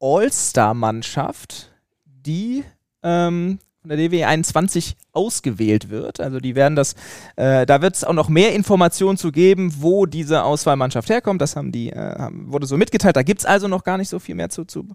All-Star-Mannschaft, 0.00 1.72
die 2.04 2.62
ähm, 3.02 3.58
von 3.80 3.88
der 3.88 3.96
DW 3.96 4.24
21 4.24 4.94
ausgewählt 5.12 5.88
wird. 5.88 6.20
Also 6.20 6.38
die 6.38 6.54
werden 6.54 6.76
das, 6.76 6.94
äh, 7.36 7.64
da 7.64 7.80
wird 7.80 7.96
es 7.96 8.04
auch 8.04 8.12
noch 8.12 8.28
mehr 8.28 8.54
Informationen 8.54 9.16
zu 9.16 9.32
geben, 9.32 9.72
wo 9.78 10.04
diese 10.04 10.44
Auswahlmannschaft 10.44 11.08
herkommt. 11.08 11.40
Das 11.40 11.56
haben 11.56 11.72
die, 11.72 11.90
äh, 11.90 12.28
wurde 12.30 12.66
so 12.66 12.76
mitgeteilt. 12.76 13.16
Da 13.16 13.22
gibt 13.22 13.40
es 13.40 13.46
also 13.46 13.68
noch 13.68 13.82
gar 13.82 13.96
nicht 13.96 14.10
so 14.10 14.18
viel 14.18 14.34
mehr 14.34 14.50
zu, 14.50 14.66
zu, 14.66 14.86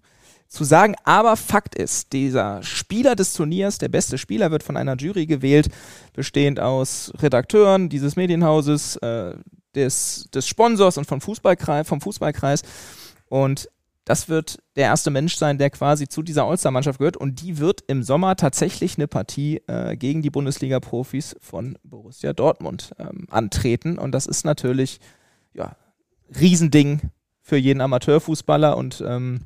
zu 0.48 0.63
sagen. 0.63 0.93
Aber 1.04 1.36
Fakt 1.36 1.74
ist, 1.74 2.13
dieser 2.13 2.62
Spieler 2.62 3.15
des 3.15 3.34
Turniers, 3.34 3.80
der 3.80 3.89
beste 3.89 4.19
Spieler, 4.19 4.52
wird 4.52 4.62
von 4.62 4.78
einer 4.78 4.95
Jury 4.95 5.26
gewählt, 5.26 5.69
bestehend 6.13 6.60
aus 6.60 7.12
Redakteuren 7.19 7.89
dieses 7.89 8.15
Medienhauses, 8.15 8.98
äh, 8.98 9.34
des, 9.74 10.30
des 10.32 10.48
Sponsors 10.48 10.98
und 11.00 11.06
vom 11.06 11.21
Fußballkreis, 11.21 11.88
vom 11.88 12.02
Fußballkreis. 12.02 12.62
Und 13.30 13.67
das 14.06 14.30
wird 14.30 14.60
der 14.76 14.86
erste 14.86 15.10
Mensch 15.10 15.36
sein, 15.36 15.58
der 15.58 15.72
quasi 15.72 16.08
zu 16.08 16.22
dieser 16.22 16.46
All-Star-Mannschaft 16.46 17.00
gehört. 17.00 17.18
Und 17.18 17.41
die 17.41 17.58
wird 17.58 17.82
im 17.88 18.04
Sommer 18.04 18.36
tatsächlich 18.36 18.98
eine 18.98 19.08
Partie 19.08 19.62
äh, 19.68 19.98
gegen 19.98 20.22
die 20.22 20.30
Bundesliga-Profis 20.30 21.36
von 21.41 21.78
Borussia 21.84 22.34
Dortmund 22.34 22.91
ähm, 23.00 23.26
antreten. 23.32 23.98
Und 23.98 24.12
das 24.12 24.28
ist 24.28 24.46
natürlich 24.46 25.00
ja 25.54 25.76
Riesending 26.39 27.02
für 27.41 27.58
jeden 27.58 27.82
Amateurfußballer. 27.82 28.78
Und 28.78 29.04
ähm, 29.06 29.41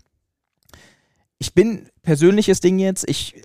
ich 1.38 1.54
bin 1.54 1.88
persönliches 2.02 2.60
Ding 2.60 2.80
jetzt, 2.80 3.10
ich 3.10 3.42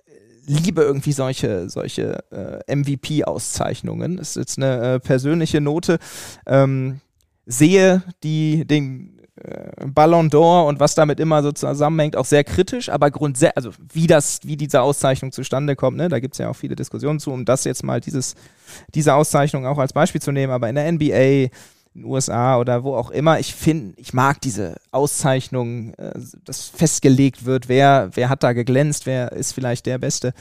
liebe 0.47 0.83
irgendwie 0.83 1.13
solche, 1.13 1.71
solche 1.71 2.25
äh, 2.67 2.75
MVP-Auszeichnungen. 2.75 4.17
Das 4.17 4.31
ist 4.31 4.37
jetzt 4.37 4.59
eine 4.59 4.95
äh, 4.95 5.01
persönliche 5.01 5.61
Note. 5.61 5.99
Ähm, 6.47 7.01
sehe 7.47 8.03
die, 8.23 8.65
den 8.67 9.14
Ballon 9.37 10.31
d'Or 10.31 10.67
und 10.69 10.79
was 10.79 10.95
damit 10.95 11.19
immer 11.19 11.43
so 11.43 11.51
zusammenhängt, 11.51 12.17
auch 12.17 12.25
sehr 12.25 12.45
kritisch, 12.45 12.89
aber 12.89 13.11
grundsätzlich, 13.11 13.57
also 13.57 13.71
wie 13.93 14.07
das, 14.07 14.41
wie 14.45 14.57
diese 14.57 14.81
Auszeichnung 14.81 15.33
zustande 15.33 15.75
kommt, 15.75 15.97
ne, 15.97 16.09
da 16.09 16.21
gibt 16.21 16.35
es 16.35 16.39
ja 16.39 16.49
auch 16.49 16.57
viele 16.57 16.77
Diskussionen 16.77 17.19
zu, 17.19 17.33
um 17.33 17.45
das 17.45 17.65
jetzt 17.65 17.83
mal 17.83 18.01
dieses, 18.01 18.37
diese 18.95 19.15
Auszeichnung 19.15 19.67
auch 19.67 19.79
als 19.79 19.93
Beispiel 19.93 20.23
zu 20.23 20.31
nehmen, 20.31 20.53
aber 20.53 20.69
in 20.69 20.77
der 20.77 20.91
NBA, 20.91 21.15
in 21.15 21.51
den 21.95 22.05
USA 22.05 22.59
oder 22.59 22.85
wo 22.85 22.95
auch 22.95 23.11
immer, 23.11 23.41
ich 23.41 23.55
finde, 23.55 23.95
ich 23.97 24.13
mag 24.13 24.41
diese 24.41 24.77
Auszeichnung, 24.93 25.95
äh, 25.95 26.13
dass 26.45 26.69
festgelegt 26.69 27.45
wird, 27.45 27.69
wer, 27.69 28.11
wer 28.15 28.29
hat 28.29 28.45
da 28.45 28.53
geglänzt, 28.53 29.05
wer 29.05 29.33
ist 29.33 29.53
vielleicht 29.53 29.87
der 29.87 29.99
Beste 29.99 30.33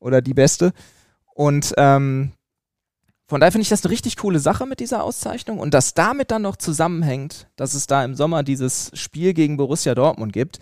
oder 0.00 0.20
die 0.20 0.34
Beste. 0.34 0.72
Und 1.34 1.72
ähm, 1.78 2.32
von 3.26 3.40
daher 3.40 3.52
finde 3.52 3.62
ich 3.62 3.70
das 3.70 3.84
eine 3.84 3.90
richtig 3.90 4.16
coole 4.16 4.38
Sache 4.38 4.66
mit 4.66 4.80
dieser 4.80 5.02
Auszeichnung 5.02 5.58
und 5.58 5.72
dass 5.72 5.94
damit 5.94 6.30
dann 6.30 6.42
noch 6.42 6.56
zusammenhängt, 6.56 7.48
dass 7.56 7.74
es 7.74 7.86
da 7.86 8.04
im 8.04 8.14
Sommer 8.14 8.42
dieses 8.42 8.90
Spiel 8.94 9.32
gegen 9.32 9.56
Borussia 9.56 9.94
Dortmund 9.94 10.32
gibt. 10.32 10.58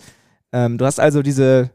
Ähm, 0.53 0.79
du 0.79 0.87
hast 0.87 1.01
also 1.01 1.23
diese 1.23 1.71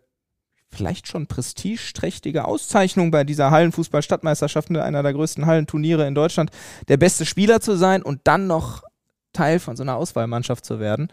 vielleicht 0.69 1.08
schon 1.08 1.28
prestigeträchtige 1.28 2.45
Auszeichnung 2.45 3.12
bei 3.12 3.23
dieser 3.23 3.52
Hallenfußball-Stadtmeisterschaft, 3.52 4.69
ne, 4.69 4.84
einer 4.84 5.04
der 5.04 5.13
größten 5.13 5.45
Hallenturniere 5.45 6.08
in 6.08 6.15
Deutschland, 6.15 6.52
der 6.88 6.97
beste 6.97 7.26
Spieler 7.26 7.62
zu 7.62 7.76
sein 7.76 8.02
und 8.04 8.21
dann 8.26 8.47
noch 8.47 8.84
Teil 9.34 9.60
von 9.60 9.76
so 9.76 9.84
einer 9.84 9.95
Auswahlmannschaft 9.95 10.65
zu 10.65 10.80
werden. 10.80 11.10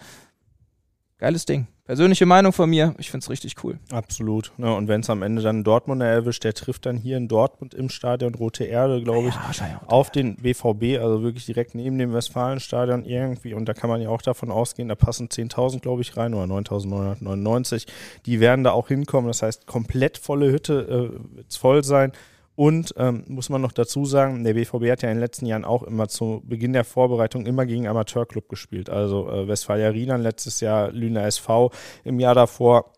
Geiles 1.19 1.47
Ding. 1.47 1.67
Persönliche 1.87 2.25
Meinung 2.25 2.55
von 2.55 2.70
mir, 2.70 2.94
ich 2.97 3.11
finde 3.11 3.25
es 3.25 3.29
richtig 3.29 3.62
cool. 3.62 3.79
Absolut. 3.90 4.53
Ja, 4.57 4.73
und 4.73 4.88
wenn 4.88 5.03
es 5.03 5.11
am 5.11 5.23
Ende 5.23 5.42
dann 5.42 5.64
Dortmunder 5.64 6.07
erwischt, 6.07 6.42
der 6.42 6.55
trifft 6.55 6.87
dann 6.87 6.97
hier 6.97 7.18
in 7.18 7.29
Dortmund 7.29 7.75
im 7.75 7.90
Stadion 7.90 8.35
Rote 8.35 8.64
Erde, 8.64 9.03
glaube 9.03 9.29
ich, 9.29 9.35
ja, 9.35 9.83
auf 9.87 10.11
den 10.11 10.37
BVB, 10.37 10.99
also 10.99 11.23
wirklich 11.23 11.44
direkt 11.44 11.75
neben 11.75 11.99
dem 11.99 12.14
Westfalenstadion 12.14 13.05
irgendwie. 13.05 13.53
Und 13.53 13.68
da 13.68 13.75
kann 13.75 13.90
man 13.90 14.01
ja 14.01 14.09
auch 14.09 14.23
davon 14.23 14.51
ausgehen, 14.51 14.88
da 14.88 14.94
passen 14.94 15.29
10.000, 15.29 15.81
glaube 15.81 16.01
ich, 16.01 16.16
rein 16.16 16.33
oder 16.33 16.44
9.999. 16.44 17.87
Die 18.25 18.40
werden 18.40 18.64
da 18.64 18.70
auch 18.70 18.88
hinkommen. 18.88 19.29
Das 19.29 19.42
heißt, 19.42 19.66
komplett 19.66 20.16
volle 20.16 20.51
Hütte 20.51 21.11
äh, 21.12 21.37
wird 21.37 21.51
es 21.51 21.59
voll 21.59 21.85
sein. 21.85 22.12
Und 22.57 22.95
ähm, 22.97 23.25
muss 23.27 23.49
man 23.49 23.61
noch 23.61 23.73
dazu 23.73 24.05
sagen, 24.05 24.45
der 24.45 24.55
BVB 24.55 24.90
hat 24.90 25.03
ja 25.03 25.11
in 25.11 25.17
den 25.17 25.21
letzten 25.21 25.47
Jahren 25.47 25.64
auch 25.64 25.83
immer 25.83 26.09
zu 26.09 26.40
Beginn 26.45 26.73
der 26.73 26.85
Vorbereitung 26.85 27.47
immer 27.47 27.67
gegen 27.67 27.88
Amateurclub 27.88 28.49
gespielt. 28.49 28.88
Also 28.88 29.29
äh, 29.29 29.49
Westfalia 29.49 29.88
Rienan 29.88 30.23
letztes 30.23 30.61
Jahr, 30.61 30.93
Lüner 30.93 31.25
SV 31.25 31.73
im 32.05 32.21
Jahr 32.21 32.35
davor. 32.35 32.93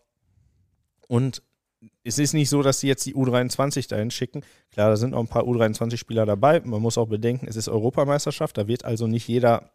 Und 1.07 1.41
es 2.03 2.19
ist 2.19 2.33
nicht 2.33 2.49
so, 2.49 2.61
dass 2.61 2.79
sie 2.79 2.87
jetzt 2.87 3.05
die 3.05 3.15
U23 3.15 3.89
dahin 3.89 4.11
schicken. 4.11 4.43
Klar, 4.71 4.89
da 4.89 4.95
sind 4.95 5.13
auch 5.13 5.19
ein 5.19 5.27
paar 5.27 5.43
U23-Spieler 5.43 6.25
dabei. 6.25 6.61
Man 6.61 6.81
muss 6.81 6.97
auch 6.97 7.07
bedenken, 7.07 7.47
es 7.47 7.55
ist 7.55 7.67
Europameisterschaft. 7.67 8.57
Da 8.57 8.67
wird 8.67 8.85
also 8.85 9.07
nicht 9.07 9.27
jeder 9.27 9.71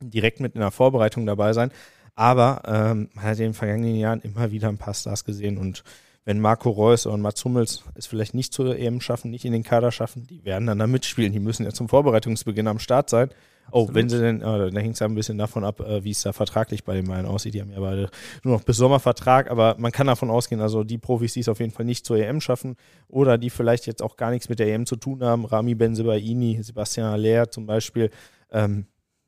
direkt 0.00 0.40
mit 0.40 0.54
in 0.54 0.60
der 0.60 0.70
Vorbereitung 0.70 1.26
dabei 1.26 1.52
sein. 1.52 1.70
Aber 2.14 2.62
ähm, 2.66 3.10
man 3.12 3.24
hat 3.24 3.38
in 3.38 3.44
den 3.44 3.54
vergangenen 3.54 3.96
Jahren 3.96 4.20
immer 4.22 4.50
wieder 4.50 4.68
ein 4.68 4.78
paar 4.78 4.94
Stars 4.94 5.24
gesehen 5.24 5.58
und 5.58 5.84
wenn 6.26 6.40
Marco 6.40 6.70
Reus 6.70 7.06
und 7.06 7.22
Mats 7.22 7.44
Hummels 7.44 7.84
es 7.94 8.06
vielleicht 8.06 8.34
nicht 8.34 8.52
zur 8.52 8.76
EM 8.76 9.00
schaffen, 9.00 9.30
nicht 9.30 9.44
in 9.44 9.52
den 9.52 9.62
Kader 9.62 9.92
schaffen, 9.92 10.26
die 10.26 10.44
werden 10.44 10.66
dann 10.66 10.78
da 10.78 10.88
mitspielen. 10.88 11.32
Die 11.32 11.38
müssen 11.38 11.64
ja 11.64 11.70
zum 11.70 11.88
Vorbereitungsbeginn 11.88 12.66
am 12.66 12.80
Start 12.80 13.08
sein. 13.08 13.30
Oh, 13.70 13.82
Absolut. 13.82 13.90
Oh, 13.90 13.94
wenn 13.94 14.08
sie 14.08 14.18
denn, 14.18 14.44
oh, 14.44 14.70
da 14.70 14.80
hängt 14.80 14.94
es 14.94 15.00
ja 15.00 15.06
ein 15.06 15.14
bisschen 15.14 15.38
davon 15.38 15.64
ab, 15.64 15.80
äh, 15.80 16.02
wie 16.02 16.10
es 16.10 16.22
da 16.22 16.32
vertraglich 16.32 16.84
bei 16.84 16.94
den 16.94 17.06
beiden 17.06 17.26
aussieht. 17.26 17.54
Die 17.54 17.60
haben 17.60 17.70
ja 17.70 17.78
beide 17.78 18.10
nur 18.42 18.54
noch 18.54 18.64
bis 18.64 18.76
Sommervertrag, 18.76 19.50
aber 19.50 19.76
man 19.78 19.92
kann 19.92 20.08
davon 20.08 20.30
ausgehen, 20.30 20.60
also 20.60 20.82
die 20.82 20.98
Profis, 20.98 21.32
die 21.32 21.40
es 21.40 21.48
auf 21.48 21.60
jeden 21.60 21.72
Fall 21.72 21.86
nicht 21.86 22.04
zur 22.04 22.18
EM 22.18 22.40
schaffen 22.40 22.76
oder 23.08 23.38
die 23.38 23.50
vielleicht 23.50 23.86
jetzt 23.86 24.02
auch 24.02 24.16
gar 24.16 24.32
nichts 24.32 24.48
mit 24.48 24.58
der 24.58 24.66
EM 24.68 24.84
zu 24.84 24.96
tun 24.96 25.22
haben, 25.22 25.44
Rami 25.44 25.76
Benzebaini, 25.76 26.60
Sebastian 26.60 27.06
Aller 27.06 27.50
zum 27.50 27.66
Beispiel, 27.66 28.10
ähm, 28.50 28.86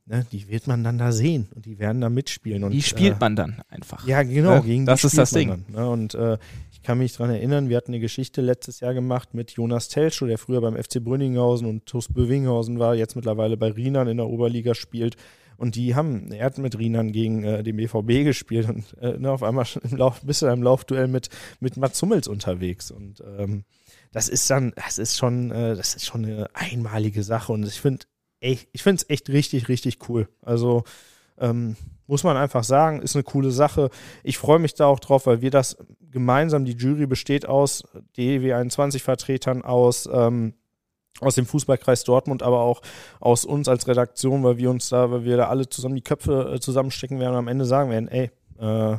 ne, 0.09 0.27
die 0.33 0.49
wird 0.49 0.67
man 0.67 0.83
dann 0.83 0.99
da 0.99 1.13
sehen 1.13 1.49
und 1.55 1.67
die 1.67 1.79
werden 1.79 2.01
da 2.01 2.09
mitspielen. 2.09 2.65
Und, 2.65 2.73
die 2.73 2.83
spielt 2.83 3.17
äh, 3.17 3.21
man 3.21 3.37
dann 3.37 3.63
einfach. 3.69 4.07
Ja, 4.07 4.23
genau. 4.23 4.55
Ja, 4.55 4.61
gegen 4.61 4.87
das 4.87 5.05
ist 5.05 5.19
das 5.19 5.31
Ding. 5.31 5.49
Dann, 5.49 5.65
ne, 5.69 5.89
und 5.89 6.15
äh, 6.15 6.39
ich 6.73 6.83
kann 6.83 6.99
mich 6.99 7.17
daran 7.17 7.35
erinnern, 7.35 7.69
wir 7.69 7.77
hatten 7.77 7.93
eine 7.93 8.01
Geschichte 8.01 8.41
letztes 8.41 8.81
Jahr 8.81 8.95
gemacht 8.95 9.35
mit 9.35 9.53
Jonas 9.53 9.89
Telschow, 9.89 10.27
der 10.27 10.39
früher 10.39 10.61
beim 10.61 10.77
FC 10.77 11.03
Brünninghausen 11.03 11.69
und 11.69 11.87
TuS 11.87 12.09
Bövinghausen 12.09 12.79
war, 12.79 12.95
jetzt 12.95 13.17
mittlerweile 13.17 13.57
bei 13.57 13.71
Rienan 13.71 14.09
in 14.09 14.17
der 14.17 14.29
Oberliga 14.29 14.75
spielt. 14.75 15.17
Und 15.57 15.75
die 15.75 15.97
haben, 15.97 16.31
er 16.31 16.47
hat 16.47 16.59
mit 16.59 16.79
Rienan 16.79 17.11
gegen 17.11 17.43
äh, 17.43 17.65
den 17.65 17.77
BVB 17.77 18.25
gespielt 18.25 18.69
und 18.69 18.97
äh, 19.01 19.19
ne, 19.19 19.31
auf 19.31 19.43
einmal 19.43 19.67
im 19.83 19.97
Lauf, 19.97 20.21
bist 20.23 20.43
du 20.43 20.47
im 20.47 20.63
Laufduell 20.63 21.09
mit, 21.09 21.31
mit 21.59 21.77
Mats 21.77 22.01
Hummels 22.01 22.29
unterwegs. 22.29 22.93
Und 22.93 23.23
ähm, 23.39 23.65
das 24.13 24.29
ist 24.29 24.49
dann, 24.51 24.73
das 24.77 24.99
ist 24.99 25.19
schon, 25.19 25.51
äh, 25.51 25.75
das 25.75 25.97
ist 25.97 26.07
schon 26.07 26.25
eine 26.25 26.49
einmalige 26.55 27.25
Sache. 27.25 27.53
Und 27.53 27.67
ich 27.67 27.81
finde, 27.81 28.07
ich 28.41 28.83
finde 28.83 29.03
es 29.03 29.11
echt 29.11 29.29
richtig, 29.31 29.69
richtig 29.69 30.09
cool. 30.09 30.29
Also 30.43 30.85
ähm, 31.39 31.77
muss 32.07 32.25
man 32.25 32.37
einfach 32.37 32.65
sagen, 32.65 33.03
ist 33.03 33.17
eine 33.17 33.23
coole 33.23 33.51
Sache. 33.51 33.91
Ich 34.23 34.39
freue 34.39 34.59
mich 34.59 34.75
da 34.75 34.87
auch 34.87 35.01
drauf, 35.01 35.27
weil 35.27 35.41
wir 35.41 35.51
das 35.51 35.77
gemeinsam, 36.11 36.65
die 36.65 36.73
Jury 36.73 37.07
besteht 37.07 37.47
aus 37.47 37.85
DEW 38.17 38.55
21 38.55 39.03
Vertretern, 39.03 39.63
aus, 39.63 40.09
ähm, 40.11 40.55
aus 41.21 41.35
dem 41.35 41.47
Fußballkreis 41.47 42.05
Dortmund, 42.05 42.43
aber 42.43 42.61
auch 42.61 42.81
aus 43.21 43.45
uns 43.45 43.69
als 43.69 43.87
Redaktion, 43.87 44.43
weil 44.43 44.57
wir 44.57 44.71
uns 44.71 44.89
da, 44.89 45.11
weil 45.11 45.25
wir 45.25 45.37
da 45.37 45.49
alle 45.49 45.69
zusammen 45.69 45.97
die 45.97 46.03
Köpfe 46.03 46.55
äh, 46.55 46.61
zusammenstecken 46.61 47.19
werden 47.19 47.33
und 47.33 47.39
am 47.39 47.49
Ende 47.49 47.67
sagen 47.67 47.91
werden, 47.91 48.09
ey, 48.09 48.31
äh, 48.59 48.99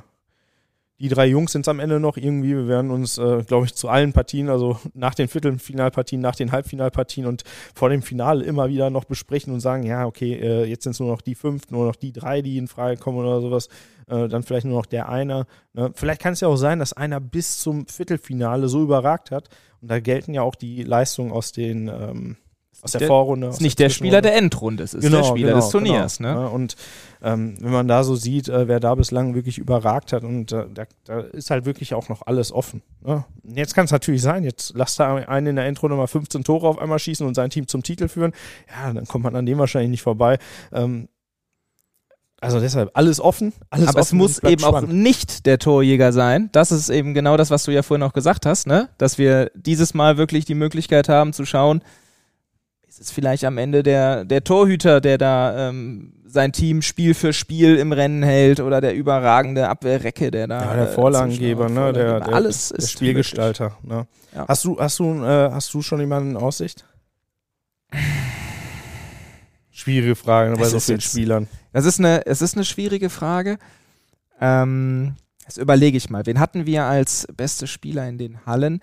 die 0.99 1.07
drei 1.07 1.27
Jungs 1.27 1.53
sind 1.53 1.62
es 1.62 1.67
am 1.69 1.79
Ende 1.79 1.99
noch 1.99 2.17
irgendwie. 2.17 2.49
Wir 2.49 2.67
werden 2.67 2.91
uns, 2.91 3.17
äh, 3.17 3.43
glaube 3.43 3.65
ich, 3.65 3.75
zu 3.75 3.88
allen 3.88 4.12
Partien, 4.12 4.49
also 4.49 4.77
nach 4.93 5.15
den 5.15 5.27
Viertelfinalpartien, 5.27 6.19
nach 6.21 6.35
den 6.35 6.51
Halbfinalpartien 6.51 7.25
und 7.25 7.43
vor 7.73 7.89
dem 7.89 8.01
Finale 8.01 8.43
immer 8.43 8.69
wieder 8.69 8.89
noch 8.89 9.05
besprechen 9.05 9.53
und 9.53 9.62
sagen, 9.62 9.83
ja, 9.83 10.05
okay, 10.05 10.33
äh, 10.33 10.65
jetzt 10.65 10.83
sind 10.83 10.91
es 10.91 10.99
nur 10.99 11.09
noch 11.09 11.21
die 11.21 11.35
fünf, 11.35 11.69
nur 11.69 11.85
noch 11.85 11.95
die 11.95 12.12
drei, 12.12 12.41
die 12.41 12.58
in 12.58 12.67
Frage 12.67 12.97
kommen 12.97 13.17
oder 13.17 13.39
sowas. 13.39 13.69
Äh, 14.08 14.27
dann 14.27 14.43
vielleicht 14.43 14.65
nur 14.65 14.77
noch 14.77 14.85
der 14.85 15.08
einer. 15.08 15.45
Ne? 15.73 15.91
Vielleicht 15.95 16.21
kann 16.21 16.33
es 16.33 16.41
ja 16.41 16.47
auch 16.47 16.58
sein, 16.58 16.79
dass 16.79 16.93
einer 16.93 17.19
bis 17.19 17.60
zum 17.60 17.87
Viertelfinale 17.87 18.67
so 18.67 18.81
überragt 18.81 19.31
hat. 19.31 19.50
Und 19.81 19.89
da 19.89 20.00
gelten 20.00 20.33
ja 20.33 20.41
auch 20.41 20.56
die 20.56 20.83
Leistungen 20.83 21.31
aus 21.31 21.54
den 21.54 21.87
ähm, 21.87 22.37
aus 22.82 22.92
der, 22.92 23.00
der 23.00 23.08
Vorrunde. 23.08 23.48
Ist 23.48 23.62
nicht 23.62 23.80
der, 23.80 23.90
Spieler 23.90 24.21
der 24.21 24.36
Endrunde, 24.36 24.84
es 24.84 24.94
ist 24.94 25.04
genau, 25.04 25.17
der 25.17 25.23
Spieler 25.25 25.50
genau, 25.50 25.62
des 25.62 25.69
Turniers. 25.69 26.17
Genau. 26.17 26.44
Ne? 26.44 26.50
Und 26.50 26.75
ähm, 27.21 27.58
wenn 27.60 27.71
man 27.71 27.88
da 27.88 28.04
so 28.04 28.15
sieht, 28.15 28.48
äh, 28.48 28.67
wer 28.67 28.80
da 28.80 28.96
bislang 28.96 29.36
wirklich 29.36 29.58
überragt 29.58 30.13
hat 30.13 30.23
und 30.23 30.52
äh, 30.52 30.65
da, 30.73 30.86
da, 31.06 31.19
ist 31.19 31.52
halt 31.52 31.65
wirklich 31.65 31.94
auch 31.94 32.10
noch 32.10 32.25
alles 32.25 32.52
offen. 32.52 32.82
Ne? 33.02 33.25
Jetzt 33.44 33.75
kann 33.75 33.86
es 33.86 33.92
natürlich 33.92 34.21
sein, 34.21 34.44
jetzt 34.44 34.73
lasst 34.75 35.00
da 35.00 35.15
einen 35.15 35.48
in 35.48 35.56
der 35.58 35.65
Endrunde 35.65 35.96
mal 35.98 36.08
15 36.08 36.44
Tore 36.44 36.67
auf 36.67 36.80
einmal 36.80 37.00
schießen 37.00 37.25
und 37.27 37.36
sein 37.36 37.50
Team 37.50 37.67
zum 37.67 37.84
Titel 37.84 38.08
führen. 38.08 38.34
Ja, 38.69 38.94
dann 38.94 39.06
kommt 39.06 39.23
man 39.23 39.36
an 39.36 39.46
dem 39.46 39.58
wahrscheinlich 39.58 39.92
nicht 39.92 40.04
vorbei. 40.04 40.38
Ähm, 40.71 41.10
also 42.42 42.62
deshalb 42.62 42.92
alles 42.94 43.19
offen, 43.19 43.52
alles 43.69 43.90
Aber 43.90 44.00
offen 44.00 44.08
es 44.08 44.13
muss 44.13 44.44
eben 44.44 44.62
spannend. 44.62 44.90
auch 44.90 44.94
nicht 44.94 45.46
der 45.46 45.60
Torjäger 45.60 46.13
sein. 46.13 46.50
Das 46.54 46.71
ist 46.71 46.90
eben 46.90 47.13
genau 47.13 47.36
das, 47.36 47.52
was 47.52 47.63
du 47.63 47.71
ja 47.71 47.84
vorhin 47.84 48.04
auch 48.04 48.13
gesagt 48.13 48.46
hast, 48.46 48.65
ne? 48.65 48.88
Dass 48.98 49.17
wir 49.17 49.52
dieses 49.56 49.94
Mal 49.94 50.17
wirklich 50.17 50.46
die 50.46 50.56
Möglichkeit 50.56 51.10
haben 51.10 51.34
zu 51.34 51.44
schauen, 51.44 51.82
ist 52.90 53.00
es 53.00 53.12
vielleicht 53.12 53.46
am 53.46 53.60
Ende 53.60 53.83
der, 53.83 54.25
der 54.25 54.44
Torhüter, 54.44 55.00
der 55.00 55.19
da 55.19 55.69
ähm, 55.69 56.13
sein 56.25 56.52
Team 56.52 56.81
Spiel 56.81 57.13
für 57.13 57.33
Spiel 57.33 57.75
im 57.75 57.92
Rennen 57.92 58.23
hält 58.23 58.60
oder 58.60 58.81
der 58.81 58.96
überragende 58.96 59.69
Abwehrrecke, 59.69 60.31
der 60.31 60.48
da. 60.48 60.62
Ja, 60.63 60.73
der 60.73 60.90
äh, 60.90 60.94
Vorlagengeber, 60.94 61.69
ne? 61.69 61.94
Der, 61.94 62.19
der, 62.19 62.33
alles 62.33 62.69
der 62.69 62.87
Spielgestalter. 62.87 63.77
Ne? 63.83 64.08
Ja. 64.35 64.48
Hast, 64.48 64.65
du, 64.65 64.79
hast, 64.79 64.98
du, 64.98 65.23
äh, 65.23 65.52
hast 65.52 65.71
du 65.71 65.83
schon 65.83 66.00
jemanden 66.00 66.31
in 66.31 66.37
Aussicht? 66.37 66.83
Schwierige 69.69 70.15
Frage 70.15 70.56
bei 70.58 70.65
so 70.65 70.79
vielen 70.79 71.02
Spielern. 71.02 71.48
Das 71.71 71.85
ist 71.85 72.00
eine, 72.00 72.25
es 72.25 72.42
ist 72.42 72.56
eine 72.56 72.65
schwierige 72.65 73.12
Frage. 73.12 73.60
Ähm, 74.42 75.15
jetzt 75.44 75.58
überlege 75.58 75.96
ich 75.96 76.10
mal. 76.10 76.25
Wen 76.25 76.40
hatten 76.40 76.65
wir 76.65 76.85
als 76.85 77.27
beste 77.37 77.67
Spieler 77.67 78.08
in 78.10 78.17
den 78.17 78.48
Hallen? 78.48 78.79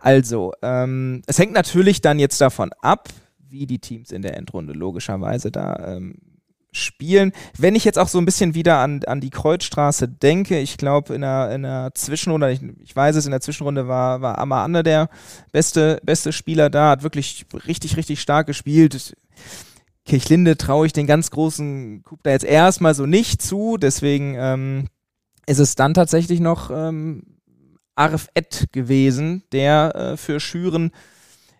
Also, 0.00 0.52
ähm, 0.60 1.22
es 1.26 1.38
hängt 1.38 1.52
natürlich 1.52 2.00
dann 2.00 2.18
jetzt 2.18 2.40
davon 2.40 2.72
ab, 2.82 3.08
wie 3.54 3.66
die 3.66 3.78
Teams 3.78 4.10
in 4.10 4.22
der 4.22 4.36
Endrunde 4.36 4.72
logischerweise 4.72 5.50
da 5.50 5.96
ähm, 5.96 6.16
spielen. 6.72 7.32
Wenn 7.56 7.76
ich 7.76 7.84
jetzt 7.84 7.98
auch 7.98 8.08
so 8.08 8.18
ein 8.18 8.24
bisschen 8.24 8.54
wieder 8.54 8.78
an, 8.78 9.02
an 9.06 9.20
die 9.20 9.30
Kreuzstraße 9.30 10.08
denke, 10.08 10.58
ich 10.58 10.76
glaube 10.76 11.14
in 11.14 11.20
der, 11.20 11.52
in 11.54 11.62
der 11.62 11.92
Zwischenrunde, 11.94 12.50
ich, 12.50 12.60
ich 12.82 12.94
weiß 12.94 13.16
es, 13.16 13.26
in 13.26 13.30
der 13.30 13.40
Zwischenrunde 13.40 13.86
war, 13.86 14.20
war 14.20 14.38
Amar 14.38 14.68
der 14.82 15.08
beste, 15.52 16.00
beste 16.02 16.32
Spieler 16.32 16.68
da, 16.70 16.90
hat 16.90 17.02
wirklich 17.04 17.46
richtig, 17.66 17.96
richtig 17.96 18.20
stark 18.20 18.48
gespielt. 18.48 19.14
Kirchlinde 20.04 20.56
traue 20.58 20.86
ich 20.86 20.92
den 20.92 21.06
ganz 21.06 21.30
großen 21.30 22.02
Coup 22.02 22.18
da 22.22 22.30
jetzt 22.30 22.44
erstmal 22.44 22.94
so 22.94 23.06
nicht 23.06 23.40
zu, 23.40 23.78
deswegen 23.78 24.34
ähm, 24.36 24.88
ist 25.46 25.60
es 25.60 25.76
dann 25.76 25.94
tatsächlich 25.94 26.40
noch 26.40 26.70
ähm, 26.70 27.22
Arf 27.94 28.28
Ed 28.34 28.66
gewesen, 28.72 29.44
der 29.52 29.94
äh, 29.94 30.16
für 30.16 30.40
Schüren 30.40 30.90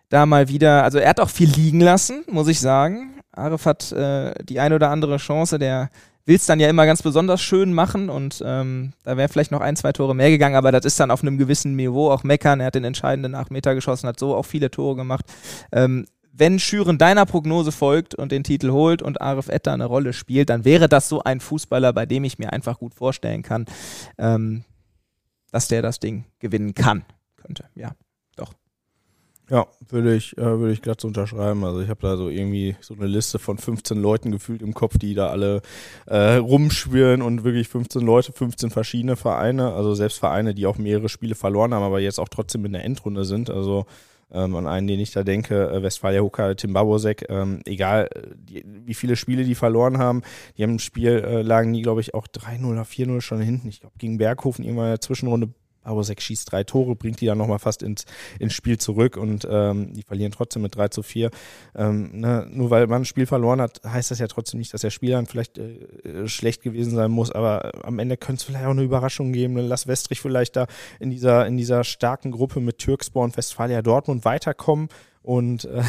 da 0.09 0.25
mal 0.25 0.47
wieder, 0.47 0.83
also 0.83 0.97
er 0.97 1.09
hat 1.09 1.19
auch 1.19 1.29
viel 1.29 1.49
liegen 1.49 1.81
lassen, 1.81 2.23
muss 2.29 2.47
ich 2.47 2.59
sagen. 2.59 3.15
Arif 3.31 3.65
hat 3.65 3.91
äh, 3.91 4.33
die 4.43 4.59
eine 4.59 4.75
oder 4.75 4.89
andere 4.89 5.17
Chance, 5.17 5.59
der 5.59 5.89
will 6.25 6.35
es 6.35 6.45
dann 6.45 6.59
ja 6.59 6.69
immer 6.69 6.85
ganz 6.85 7.03
besonders 7.03 7.41
schön 7.41 7.73
machen 7.73 8.09
und 8.09 8.41
ähm, 8.45 8.93
da 9.03 9.15
wäre 9.15 9.29
vielleicht 9.29 9.51
noch 9.51 9.61
ein, 9.61 9.75
zwei 9.75 9.91
Tore 9.91 10.15
mehr 10.15 10.29
gegangen, 10.29 10.55
aber 10.55 10.71
das 10.71 10.85
ist 10.85 10.99
dann 10.99 11.11
auf 11.11 11.21
einem 11.21 11.37
gewissen 11.37 11.75
Niveau 11.75 12.09
auch 12.09 12.23
meckern. 12.23 12.59
Er 12.59 12.67
hat 12.67 12.75
den 12.75 12.83
entscheidenden 12.83 13.35
acht 13.35 13.51
Meter 13.51 13.75
geschossen, 13.75 14.07
hat 14.07 14.19
so 14.19 14.35
auch 14.35 14.45
viele 14.45 14.71
Tore 14.71 14.95
gemacht. 14.95 15.25
Ähm, 15.71 16.05
wenn 16.37 16.59
Schüren 16.59 16.97
deiner 16.97 17.25
Prognose 17.25 17.71
folgt 17.71 18.15
und 18.15 18.31
den 18.31 18.43
Titel 18.43 18.71
holt 18.71 19.01
und 19.01 19.21
Arif 19.21 19.47
Etta 19.47 19.73
eine 19.73 19.85
Rolle 19.85 20.13
spielt, 20.13 20.49
dann 20.49 20.65
wäre 20.65 20.89
das 20.89 21.07
so 21.07 21.23
ein 21.23 21.39
Fußballer, 21.39 21.93
bei 21.93 22.05
dem 22.05 22.23
ich 22.23 22.39
mir 22.39 22.51
einfach 22.51 22.79
gut 22.79 22.93
vorstellen 22.93 23.41
kann, 23.41 23.65
ähm, 24.17 24.65
dass 25.51 25.67
der 25.67 25.81
das 25.81 25.99
Ding 25.99 26.25
gewinnen 26.39 26.73
kann, 26.73 27.05
könnte. 27.37 27.65
Ja. 27.75 27.91
Ja, 29.49 29.67
würde 29.89 30.15
ich, 30.15 30.35
äh, 30.37 30.59
würde 30.59 30.73
ich 30.73 30.81
glatt 30.81 31.01
so 31.01 31.07
unterschreiben. 31.07 31.63
Also 31.63 31.79
ich 31.81 31.89
habe 31.89 32.01
da 32.01 32.17
so 32.17 32.29
irgendwie 32.29 32.75
so 32.81 32.95
eine 32.95 33.05
Liste 33.05 33.37
von 33.37 33.57
15 33.59 34.01
Leuten 34.01 34.31
gefühlt 34.31 34.63
im 34.63 34.73
Kopf, 34.73 34.97
die 34.97 35.13
da 35.13 35.27
alle 35.27 35.61
äh, 36.07 36.35
rumschwirren 36.35 37.21
und 37.21 37.43
wirklich 37.43 37.67
15 37.67 38.01
Leute, 38.01 38.31
15 38.33 38.71
verschiedene 38.71 39.15
Vereine, 39.15 39.73
also 39.73 39.93
selbst 39.93 40.17
Vereine, 40.17 40.55
die 40.55 40.65
auch 40.65 40.79
mehrere 40.79 41.09
Spiele 41.09 41.35
verloren 41.35 41.73
haben, 41.75 41.83
aber 41.83 41.99
jetzt 41.99 42.19
auch 42.19 42.29
trotzdem 42.29 42.65
in 42.65 42.73
der 42.73 42.85
Endrunde 42.85 43.23
sind. 43.23 43.51
Also 43.51 43.85
ähm, 44.31 44.55
an 44.55 44.65
einen, 44.65 44.87
den 44.87 44.99
ich 44.99 45.11
da 45.11 45.23
denke, 45.23 45.69
äh, 45.69 45.83
Westfalia 45.83 46.21
Huka, 46.21 46.55
Tim 46.55 46.73
Babosek, 46.73 47.25
ähm, 47.29 47.61
egal 47.65 48.09
die, 48.35 48.65
wie 48.65 48.95
viele 48.95 49.15
Spiele 49.15 49.43
die 49.43 49.53
verloren 49.53 49.99
haben, 49.99 50.23
die 50.57 50.63
haben 50.63 50.71
im 50.71 50.79
Spiel, 50.79 51.23
äh, 51.23 51.41
lagen 51.43 51.69
nie, 51.69 51.83
glaube 51.83 52.01
ich, 52.01 52.15
auch 52.15 52.27
3-0 52.27 52.65
oder 52.65 52.83
4-0 52.83 53.21
schon 53.21 53.41
hinten. 53.41 53.67
Ich 53.67 53.81
glaube, 53.81 53.95
gegen 53.99 54.17
Berghofen 54.17 54.65
irgendwann 54.65 54.87
in 54.87 54.91
der 54.93 55.01
Zwischenrunde 55.01 55.49
Abosek 55.85 56.21
schießt 56.21 56.51
drei 56.51 56.63
Tore, 56.63 56.95
bringt 56.95 57.21
die 57.21 57.25
dann 57.25 57.37
nochmal 57.37 57.59
fast 57.59 57.83
ins, 57.83 58.05
ins 58.39 58.53
Spiel 58.53 58.77
zurück 58.77 59.17
und 59.17 59.47
ähm, 59.49 59.93
die 59.93 60.03
verlieren 60.03 60.31
trotzdem 60.31 60.61
mit 60.61 60.75
3 60.75 60.89
zu 60.89 61.03
4. 61.03 61.31
Ähm, 61.75 62.19
ne, 62.19 62.47
nur 62.51 62.69
weil 62.69 62.87
man 62.87 63.03
ein 63.03 63.05
Spiel 63.05 63.25
verloren 63.25 63.61
hat, 63.61 63.81
heißt 63.85 64.11
das 64.11 64.19
ja 64.19 64.27
trotzdem 64.27 64.59
nicht, 64.59 64.73
dass 64.73 64.81
der 64.81 64.89
Spieler 64.89 65.17
dann 65.17 65.25
vielleicht 65.25 65.57
äh, 65.57 66.27
schlecht 66.27 66.61
gewesen 66.61 66.95
sein 66.95 67.11
muss, 67.11 67.31
aber 67.31 67.71
am 67.85 67.99
Ende 67.99 68.17
könnte 68.17 68.39
es 68.39 68.43
vielleicht 68.43 68.65
auch 68.65 68.71
eine 68.71 68.83
Überraschung 68.83 69.33
geben. 69.33 69.55
Lass 69.57 69.87
Westrich 69.87 70.21
vielleicht 70.21 70.55
da 70.55 70.67
in 70.99 71.09
dieser, 71.09 71.45
in 71.45 71.57
dieser 71.57 71.83
starken 71.83 72.31
Gruppe 72.31 72.59
mit 72.59 72.79
Türkspor 72.79 73.23
und 73.23 73.37
Westfalia 73.37 73.81
Dortmund 73.81 74.25
weiterkommen 74.25 74.89
und, 75.25 75.65
äh, 75.65 75.83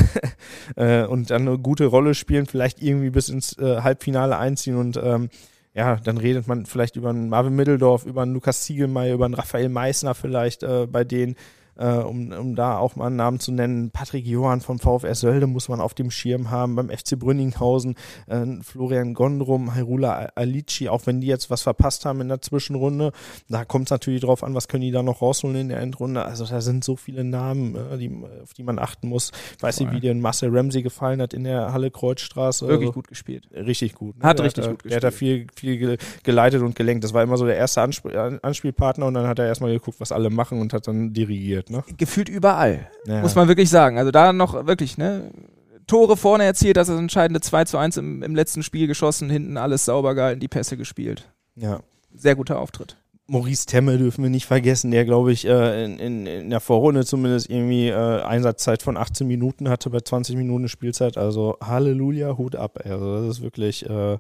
äh, 1.02 1.06
und 1.06 1.30
dann 1.30 1.48
eine 1.48 1.58
gute 1.58 1.86
Rolle 1.86 2.14
spielen, 2.14 2.46
vielleicht 2.46 2.82
irgendwie 2.82 3.10
bis 3.10 3.28
ins 3.28 3.58
äh, 3.58 3.82
Halbfinale 3.82 4.36
einziehen 4.38 4.76
und 4.76 4.96
ähm, 5.02 5.28
ja, 5.76 5.96
dann 5.96 6.16
redet 6.16 6.48
man 6.48 6.64
vielleicht 6.64 6.96
über 6.96 7.10
einen 7.10 7.28
Marvin 7.28 7.54
Middeldorf, 7.54 8.06
über 8.06 8.22
einen 8.22 8.32
Lukas 8.32 8.62
Ziegelmeier, 8.62 9.14
über 9.14 9.26
einen 9.26 9.34
Raphael 9.34 9.68
Meissner 9.68 10.14
vielleicht 10.14 10.62
äh, 10.62 10.86
bei 10.90 11.04
denen 11.04 11.36
äh, 11.78 11.98
um, 11.98 12.32
um 12.32 12.54
da 12.54 12.78
auch 12.78 12.96
mal 12.96 13.06
einen 13.06 13.16
Namen 13.16 13.40
zu 13.40 13.52
nennen. 13.52 13.90
Patrick 13.90 14.26
Johann 14.26 14.60
vom 14.60 14.78
VfR 14.78 15.14
Sölde 15.14 15.46
muss 15.46 15.68
man 15.68 15.80
auf 15.80 15.94
dem 15.94 16.10
Schirm 16.10 16.50
haben, 16.50 16.76
beim 16.76 16.88
FC 16.88 17.18
Brünninghausen, 17.18 17.94
äh, 18.26 18.44
Florian 18.62 19.14
Gondrum, 19.14 19.74
Hairula 19.74 20.30
Alici, 20.34 20.88
auch 20.88 21.06
wenn 21.06 21.20
die 21.20 21.26
jetzt 21.26 21.50
was 21.50 21.62
verpasst 21.62 22.04
haben 22.04 22.20
in 22.20 22.28
der 22.28 22.40
Zwischenrunde. 22.40 23.12
Da 23.48 23.64
kommt 23.64 23.86
es 23.86 23.90
natürlich 23.90 24.22
drauf 24.22 24.42
an, 24.42 24.54
was 24.54 24.68
können 24.68 24.82
die 24.82 24.90
da 24.90 25.02
noch 25.02 25.22
rausholen 25.22 25.56
in 25.56 25.68
der 25.68 25.80
Endrunde. 25.80 26.24
Also 26.24 26.46
da 26.46 26.60
sind 26.60 26.84
so 26.84 26.96
viele 26.96 27.24
Namen, 27.24 27.76
äh, 27.76 27.98
die, 27.98 28.10
auf 28.42 28.54
die 28.54 28.62
man 28.62 28.78
achten 28.78 29.08
muss. 29.08 29.32
Ich 29.56 29.62
weiß 29.62 29.80
nicht, 29.80 29.92
wie 29.92 30.00
dir 30.00 30.14
Marcel 30.14 30.56
Ramsey 30.56 30.82
gefallen 30.82 31.20
hat 31.20 31.34
in 31.34 31.44
der 31.44 31.72
Halle 31.72 31.90
Kreuzstraße. 31.90 32.66
Wirklich 32.66 32.88
also, 32.88 32.92
gut 32.92 33.08
gespielt. 33.08 33.48
Richtig 33.52 33.94
gut. 33.94 34.18
Ne? 34.18 34.24
Hat 34.24 34.40
richtig 34.40 34.64
hat, 34.64 34.70
gut 34.72 34.82
gespielt. 34.82 34.92
Er 34.92 35.08
hat 35.08 35.14
da 35.14 35.16
viel, 35.16 35.46
viel 35.54 35.98
geleitet 36.22 36.62
und 36.62 36.74
gelenkt. 36.74 37.04
Das 37.04 37.12
war 37.12 37.22
immer 37.22 37.36
so 37.36 37.46
der 37.46 37.56
erste 37.56 37.82
Ansp 37.82 38.06
Anspielpartner 38.42 39.06
und 39.06 39.14
dann 39.14 39.26
hat 39.26 39.38
er 39.38 39.46
erstmal 39.46 39.72
geguckt, 39.72 40.00
was 40.00 40.12
alle 40.12 40.30
machen 40.30 40.60
und 40.60 40.72
hat 40.72 40.86
dann 40.86 41.12
dirigiert 41.12 41.65
gefühlt, 41.66 41.88
ne? 41.88 41.96
Gefühlt 41.96 42.28
überall, 42.28 42.90
ja. 43.06 43.20
muss 43.20 43.34
man 43.34 43.48
wirklich 43.48 43.70
sagen. 43.70 43.98
Also 43.98 44.10
da 44.10 44.32
noch 44.32 44.66
wirklich, 44.66 44.98
ne? 44.98 45.30
Tore 45.86 46.16
vorne 46.16 46.44
erzielt, 46.44 46.76
das 46.76 46.88
ist 46.88 46.98
entscheidende 46.98 47.40
2 47.40 47.64
zu 47.64 47.78
1 47.78 47.96
im, 47.98 48.22
im 48.22 48.34
letzten 48.34 48.62
Spiel 48.62 48.88
geschossen, 48.88 49.30
hinten 49.30 49.56
alles 49.56 49.84
sauber 49.84 50.14
gehalten, 50.14 50.40
die 50.40 50.48
Pässe 50.48 50.76
gespielt. 50.76 51.30
Ja. 51.54 51.80
Sehr 52.12 52.34
guter 52.34 52.58
Auftritt. 52.58 52.96
Maurice 53.28 53.66
Temme 53.66 53.98
dürfen 53.98 54.22
wir 54.22 54.30
nicht 54.30 54.46
vergessen, 54.46 54.92
der 54.92 55.04
glaube 55.04 55.32
ich 55.32 55.46
äh, 55.46 55.84
in, 55.84 55.98
in, 55.98 56.26
in 56.26 56.50
der 56.50 56.60
Vorrunde 56.60 57.04
zumindest 57.04 57.50
irgendwie 57.50 57.88
äh, 57.88 58.22
Einsatzzeit 58.22 58.82
von 58.82 58.96
18 58.96 59.26
Minuten 59.26 59.68
hatte 59.68 59.90
bei 59.90 60.00
20 60.00 60.36
Minuten 60.36 60.68
Spielzeit. 60.68 61.16
Also 61.16 61.56
Halleluja, 61.60 62.36
Hut 62.36 62.54
ab. 62.54 62.78
Also 62.84 63.26
das 63.26 63.38
ist 63.38 63.42
wirklich, 63.42 63.88
äh, 63.88 64.18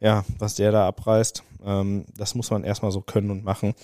ja, 0.00 0.24
was 0.38 0.56
der 0.56 0.72
da 0.72 0.88
abreißt, 0.88 1.44
ähm, 1.64 2.06
das 2.16 2.34
muss 2.34 2.50
man 2.50 2.64
erstmal 2.64 2.90
so 2.90 3.02
können 3.02 3.30
und 3.30 3.44
machen. 3.44 3.74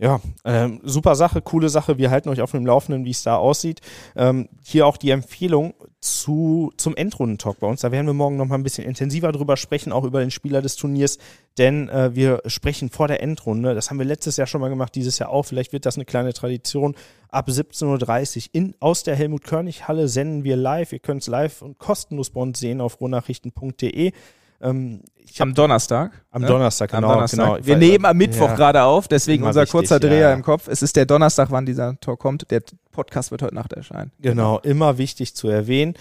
Ja, 0.00 0.20
ähm, 0.44 0.80
super 0.84 1.16
Sache, 1.16 1.42
coole 1.42 1.68
Sache. 1.68 1.98
Wir 1.98 2.12
halten 2.12 2.28
euch 2.28 2.40
auf 2.40 2.52
dem 2.52 2.64
Laufenden, 2.64 3.04
wie 3.04 3.10
es 3.10 3.24
da 3.24 3.34
aussieht. 3.36 3.80
Ähm, 4.14 4.48
hier 4.62 4.86
auch 4.86 4.96
die 4.96 5.10
Empfehlung 5.10 5.74
zu, 6.00 6.72
zum 6.76 6.94
Endrundentalk 6.94 7.58
bei 7.58 7.66
uns. 7.66 7.80
Da 7.80 7.90
werden 7.90 8.06
wir 8.06 8.14
morgen 8.14 8.36
noch 8.36 8.46
mal 8.46 8.54
ein 8.54 8.62
bisschen 8.62 8.84
intensiver 8.84 9.32
drüber 9.32 9.56
sprechen, 9.56 9.90
auch 9.90 10.04
über 10.04 10.20
den 10.20 10.30
Spieler 10.30 10.62
des 10.62 10.76
Turniers, 10.76 11.18
denn 11.58 11.88
äh, 11.88 12.14
wir 12.14 12.42
sprechen 12.46 12.90
vor 12.90 13.08
der 13.08 13.20
Endrunde. 13.24 13.74
Das 13.74 13.90
haben 13.90 13.98
wir 13.98 14.06
letztes 14.06 14.36
Jahr 14.36 14.46
schon 14.46 14.60
mal 14.60 14.68
gemacht, 14.68 14.94
dieses 14.94 15.18
Jahr 15.18 15.30
auch. 15.30 15.42
Vielleicht 15.42 15.72
wird 15.72 15.84
das 15.84 15.96
eine 15.96 16.04
kleine 16.04 16.32
Tradition. 16.32 16.94
Ab 17.30 17.48
17.30 17.48 18.36
Uhr 18.36 18.48
in, 18.52 18.74
aus 18.78 19.02
der 19.02 19.16
Helmut-Körnig-Halle 19.16 20.06
senden 20.06 20.44
wir 20.44 20.54
live. 20.54 20.92
Ihr 20.92 21.00
könnt 21.00 21.22
es 21.22 21.26
live 21.26 21.60
und 21.60 21.78
kostenlos 21.78 22.30
bei 22.30 22.40
uns 22.40 22.60
sehen 22.60 22.80
auf 22.80 23.00
ruhrnachrichten.de. 23.00 24.12
Ähm, 24.60 25.02
am 25.38 25.54
Donnerstag. 25.54 26.12
Am 26.30 26.42
ne? 26.42 26.48
Donnerstag, 26.48 26.90
genau. 26.90 27.08
Am 27.08 27.14
Donnerstag. 27.14 27.46
genau. 27.56 27.66
Wir 27.66 27.76
nehmen 27.76 28.04
am 28.04 28.16
Mittwoch 28.16 28.48
ja. 28.48 28.56
gerade 28.56 28.82
auf, 28.82 29.08
deswegen 29.08 29.44
unser 29.44 29.62
richtig, 29.62 29.72
kurzer 29.72 30.00
Dreher 30.00 30.30
ja. 30.30 30.32
im 30.32 30.42
Kopf. 30.42 30.68
Es 30.68 30.82
ist 30.82 30.96
der 30.96 31.06
Donnerstag, 31.06 31.50
wann 31.50 31.66
dieser 31.66 31.98
Talk 32.00 32.18
kommt. 32.18 32.50
Der 32.50 32.62
Podcast 32.92 33.30
wird 33.30 33.42
heute 33.42 33.54
Nacht 33.54 33.72
erscheinen. 33.72 34.10
Genau, 34.20 34.58
immer 34.60 34.98
wichtig 34.98 35.36
zu 35.36 35.48
erwähnen. 35.48 35.94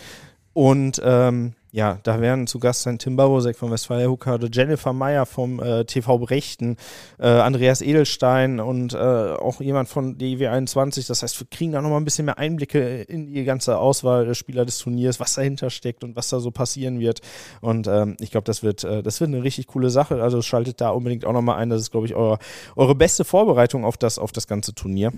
Und 0.54 1.00
ähm, 1.04 1.54
ja, 1.72 2.00
da 2.04 2.22
werden 2.22 2.48
zu 2.48 2.60
Gast 2.60 2.84
sein 2.84 2.98
Tim 2.98 3.16
Babosek 3.16 3.58
von 3.58 3.72
Westfalia 3.72 4.08
Huckade, 4.08 4.50
Jennifer 4.52 4.94
Meyer 4.94 5.26
vom 5.26 5.60
äh, 5.62 5.86
TV 5.86 6.18
Brechten, 6.18 6.78
äh, 7.20 7.28
Andreas 7.28 7.82
Edelstein 7.82 8.60
und 8.60 8.94
äh, 8.94 8.98
auch 8.98 9.60
jemand 9.60 9.90
von 9.90 10.18
DW 10.18 10.48
21. 10.48 11.08
Das 11.08 11.24
heißt, 11.24 11.40
wir 11.40 11.48
kriegen 11.50 11.74
da 11.74 11.82
nochmal 11.82 12.00
ein 12.00 12.06
bisschen 12.06 12.26
mehr 12.26 12.38
Einblicke 12.38 13.02
in 13.02 13.34
die 13.34 13.44
ganze 13.44 13.78
Auswahl 13.78 14.26
der 14.26 14.34
Spieler 14.34 14.66
des 14.66 14.78
Turniers, 14.80 15.20
was 15.20 15.34
dahinter 15.34 15.70
steckt 15.70 16.04
und 16.04 16.16
was 16.16 16.30
da 16.30 16.40
so 16.40 16.52
passieren 16.52 17.00
wird. 17.00 17.22
Und 17.62 17.88
ähm, 17.88 18.16
ich 18.20 18.32
glaube, 18.32 18.46
das 18.46 18.64
wird, 18.64 18.84
äh, 18.84 19.04
das 19.04 19.20
wird 19.20 19.30
eine 19.30 19.44
richtig 19.44 19.68
coole 19.68 19.90
Sache. 19.90 20.22
Also 20.22 20.42
schaltet 20.42 20.80
da 20.80 20.92
unbedingt 20.92 21.26
auch 21.26 21.34
nochmal 21.34 21.58
ein. 21.58 21.70
Das 21.70 21.82
ist, 21.82 21.92
glaube 21.92 22.08
ich, 22.08 22.16
eure, 22.16 22.40
eure 22.76 22.96
beste 22.96 23.26
Vorbereitung 23.26 23.84
auf 23.84 23.98
das, 23.98 24.20
auf 24.20 24.32
das 24.32 24.48
ganze 24.48 24.74
Turnier. 24.74 25.12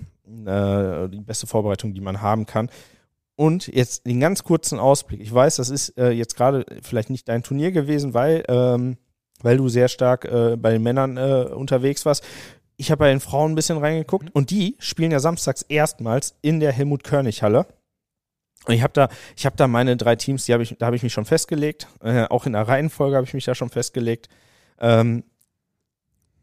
Äh, 0.46 1.10
die 1.10 1.22
beste 1.22 1.48
Vorbereitung, 1.48 1.94
die 1.94 2.02
man 2.02 2.22
haben 2.22 2.46
kann. 2.46 2.70
Und 3.40 3.68
jetzt 3.68 4.06
den 4.06 4.20
ganz 4.20 4.44
kurzen 4.44 4.80
Ausblick. 4.80 5.22
Ich 5.22 5.34
weiß, 5.34 5.56
das 5.56 5.70
ist 5.70 5.98
äh, 5.98 6.10
jetzt 6.10 6.36
gerade 6.36 6.66
vielleicht 6.82 7.10
nicht 7.10 7.30
dein 7.30 7.42
Turnier 7.42 7.72
gewesen, 7.72 8.14
weil, 8.14 8.44
ähm, 8.50 8.98
weil 9.42 9.56
du 9.56 9.70
sehr 9.70 9.88
stark 9.88 10.26
äh, 10.26 10.58
bei 10.58 10.74
den 10.74 10.84
Männern 10.84 11.16
äh, 11.16 11.46
unterwegs 11.50 12.06
warst. 12.06 12.22
Ich 12.76 12.92
habe 12.92 13.00
bei 13.00 13.10
den 13.10 13.22
Frauen 13.22 13.54
ein 13.54 13.56
bisschen 13.56 13.78
reingeguckt 13.78 14.26
mhm. 14.26 14.32
und 14.34 14.50
die 14.50 14.76
spielen 14.80 15.12
ja 15.12 15.22
samstags 15.22 15.62
erstmals 15.62 16.36
in 16.42 16.60
der 16.60 16.74
Helmut 16.74 17.06
Körnig 17.06 17.42
Halle. 17.42 17.66
Und 18.66 18.74
ich 18.74 18.84
habe 18.84 18.92
da, 18.92 19.08
ich 19.38 19.46
habe 19.46 19.56
da 19.56 19.70
meine 19.70 19.96
drei 19.96 20.18
Teams, 20.18 20.46
die 20.46 20.52
habe 20.52 20.64
ich, 20.64 20.76
da 20.78 20.88
habe 20.88 20.98
ich 20.98 21.04
mich 21.04 21.14
schon 21.14 21.24
festgelegt. 21.24 21.88
Äh, 22.02 22.26
auch 22.26 22.46
in 22.46 22.52
der 22.52 22.68
Reihenfolge 22.68 23.16
habe 23.16 23.26
ich 23.26 23.34
mich 23.34 23.46
da 23.46 23.56
schon 23.56 23.70
festgelegt. 23.70 24.28
Ähm, 24.82 25.24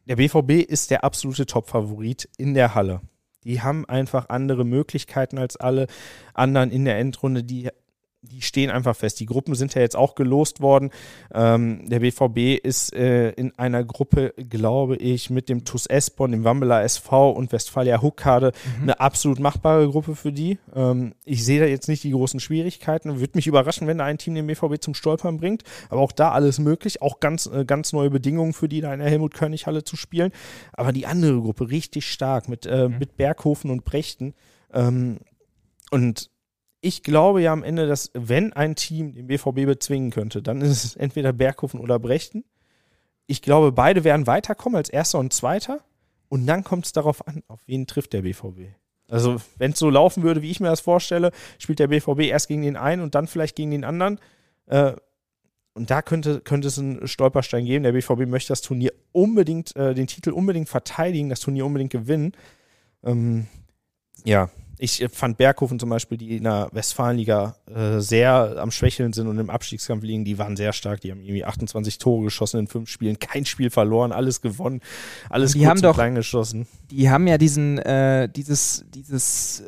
der 0.06 0.16
BVB 0.16 0.66
ist 0.66 0.90
der 0.90 1.04
absolute 1.04 1.44
Top-Favorit 1.44 2.26
in 2.38 2.54
der 2.54 2.74
Halle. 2.74 3.02
Die 3.46 3.62
haben 3.62 3.84
einfach 3.84 4.28
andere 4.28 4.64
Möglichkeiten 4.64 5.38
als 5.38 5.56
alle 5.56 5.86
anderen 6.34 6.72
in 6.72 6.84
der 6.84 6.98
Endrunde. 6.98 7.44
Die, 7.44 7.70
die 8.30 8.42
stehen 8.42 8.70
einfach 8.70 8.96
fest. 8.96 9.20
Die 9.20 9.26
Gruppen 9.26 9.54
sind 9.54 9.74
ja 9.74 9.80
jetzt 9.80 9.96
auch 9.96 10.14
gelost 10.14 10.60
worden. 10.60 10.90
Ähm, 11.32 11.88
der 11.88 12.00
BVB 12.00 12.62
ist 12.62 12.94
äh, 12.94 13.30
in 13.30 13.56
einer 13.58 13.84
Gruppe, 13.84 14.34
glaube 14.36 14.96
ich, 14.96 15.30
mit 15.30 15.48
dem 15.48 15.64
TuS 15.64 15.86
Espon, 15.86 16.32
dem 16.32 16.44
Wambeler 16.44 16.82
SV 16.82 17.30
und 17.30 17.52
Westfalia 17.52 18.02
Huckade 18.02 18.52
mhm. 18.76 18.82
eine 18.82 19.00
absolut 19.00 19.38
machbare 19.38 19.88
Gruppe 19.88 20.14
für 20.14 20.32
die. 20.32 20.58
Ähm, 20.74 21.14
ich 21.24 21.44
sehe 21.44 21.60
da 21.60 21.66
jetzt 21.66 21.88
nicht 21.88 22.04
die 22.04 22.10
großen 22.10 22.40
Schwierigkeiten. 22.40 23.20
Würde 23.20 23.32
mich 23.34 23.46
überraschen, 23.46 23.86
wenn 23.86 23.98
da 23.98 24.04
ein 24.04 24.18
Team 24.18 24.34
den 24.34 24.46
BVB 24.46 24.80
zum 24.80 24.94
Stolpern 24.94 25.38
bringt. 25.38 25.62
Aber 25.88 26.00
auch 26.00 26.12
da 26.12 26.32
alles 26.32 26.58
möglich. 26.58 27.02
Auch 27.02 27.20
ganz, 27.20 27.46
äh, 27.46 27.64
ganz 27.64 27.92
neue 27.92 28.10
Bedingungen 28.10 28.52
für 28.52 28.68
die, 28.68 28.80
da 28.80 28.92
in 28.92 29.00
der 29.00 29.10
Helmut-König-Halle 29.10 29.84
zu 29.84 29.96
spielen. 29.96 30.32
Aber 30.72 30.92
die 30.92 31.06
andere 31.06 31.40
Gruppe 31.40 31.70
richtig 31.70 32.06
stark 32.10 32.48
mit, 32.48 32.66
äh, 32.66 32.88
mhm. 32.88 32.98
mit 32.98 33.16
Berghofen 33.16 33.70
und 33.70 33.84
Brechten. 33.84 34.34
Ähm, 34.72 35.18
und 35.90 36.30
ich 36.86 37.02
glaube 37.02 37.42
ja 37.42 37.52
am 37.52 37.64
Ende, 37.64 37.88
dass 37.88 38.12
wenn 38.14 38.52
ein 38.52 38.76
Team 38.76 39.12
den 39.12 39.26
BVB 39.26 39.66
bezwingen 39.66 40.10
könnte, 40.10 40.40
dann 40.40 40.60
ist 40.60 40.84
es 40.84 40.94
entweder 40.94 41.32
Berghofen 41.32 41.80
oder 41.80 41.98
Brechten. 41.98 42.44
Ich 43.26 43.42
glaube, 43.42 43.72
beide 43.72 44.04
werden 44.04 44.28
weiterkommen 44.28 44.76
als 44.76 44.88
Erster 44.88 45.18
und 45.18 45.32
Zweiter. 45.32 45.80
Und 46.28 46.46
dann 46.46 46.62
kommt 46.62 46.86
es 46.86 46.92
darauf 46.92 47.26
an, 47.26 47.42
auf 47.48 47.60
wen 47.66 47.88
trifft 47.88 48.12
der 48.12 48.22
BVB. 48.22 48.72
Also, 49.08 49.36
wenn 49.58 49.72
es 49.72 49.78
so 49.80 49.90
laufen 49.90 50.22
würde, 50.22 50.42
wie 50.42 50.50
ich 50.50 50.60
mir 50.60 50.68
das 50.68 50.80
vorstelle, 50.80 51.32
spielt 51.58 51.80
der 51.80 51.88
BVB 51.88 52.20
erst 52.22 52.46
gegen 52.46 52.62
den 52.62 52.76
einen 52.76 53.02
und 53.02 53.16
dann 53.16 53.26
vielleicht 53.26 53.56
gegen 53.56 53.72
den 53.72 53.84
anderen. 53.84 54.20
Äh, 54.66 54.92
und 55.74 55.90
da 55.90 56.02
könnte, 56.02 56.40
könnte 56.40 56.68
es 56.68 56.78
einen 56.78 57.06
Stolperstein 57.06 57.64
geben. 57.64 57.82
Der 57.82 57.92
BVB 57.92 58.26
möchte 58.26 58.48
das 58.48 58.62
Turnier 58.62 58.92
unbedingt, 59.10 59.74
äh, 59.74 59.92
den 59.94 60.06
Titel 60.06 60.30
unbedingt 60.30 60.68
verteidigen, 60.68 61.30
das 61.30 61.40
Turnier 61.40 61.66
unbedingt 61.66 61.92
gewinnen. 61.92 62.32
Ähm, 63.04 63.46
ja, 64.24 64.50
ich 64.78 65.06
fand 65.12 65.38
Berghofen 65.38 65.78
zum 65.78 65.88
Beispiel, 65.88 66.18
die 66.18 66.36
in 66.36 66.44
der 66.44 66.68
Westfalenliga 66.72 67.56
äh, 67.74 68.00
sehr 68.00 68.56
am 68.58 68.70
Schwächeln 68.70 69.12
sind 69.12 69.26
und 69.26 69.38
im 69.38 69.48
Abstiegskampf 69.48 70.02
liegen, 70.02 70.24
die 70.24 70.38
waren 70.38 70.56
sehr 70.56 70.72
stark. 70.72 71.00
Die 71.00 71.10
haben 71.10 71.22
irgendwie 71.22 71.44
28 71.44 71.98
Tore 71.98 72.24
geschossen 72.24 72.60
in 72.60 72.66
fünf 72.66 72.90
Spielen, 72.90 73.18
kein 73.18 73.46
Spiel 73.46 73.70
verloren, 73.70 74.12
alles 74.12 74.42
gewonnen, 74.42 74.80
alles 75.30 75.52
die 75.52 75.66
haben 75.66 75.80
doch, 75.80 75.94
klein 75.94 76.14
geschossen. 76.14 76.66
Die 76.90 77.08
haben 77.08 77.26
ja 77.26 77.38
diesen, 77.38 77.78
äh, 77.78 78.28
dieses, 78.28 78.84
dieses, 78.94 79.60
äh, 79.60 79.64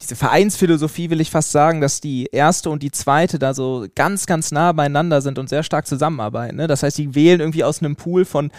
diese 0.00 0.14
Vereinsphilosophie, 0.14 1.10
will 1.10 1.20
ich 1.20 1.30
fast 1.30 1.50
sagen, 1.50 1.80
dass 1.80 2.00
die 2.00 2.26
erste 2.26 2.70
und 2.70 2.82
die 2.82 2.92
zweite 2.92 3.38
da 3.38 3.54
so 3.54 3.86
ganz, 3.94 4.26
ganz 4.26 4.52
nah 4.52 4.72
beieinander 4.72 5.22
sind 5.22 5.38
und 5.38 5.48
sehr 5.48 5.62
stark 5.62 5.86
zusammenarbeiten. 5.86 6.56
Ne? 6.56 6.66
Das 6.66 6.82
heißt, 6.82 6.98
die 6.98 7.14
wählen 7.14 7.40
irgendwie 7.40 7.64
aus 7.64 7.80
einem 7.80 7.96
Pool 7.96 8.24
von, 8.24 8.52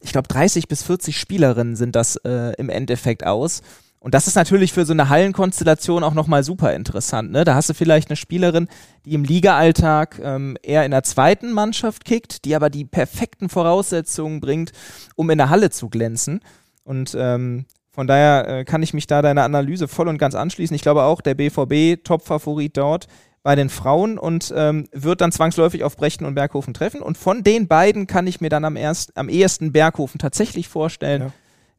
ich 0.00 0.12
glaube, 0.12 0.28
30 0.28 0.68
bis 0.68 0.82
40 0.82 1.18
Spielerinnen 1.18 1.74
sind 1.74 1.96
das 1.96 2.16
äh, 2.16 2.52
im 2.58 2.68
Endeffekt 2.68 3.26
aus. 3.26 3.62
Und 4.04 4.12
das 4.12 4.26
ist 4.26 4.34
natürlich 4.34 4.74
für 4.74 4.84
so 4.84 4.92
eine 4.92 5.08
Hallenkonstellation 5.08 6.04
auch 6.04 6.12
nochmal 6.12 6.44
super 6.44 6.74
interessant. 6.74 7.32
Ne? 7.32 7.44
Da 7.44 7.54
hast 7.54 7.70
du 7.70 7.74
vielleicht 7.74 8.10
eine 8.10 8.16
Spielerin, 8.16 8.68
die 9.06 9.14
im 9.14 9.24
Liga-Alltag 9.24 10.20
ähm, 10.22 10.58
eher 10.62 10.84
in 10.84 10.90
der 10.90 11.04
zweiten 11.04 11.52
Mannschaft 11.52 12.04
kickt, 12.04 12.44
die 12.44 12.54
aber 12.54 12.68
die 12.68 12.84
perfekten 12.84 13.48
Voraussetzungen 13.48 14.40
bringt, 14.40 14.72
um 15.16 15.30
in 15.30 15.38
der 15.38 15.48
Halle 15.48 15.70
zu 15.70 15.88
glänzen. 15.88 16.40
Und 16.82 17.16
ähm, 17.18 17.64
von 17.92 18.06
daher 18.06 18.46
äh, 18.46 18.64
kann 18.66 18.82
ich 18.82 18.92
mich 18.92 19.06
da 19.06 19.22
deiner 19.22 19.42
Analyse 19.42 19.88
voll 19.88 20.08
und 20.08 20.18
ganz 20.18 20.34
anschließen. 20.34 20.76
Ich 20.76 20.82
glaube 20.82 21.04
auch, 21.04 21.22
der 21.22 21.34
BVB 21.34 22.04
Top-Favorit 22.04 22.76
dort 22.76 23.06
bei 23.42 23.56
den 23.56 23.70
Frauen 23.70 24.18
und 24.18 24.52
ähm, 24.54 24.86
wird 24.92 25.22
dann 25.22 25.32
zwangsläufig 25.32 25.82
auf 25.82 25.96
Brechten 25.96 26.26
und 26.26 26.34
Berghofen 26.34 26.74
treffen. 26.74 27.00
Und 27.00 27.16
von 27.16 27.42
den 27.42 27.68
beiden 27.68 28.06
kann 28.06 28.26
ich 28.26 28.42
mir 28.42 28.50
dann 28.50 28.66
am, 28.66 28.76
erst, 28.76 29.16
am 29.16 29.30
ehesten 29.30 29.72
Berghofen 29.72 30.18
tatsächlich 30.18 30.68
vorstellen. 30.68 31.22
Ja 31.22 31.32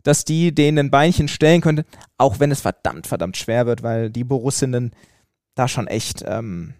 dass 0.05 0.23
die 0.23 0.53
denen 0.53 0.77
ein 0.77 0.91
Beinchen 0.91 1.27
stellen 1.27 1.61
könnte, 1.61 1.83
auch 2.17 2.39
wenn 2.39 2.51
es 2.51 2.61
verdammt, 2.61 3.07
verdammt 3.07 3.37
schwer 3.37 3.65
wird, 3.65 3.81
weil 3.81 4.11
die 4.11 4.23
Borussinnen 4.23 4.91
da 5.55 5.67
schon 5.67 5.87
echt 5.87 6.23
ähm, 6.27 6.75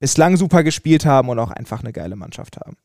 bislang 0.00 0.36
super 0.36 0.64
gespielt 0.64 1.06
haben 1.06 1.28
und 1.28 1.38
auch 1.38 1.52
einfach 1.52 1.80
eine 1.80 1.92
geile 1.92 2.16
Mannschaft 2.16 2.56
haben. 2.56 2.76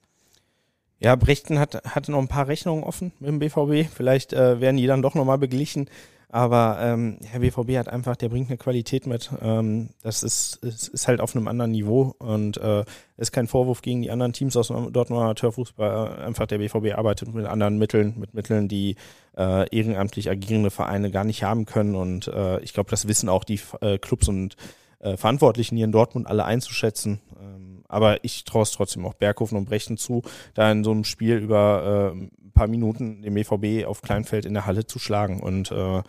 Ja, 0.99 1.15
Brechten 1.15 1.57
hat, 1.57 1.81
hatte 1.83 2.11
noch 2.11 2.19
ein 2.19 2.27
paar 2.27 2.47
Rechnungen 2.47 2.83
offen 2.83 3.11
dem 3.19 3.39
BVB. 3.39 3.89
Vielleicht 3.91 4.33
äh, 4.33 4.61
werden 4.61 4.77
die 4.77 4.85
dann 4.85 5.01
doch 5.01 5.15
nochmal 5.15 5.39
beglichen. 5.39 5.89
Aber 6.31 6.77
ähm, 6.79 7.17
Herr 7.25 7.39
BVB 7.39 7.77
hat 7.77 7.89
einfach, 7.89 8.15
der 8.15 8.29
bringt 8.29 8.49
eine 8.49 8.57
Qualität 8.57 9.07
mit. 9.07 9.31
Ähm, 9.41 9.89
das 10.03 10.21
ist, 10.21 10.57
ist, 10.57 10.87
ist 10.89 11.07
halt 11.07 11.21
auf 11.21 11.35
einem 11.35 11.47
anderen 11.47 11.71
Niveau 11.71 12.13
und 12.19 12.57
äh, 12.57 12.85
ist 13.17 13.31
kein 13.31 13.47
Vorwurf 13.47 13.81
gegen 13.81 14.03
die 14.03 14.11
anderen 14.11 14.33
Teams 14.33 14.55
aus 14.55 14.67
dem 14.67 14.93
Dortmunder 14.93 15.25
Amateurfußball. 15.25 16.19
Einfach 16.19 16.45
der 16.45 16.59
BVB 16.59 16.95
arbeitet 16.95 17.33
mit 17.33 17.47
anderen 17.47 17.79
Mitteln, 17.79 18.13
mit 18.19 18.35
Mitteln, 18.35 18.67
die 18.67 18.95
äh, 19.35 19.75
ehrenamtlich 19.75 20.29
agierende 20.29 20.69
Vereine 20.69 21.09
gar 21.09 21.23
nicht 21.23 21.43
haben 21.43 21.65
können. 21.65 21.95
Und 21.95 22.27
äh, 22.27 22.59
ich 22.59 22.73
glaube, 22.73 22.91
das 22.91 23.07
wissen 23.07 23.27
auch 23.27 23.43
die 23.43 23.59
äh, 23.81 23.97
Clubs 23.97 24.27
und 24.27 24.55
äh, 24.99 25.17
Verantwortlichen 25.17 25.77
hier 25.77 25.85
in 25.85 25.91
Dortmund 25.91 26.27
alle 26.27 26.45
einzuschätzen. 26.45 27.21
Ähm, 27.41 27.68
aber 27.89 28.23
ich 28.23 28.45
traue 28.45 28.63
es 28.63 28.71
trotzdem 28.71 29.05
auch 29.05 29.15
Berghofen 29.15 29.57
und 29.57 29.65
Brechten 29.65 29.97
zu, 29.97 30.21
da 30.53 30.71
in 30.71 30.83
so 30.85 30.91
einem 30.91 31.03
Spiel 31.03 31.37
über 31.37 32.13
äh, 32.15 32.17
ein 32.17 32.51
paar 32.53 32.67
Minuten 32.67 33.21
den 33.21 33.33
BVB 33.33 33.85
auf 33.85 34.01
Kleinfeld 34.01 34.45
in 34.45 34.53
der 34.53 34.65
Halle 34.65 34.85
zu 34.85 34.99
schlagen. 34.99 35.41
Und 35.41 35.71
äh, 35.71 36.01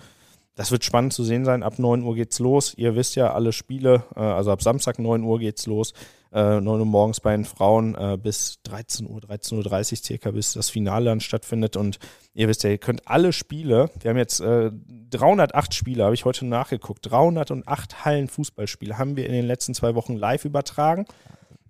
das 0.54 0.70
wird 0.70 0.84
spannend 0.84 1.14
zu 1.14 1.24
sehen 1.24 1.44
sein. 1.44 1.62
Ab 1.62 1.78
9 1.78 2.02
Uhr 2.02 2.14
geht's 2.14 2.38
los. 2.38 2.74
Ihr 2.76 2.94
wisst 2.94 3.16
ja, 3.16 3.32
alle 3.32 3.52
Spiele, 3.52 4.04
äh, 4.14 4.20
also 4.20 4.52
ab 4.52 4.62
Samstag 4.62 4.98
9 4.98 5.22
Uhr 5.22 5.38
geht's 5.38 5.66
los. 5.66 5.94
Äh, 6.32 6.60
9 6.60 6.80
Uhr 6.80 6.86
morgens 6.86 7.20
bei 7.20 7.32
den 7.32 7.44
Frauen 7.44 7.94
äh, 7.94 8.16
bis 8.16 8.60
13 8.64 9.08
Uhr, 9.08 9.20
13.30 9.20 9.92
Uhr 9.92 9.96
circa, 9.96 10.30
bis 10.30 10.52
das 10.52 10.70
Finale 10.70 11.06
dann 11.06 11.20
stattfindet. 11.20 11.76
Und 11.76 11.98
ihr 12.34 12.46
wisst 12.46 12.62
ja, 12.62 12.70
ihr 12.70 12.78
könnt 12.78 13.08
alle 13.08 13.32
Spiele, 13.32 13.90
wir 14.00 14.10
haben 14.10 14.18
jetzt 14.18 14.40
äh, 14.40 14.70
308 15.10 15.74
Spiele, 15.74 16.04
habe 16.04 16.14
ich 16.14 16.24
heute 16.24 16.44
nachgeguckt, 16.46 17.10
308 17.10 18.04
Hallenfußballspiele 18.04 18.98
haben 18.98 19.16
wir 19.16 19.26
in 19.26 19.32
den 19.32 19.46
letzten 19.46 19.74
zwei 19.74 19.94
Wochen 19.94 20.14
live 20.14 20.44
übertragen. 20.44 21.06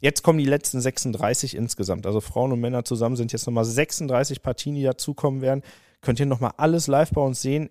Jetzt 0.00 0.22
kommen 0.22 0.38
die 0.38 0.46
letzten 0.46 0.80
36 0.80 1.54
insgesamt. 1.54 2.06
Also 2.06 2.20
Frauen 2.20 2.52
und 2.52 2.60
Männer 2.60 2.84
zusammen 2.84 3.16
sind 3.16 3.32
jetzt 3.32 3.46
nochmal 3.46 3.64
36 3.64 4.42
Partien, 4.42 4.74
die 4.74 4.82
dazukommen 4.82 5.42
werden. 5.42 5.62
Könnt 6.02 6.18
ihr 6.18 6.24
nochmal 6.24 6.52
alles 6.56 6.86
live 6.86 7.10
bei 7.10 7.20
uns 7.20 7.42
sehen. 7.42 7.68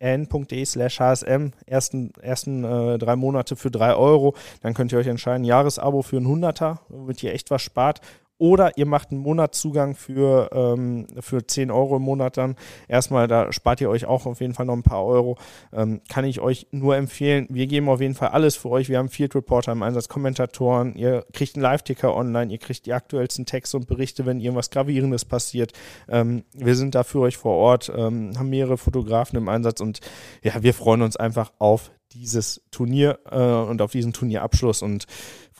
rn.de 0.00 0.64
slash 0.64 1.00
HSM. 1.00 1.50
Ersten, 1.66 2.12
ersten 2.20 2.62
äh, 2.62 2.98
drei 2.98 3.16
Monate 3.16 3.56
für 3.56 3.72
drei 3.72 3.96
Euro. 3.96 4.36
Dann 4.60 4.74
könnt 4.74 4.92
ihr 4.92 4.98
euch 4.98 5.08
entscheiden, 5.08 5.44
Jahresabo 5.44 6.02
für 6.02 6.18
ein 6.18 6.28
Hunderter, 6.28 6.80
womit 6.88 7.22
ihr 7.24 7.32
echt 7.32 7.50
was 7.50 7.62
spart. 7.62 8.00
Oder 8.38 8.76
ihr 8.76 8.86
macht 8.86 9.12
einen 9.12 9.20
Monatszugang 9.20 9.94
für, 9.94 10.50
ähm, 10.52 11.06
für 11.20 11.46
10 11.46 11.70
Euro 11.70 11.96
im 11.96 12.02
Monat 12.02 12.36
dann. 12.36 12.56
Erstmal, 12.88 13.28
da 13.28 13.52
spart 13.52 13.80
ihr 13.80 13.88
euch 13.88 14.06
auch 14.06 14.26
auf 14.26 14.40
jeden 14.40 14.54
Fall 14.54 14.66
noch 14.66 14.74
ein 14.74 14.82
paar 14.82 15.04
Euro. 15.04 15.38
Ähm, 15.72 16.00
kann 16.08 16.24
ich 16.24 16.40
euch 16.40 16.66
nur 16.72 16.96
empfehlen. 16.96 17.46
Wir 17.50 17.66
geben 17.66 17.88
auf 17.88 18.00
jeden 18.00 18.14
Fall 18.14 18.28
alles 18.28 18.56
für 18.56 18.70
euch. 18.70 18.88
Wir 18.88 18.98
haben 18.98 19.08
Field 19.08 19.34
Reporter 19.34 19.72
im 19.72 19.82
Einsatz, 19.82 20.08
Kommentatoren. 20.08 20.96
Ihr 20.96 21.24
kriegt 21.32 21.54
einen 21.54 21.62
Live-Ticker 21.62 22.14
online. 22.14 22.50
Ihr 22.50 22.58
kriegt 22.58 22.86
die 22.86 22.92
aktuellsten 22.92 23.46
Texte 23.46 23.76
und 23.76 23.86
Berichte, 23.86 24.26
wenn 24.26 24.40
irgendwas 24.40 24.70
Gravierendes 24.70 25.24
passiert. 25.24 25.72
Ähm, 26.08 26.44
wir 26.52 26.74
sind 26.74 26.94
da 26.94 27.04
für 27.04 27.20
euch 27.20 27.36
vor 27.36 27.56
Ort, 27.56 27.92
ähm, 27.94 28.32
haben 28.36 28.50
mehrere 28.50 28.76
Fotografen 28.76 29.36
im 29.36 29.48
Einsatz 29.48 29.80
und 29.80 30.00
ja, 30.42 30.62
wir 30.62 30.74
freuen 30.74 31.02
uns 31.02 31.16
einfach 31.16 31.52
auf 31.58 31.90
dieses 32.12 32.62
Turnier 32.70 33.18
äh, 33.30 33.38
und 33.38 33.80
auf 33.82 33.92
diesen 33.92 34.12
Turnierabschluss 34.12 34.82
und 34.82 35.06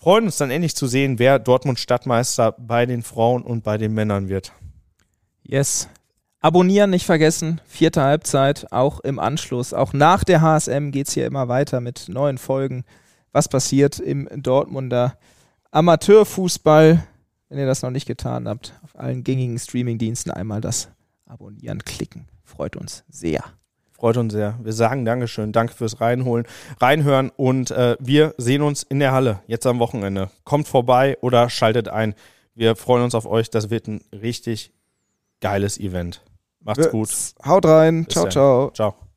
freuen 0.03 0.25
uns 0.25 0.37
dann 0.37 0.51
endlich 0.51 0.75
zu 0.75 0.89
sehen, 0.89 1.21
wer 1.21 1.39
Dortmund 1.39 1.79
Stadtmeister 1.79 2.57
bei 2.59 2.87
den 2.87 3.05
Frauen 3.05 3.45
und 3.45 3.63
bei 3.63 3.79
den 3.79 3.95
Männern 3.95 4.29
wird. 4.29 4.53
Yes. 5.45 5.89
Abonnieren 6.41 6.91
nicht 6.91 7.07
vergessen. 7.07 7.61
Vierte 7.69 8.03
Halbzeit, 8.03 8.73
auch 8.73 8.99
im 8.99 9.21
Anschluss. 9.21 9.73
Auch 9.73 9.93
nach 9.93 10.25
der 10.25 10.41
HSM 10.41 10.91
geht 10.91 11.07
es 11.07 11.15
hier 11.15 11.25
immer 11.25 11.47
weiter 11.47 11.81
mit 11.81 12.09
neuen 12.09 12.39
Folgen. 12.39 12.83
Was 13.31 13.47
passiert 13.47 14.01
im 14.01 14.29
Dortmunder 14.43 15.17
Amateurfußball? 15.71 17.07
Wenn 17.49 17.59
ihr 17.59 17.67
das 17.67 17.83
noch 17.83 17.91
nicht 17.91 18.07
getan 18.07 18.49
habt, 18.49 18.75
auf 18.83 18.99
allen 18.99 19.23
gängigen 19.23 19.57
Streamingdiensten 19.57 20.33
einmal 20.33 20.61
das 20.61 20.89
Abonnieren 21.27 21.85
klicken. 21.85 22.27
Freut 22.43 22.75
uns 22.75 23.05
sehr. 23.09 23.45
Freut 24.03 24.17
uns 24.17 24.33
sehr. 24.33 24.59
Wir 24.61 24.73
sagen 24.73 25.05
Dankeschön, 25.05 25.53
danke 25.53 25.75
fürs 25.75 26.01
Reinholen, 26.01 26.45
Reinhören 26.81 27.31
und 27.37 27.71
äh, 27.71 27.97
wir 28.01 28.35
sehen 28.37 28.63
uns 28.63 28.83
in 28.83 28.99
der 28.99 29.13
Halle 29.13 29.43
jetzt 29.47 29.65
am 29.65 29.79
Wochenende. 29.79 30.29
Kommt 30.43 30.67
vorbei 30.67 31.17
oder 31.21 31.49
schaltet 31.49 31.87
ein. 31.87 32.17
Wir 32.57 32.75
freuen 32.75 33.05
uns 33.05 33.15
auf 33.15 33.27
euch. 33.27 33.49
Das 33.49 33.71
wird 33.71 33.87
ein 33.87 34.01
richtig 34.11 34.73
geiles 35.41 35.79
Event. 35.79 36.21
Macht's 36.59 36.91
gut. 36.91 37.11
Haut 37.47 37.65
rein. 37.65 38.07
Bis 38.07 38.15
ciao, 38.15 38.29
ciao. 38.29 38.71
Ciao. 38.73 39.12